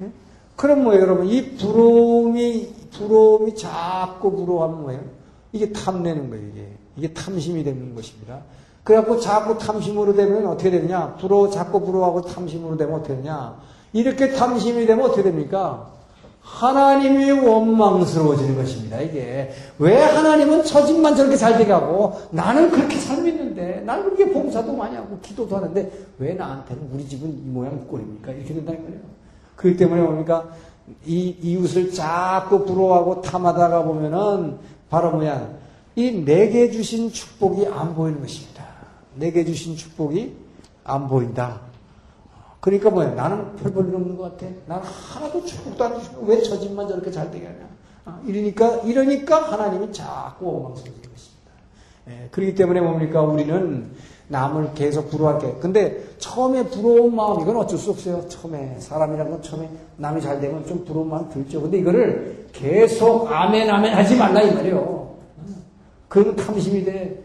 예? 0.03 0.11
그럼 0.57 0.85
뭐예요, 0.85 1.03
여러분? 1.03 1.27
이 1.29 1.57
부러움이, 1.57 2.73
부러움이 2.97 3.55
자꾸 3.55 4.33
부러워하면 4.35 4.83
뭐예요? 4.83 5.01
이게 5.55 5.73
탐내는 5.73 6.29
거예요, 6.29 6.47
이게. 6.49 6.69
이게 6.97 7.15
탐심이 7.15 7.65
되는 7.65 7.95
것입니다. 7.95 8.41
그래갖고 8.83 9.21
자꾸 9.21 9.57
탐심으로 9.57 10.15
되면 10.15 10.47
어떻게 10.47 10.71
되느냐? 10.71 11.15
부러워, 11.15 11.49
자꾸 11.49 11.81
부러워하고 11.81 12.23
탐심으로 12.23 12.77
되면 12.77 12.97
어떻게 12.97 13.15
되느냐? 13.15 13.57
이렇게 13.93 14.33
탐심이 14.33 14.85
되면 14.85 15.05
어떻게 15.07 15.23
됩니까? 15.23 15.91
하나님이 16.43 17.31
원망스러워지는 17.31 18.57
것입니다, 18.57 19.01
이게. 19.01 19.53
왜 19.79 20.03
하나님은 20.03 20.65
저 20.65 20.85
집만 20.85 21.17
저렇게 21.17 21.37
잘 21.37 21.57
되게 21.57 21.73
하고, 21.73 22.21
나는 22.31 22.71
그렇게 22.71 22.97
살고 22.97 23.25
나는 23.85 24.05
그렇게 24.05 24.31
봉사도 24.31 24.73
많이 24.75 24.97
하고, 24.97 25.19
기도도 25.23 25.57
하는데, 25.57 25.91
왜 26.19 26.35
나한테는 26.35 26.91
우리 26.93 27.07
집은 27.07 27.29
이 27.29 27.49
모양 27.49 27.87
꼴입니까? 27.87 28.33
이렇게 28.33 28.55
된다는 28.55 28.83
거예요. 28.85 29.01
그렇기 29.57 29.77
때문에 29.77 30.03
뭡니까? 30.03 30.49
이 31.07 31.37
이웃을 31.41 31.93
자꾸 31.93 32.65
부러워하고 32.65 33.23
탐하다가 33.23 33.85
보면은, 33.85 34.59
바로 34.91 35.13
뭐야? 35.13 35.49
이 35.97 36.11
내게 36.25 36.71
주신 36.71 37.11
축복이 37.13 37.67
안 37.69 37.95
보이는 37.95 38.21
것입니다. 38.21 38.65
내게 39.15 39.45
주신 39.45 39.77
축복이 39.77 40.35
안 40.85 41.09
보인다. 41.09 41.61
그러니까 42.61 42.91
뭐야? 42.91 43.11
나는 43.15 43.55
별 43.57 43.73
볼일 43.73 43.95
없는 43.95 44.17
것 44.17 44.37
같아. 44.39 44.53
나는 44.67 44.83
하나도 44.85 45.45
축복도 45.45 45.85
안 45.85 45.99
주시고 45.99 46.27
왜 46.27 46.43
저 46.43 46.59
집만 46.59 46.89
저렇게 46.89 47.11
잘 47.11 47.31
되게 47.31 47.47
하냐. 47.47 47.69
아, 48.07 48.21
이러니까, 48.27 48.77
이러니까 48.83 49.51
하나님이 49.53 49.93
자꾸 49.93 50.47
원망스러워지는 50.47 51.11
것입니다. 51.11 51.51
예, 52.09 52.29
그렇기 52.31 52.55
때문에 52.55 52.81
뭡니까? 52.81 53.23
우리는 53.23 53.93
남을 54.29 54.71
계속 54.75 55.11
부러워할게. 55.11 55.57
근데 55.61 56.03
처음에 56.19 56.65
부러운 56.71 57.15
마음, 57.15 57.41
이건 57.41 57.57
어쩔 57.59 57.79
수 57.79 57.91
없어요. 57.91 58.27
처음에. 58.29 58.77
사람이란 58.79 59.31
건 59.31 59.43
처음에 59.43 59.69
남이 59.99 60.21
잘 60.21 60.41
되면 60.41 60.65
좀 60.67 60.85
부러운 60.85 61.09
마음 61.11 61.29
들죠. 61.29 61.61
근데 61.61 61.79
이거를 61.79 62.47
계속 62.53 63.31
아멘, 63.31 63.69
아멘 63.69 63.95
하지 63.95 64.17
말라, 64.17 64.41
이 64.43 64.55
말이에요. 64.55 65.15
그건 66.09 66.37
탐심이 66.37 66.85
돼. 66.85 67.23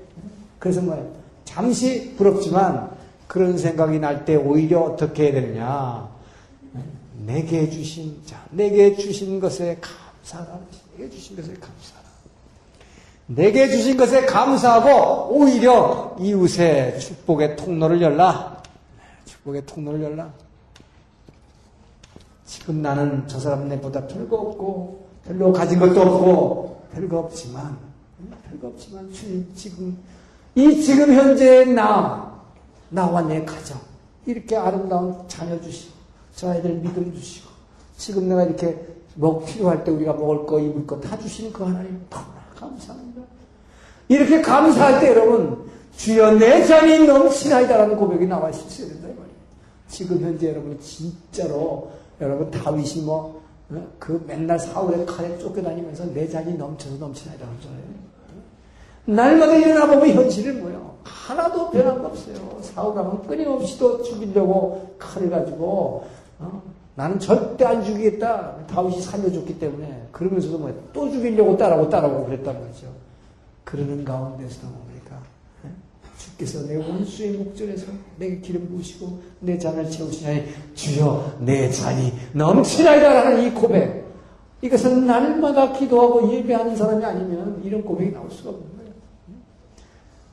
그래서 0.60 0.82
뭐예요? 0.82 1.08
잠시 1.46 2.16
부럽지만 2.16 2.90
그런 3.28 3.58
생각이 3.58 4.00
날 4.00 4.26
때 4.26 4.36
오히려 4.36 4.82
어떻게 4.82 5.26
해야 5.26 5.34
되느냐. 5.34 6.10
내게 7.26 7.70
주신, 7.70 8.18
자, 8.26 8.44
내게 8.50 8.96
주신 8.96 9.40
것에 9.40 9.78
감사하라. 9.80 10.60
내게 10.98 11.10
주신 11.10 11.36
것에 11.36 11.50
감사하라. 11.54 11.99
내게 13.30 13.70
주신 13.70 13.96
것에 13.96 14.26
감사하고 14.26 15.36
오히려 15.36 16.16
이웃의 16.20 17.00
축복의 17.00 17.56
통로를 17.58 18.02
열라. 18.02 18.64
축복의 19.26 19.66
통로를 19.68 20.02
열라. 20.02 20.34
지금 22.46 22.82
나는 22.82 23.28
저 23.28 23.40
사람 23.40 23.68
내보다 23.70 24.08
별거 24.08 24.36
없고 24.36 25.08
별로 25.28 25.54
가진 25.54 25.78
것도 25.80 26.02
없고 26.02 26.82
별거 26.92 27.20
없지만 27.20 27.78
별거 28.50 28.70
없지만 28.70 29.12
주님 29.14 29.48
지금 29.54 29.96
이 30.56 30.82
지금 30.82 31.14
현재의 31.14 31.68
나 31.68 32.42
나와 32.90 33.22
내 33.22 33.46
가정 33.46 33.80
이렇게 34.26 34.56
아름다운 34.58 35.16
자녀 35.28 35.62
주시고 35.62 35.94
저 36.36 36.50
아이들 36.50 36.72
믿음 36.74 37.14
주시고 37.14 37.48
지금 37.96 38.28
내가 38.28 38.44
이렇게 38.44 38.88
먹 39.14 39.46
필요할 39.46 39.84
때 39.84 39.92
우리가 39.92 40.14
먹을 40.14 40.48
거 40.48 40.60
입을 40.60 40.88
거 40.88 41.00
다 41.00 41.16
주시는 41.20 41.54
그 41.54 41.64
하나님 41.64 42.04
감사합니다. 42.60 43.22
이렇게 44.08 44.42
감사할 44.42 45.00
때 45.00 45.10
여러분 45.10 45.70
주여 45.96 46.32
내 46.34 46.66
잔이 46.66 47.06
넘치나이다라는 47.06 47.96
고백이 47.96 48.26
나와 48.26 48.50
있어야 48.50 48.88
된다. 48.88 49.08
지금 49.88 50.20
현재 50.22 50.50
여러분 50.50 50.80
진짜로 50.80 51.92
여러분 52.22 52.50
다윗이 52.52 53.04
뭐 53.04 53.40
그 54.00 54.24
맨날 54.26 54.58
사울의 54.58 55.06
칼에 55.06 55.38
쫓겨다니면서 55.38 56.06
내 56.14 56.28
잔이 56.28 56.56
넘쳐서 56.56 56.98
넘치나이다는 56.98 57.56
거잖아요. 57.58 57.84
날마다 59.06 59.56
일어나 59.56 59.86
보면 59.86 60.16
현실은 60.16 60.62
뭐예요? 60.62 60.98
하나도 61.04 61.70
변한 61.70 62.02
거 62.02 62.08
없어요. 62.08 62.60
사울하면 62.62 63.28
끊임없이 63.28 63.78
또 63.78 64.02
죽이려고 64.02 64.96
칼을 64.98 65.30
가지고 65.30 66.06
어? 66.40 66.62
나는 67.00 67.18
절대 67.18 67.64
안 67.64 67.82
죽이겠다. 67.82 68.66
다윗이 68.68 69.02
살려줬기 69.02 69.58
때문에 69.58 70.10
그러면서도 70.12 70.58
뭐 70.58 70.70
또 70.92 71.10
죽이려고 71.10 71.56
따라오고 71.56 71.90
따라오고 71.90 72.26
그랬단 72.26 72.60
말이죠. 72.60 72.88
그러는 73.64 74.04
가운데서도 74.04 74.68
뭡니까? 74.68 75.18
주께서 76.18 76.68
내 76.68 76.76
원수의 76.76 77.38
목전에서 77.38 77.86
내게 78.18 78.42
기름 78.42 78.68
부으시고 78.68 79.18
내 79.40 79.58
잔을 79.58 79.90
채우시나니 79.90 80.44
주여 80.74 81.38
내 81.40 81.70
잔이 81.70 82.12
넘치나이다라는 82.34 83.48
이 83.48 83.52
고백 83.52 84.06
이것은 84.62 85.08
날마다 85.08 85.72
기도하고 85.72 86.30
예배하는 86.34 86.76
사람이 86.76 87.06
아니면 87.06 87.62
이런 87.64 87.82
고백이 87.82 88.12
나올 88.12 88.30
수가 88.30 88.50
없는 88.50 88.66
거예요. 88.76 88.92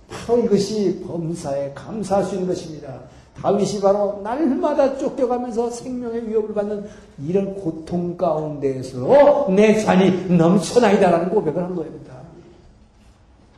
바로 0.08 0.42
이것이 0.42 1.04
범사에 1.06 1.70
감사할 1.74 2.24
수 2.24 2.34
있는 2.34 2.48
것입니다. 2.48 3.02
다윗이 3.46 3.80
바로 3.80 4.20
날마다 4.24 4.98
쫓겨가면서 4.98 5.70
생명의 5.70 6.28
위협을 6.28 6.52
받는 6.52 6.84
이런 7.24 7.54
고통 7.54 8.16
가운데에서 8.16 9.46
내 9.54 9.78
잔이 9.78 10.36
넘쳐나이다라는 10.36 11.30
고백을 11.30 11.62
한 11.62 11.72
거입니다. 11.76 12.16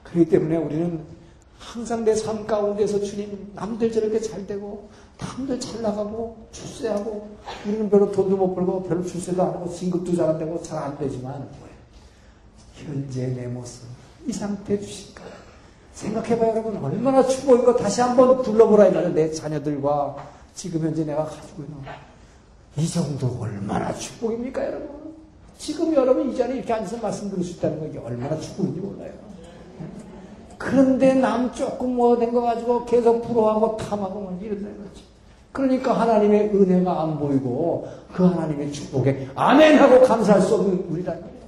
그렇기 0.03 0.29
때문에 0.29 0.59
우리는 0.59 1.01
항상 1.59 2.05
내 2.05 2.15
삶 2.15 2.47
가운데서 2.47 3.01
주님 3.01 3.51
남들 3.55 3.91
저렇게 3.91 4.21
잘 4.21 4.47
되고 4.47 4.91
남들 5.19 5.59
잘 5.59 5.81
나가고 5.81 6.37
출세하고 6.53 7.29
우리는 7.67 7.89
별로 7.89 8.13
돈도 8.13 8.37
못 8.37 8.55
벌고 8.55 8.83
별로 8.83 9.03
출세도 9.03 9.43
안 9.43 9.49
하고 9.49 9.71
진급도 9.73 10.15
잘 10.15 10.29
안 10.29 10.39
되고 10.39 10.61
잘 10.63 10.83
안 10.83 10.99
되지만 10.99 11.49
현재 12.75 13.29
내 13.29 13.47
모습 13.47 13.85
이 14.27 14.33
상태 14.35 14.79
주실까 14.79 15.23
생각해봐요 15.99 16.51
여러분. 16.51 16.77
얼마나 16.85 17.27
축복이고 17.27 17.77
다시 17.77 18.01
한번 18.01 18.41
불러보라 18.43 18.87
이 18.87 18.93
말은 18.93 19.15
내 19.15 19.31
자녀들과 19.31 20.17
지금 20.55 20.81
현재 20.81 21.05
내가 21.05 21.25
가지고 21.25 21.63
있는 21.63 21.77
이 22.77 22.89
정도 22.89 23.37
얼마나 23.41 23.93
축복입니까 23.93 24.65
여러분? 24.67 24.89
지금 25.59 25.93
여러분 25.95 26.31
이 26.31 26.37
자리에 26.37 26.59
이렇게 26.59 26.73
앉아서 26.73 26.99
말씀 26.99 27.29
드릴 27.29 27.45
수 27.45 27.57
있다는 27.57 27.81
거 27.81 27.87
이게 27.87 27.99
얼마나 27.99 28.39
축복인지 28.39 28.81
몰라요. 28.81 29.11
그런데 30.57 31.15
남 31.15 31.53
조금 31.53 31.97
뭐된 31.97 32.33
거 32.33 32.43
가지고 32.43 32.85
계속 32.85 33.23
부러워하고 33.23 33.77
탐하고 33.77 34.21
뭐 34.21 34.39
이런다는 34.41 34.79
거지. 34.79 35.03
그러니까 35.51 36.01
하나님의 36.01 36.51
은혜가 36.55 37.03
안 37.03 37.19
보이고 37.19 37.89
그 38.13 38.25
하나님의 38.25 38.71
축복에 38.71 39.29
아멘 39.35 39.79
하고 39.79 40.01
감사할 40.03 40.41
수 40.43 40.55
없는 40.55 40.87
우리라는 40.91 41.21
거예요. 41.21 41.39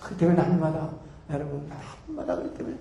그 0.00 0.16
때문에 0.16 0.40
날마다 0.40 0.90
여러분 1.30 1.68
날마다 2.06 2.36
그렇기 2.36 2.56
때문에 2.58 2.76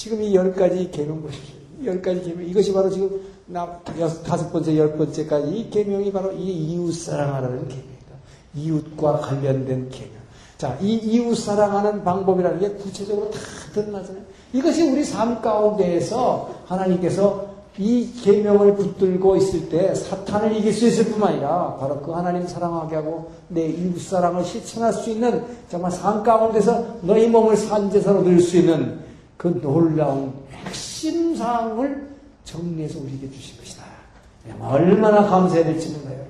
지금 0.00 0.22
이 0.22 0.32
열 0.34 0.54
가지 0.54 0.90
계명 0.90 1.20
보십시오. 1.20 1.56
열 1.84 2.00
가지 2.00 2.22
계명 2.22 2.48
이것이 2.48 2.72
바로 2.72 2.88
지금 2.88 3.20
나 3.44 3.78
여섯 3.98 4.22
다섯 4.22 4.50
번째 4.50 4.74
열 4.78 4.96
번째까지 4.96 5.50
이 5.50 5.68
계명이 5.68 6.10
바로 6.10 6.32
이 6.32 6.72
이웃 6.72 6.90
사랑하라는 6.94 7.68
계명이다. 7.68 8.14
이웃과 8.54 9.18
관련된 9.18 9.90
계명. 9.90 10.14
자, 10.56 10.78
이 10.80 10.94
이웃 10.94 11.34
사랑하는 11.34 12.02
방법이라는 12.02 12.60
게 12.60 12.70
구체적으로 12.82 13.30
다 13.30 13.38
드러나잖아요. 13.74 14.22
이것이 14.54 14.88
우리 14.90 15.04
삶 15.04 15.42
가운데에서 15.42 16.48
하나님께서 16.64 17.50
이 17.76 18.10
계명을 18.24 18.76
붙들고 18.76 19.36
있을 19.36 19.68
때 19.68 19.94
사탄을 19.94 20.56
이길 20.56 20.72
수 20.72 20.86
있을 20.86 21.04
뿐만 21.10 21.34
아니라 21.34 21.76
바로 21.78 22.00
그 22.00 22.12
하나님 22.12 22.46
사랑하게 22.46 22.96
하고 22.96 23.32
내 23.48 23.66
이웃 23.66 24.00
사랑을 24.00 24.46
실천할 24.46 24.94
수 24.94 25.10
있는 25.10 25.44
정말 25.68 25.90
삶 25.90 26.22
가운데서 26.22 27.00
너희 27.02 27.28
몸을 27.28 27.54
산제사로 27.54 28.24
드릴 28.24 28.40
수 28.40 28.56
있는 28.56 28.98
그 29.40 29.58
놀라운 29.62 30.34
핵심 30.52 31.34
사항을 31.34 32.10
정리해서 32.44 32.98
우리에게 32.98 33.30
주신 33.30 33.56
것이다. 33.56 33.84
얼마나 34.60 35.24
감사해야 35.24 35.64
될지 35.64 35.88
몰라요. 35.96 36.20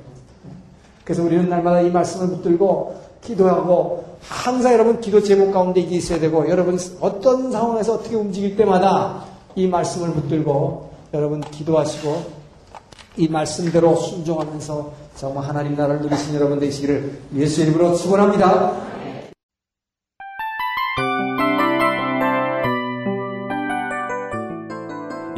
그래서 1.02 1.24
우리는 1.24 1.48
날마다 1.48 1.80
이 1.80 1.90
말씀을 1.90 2.28
붙들고 2.28 3.00
기도하고 3.20 4.04
항상 4.22 4.74
여러분 4.74 5.00
기도 5.00 5.20
제목 5.20 5.50
가운데 5.50 5.80
이게 5.80 5.96
있어야 5.96 6.20
되고 6.20 6.48
여러분 6.48 6.78
어떤 7.00 7.50
상황에서 7.50 7.94
어떻게 7.94 8.14
움직일 8.14 8.56
때마다 8.56 9.24
이 9.56 9.66
말씀을 9.66 10.12
붙들고 10.12 10.90
여러분 11.12 11.40
기도하시고 11.40 12.22
이 13.16 13.26
말씀대로 13.26 13.96
순종하면서 13.96 14.92
정말 15.16 15.48
하나님 15.48 15.74
나라를 15.74 16.02
누리신 16.02 16.36
여러분 16.36 16.60
되시기를 16.60 17.22
예수 17.34 17.62
이름으로 17.62 17.96
축원합니다. 17.96 18.99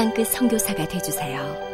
땅끝 0.00 0.28
성교사가 0.28 0.88
되주세요 0.88 1.69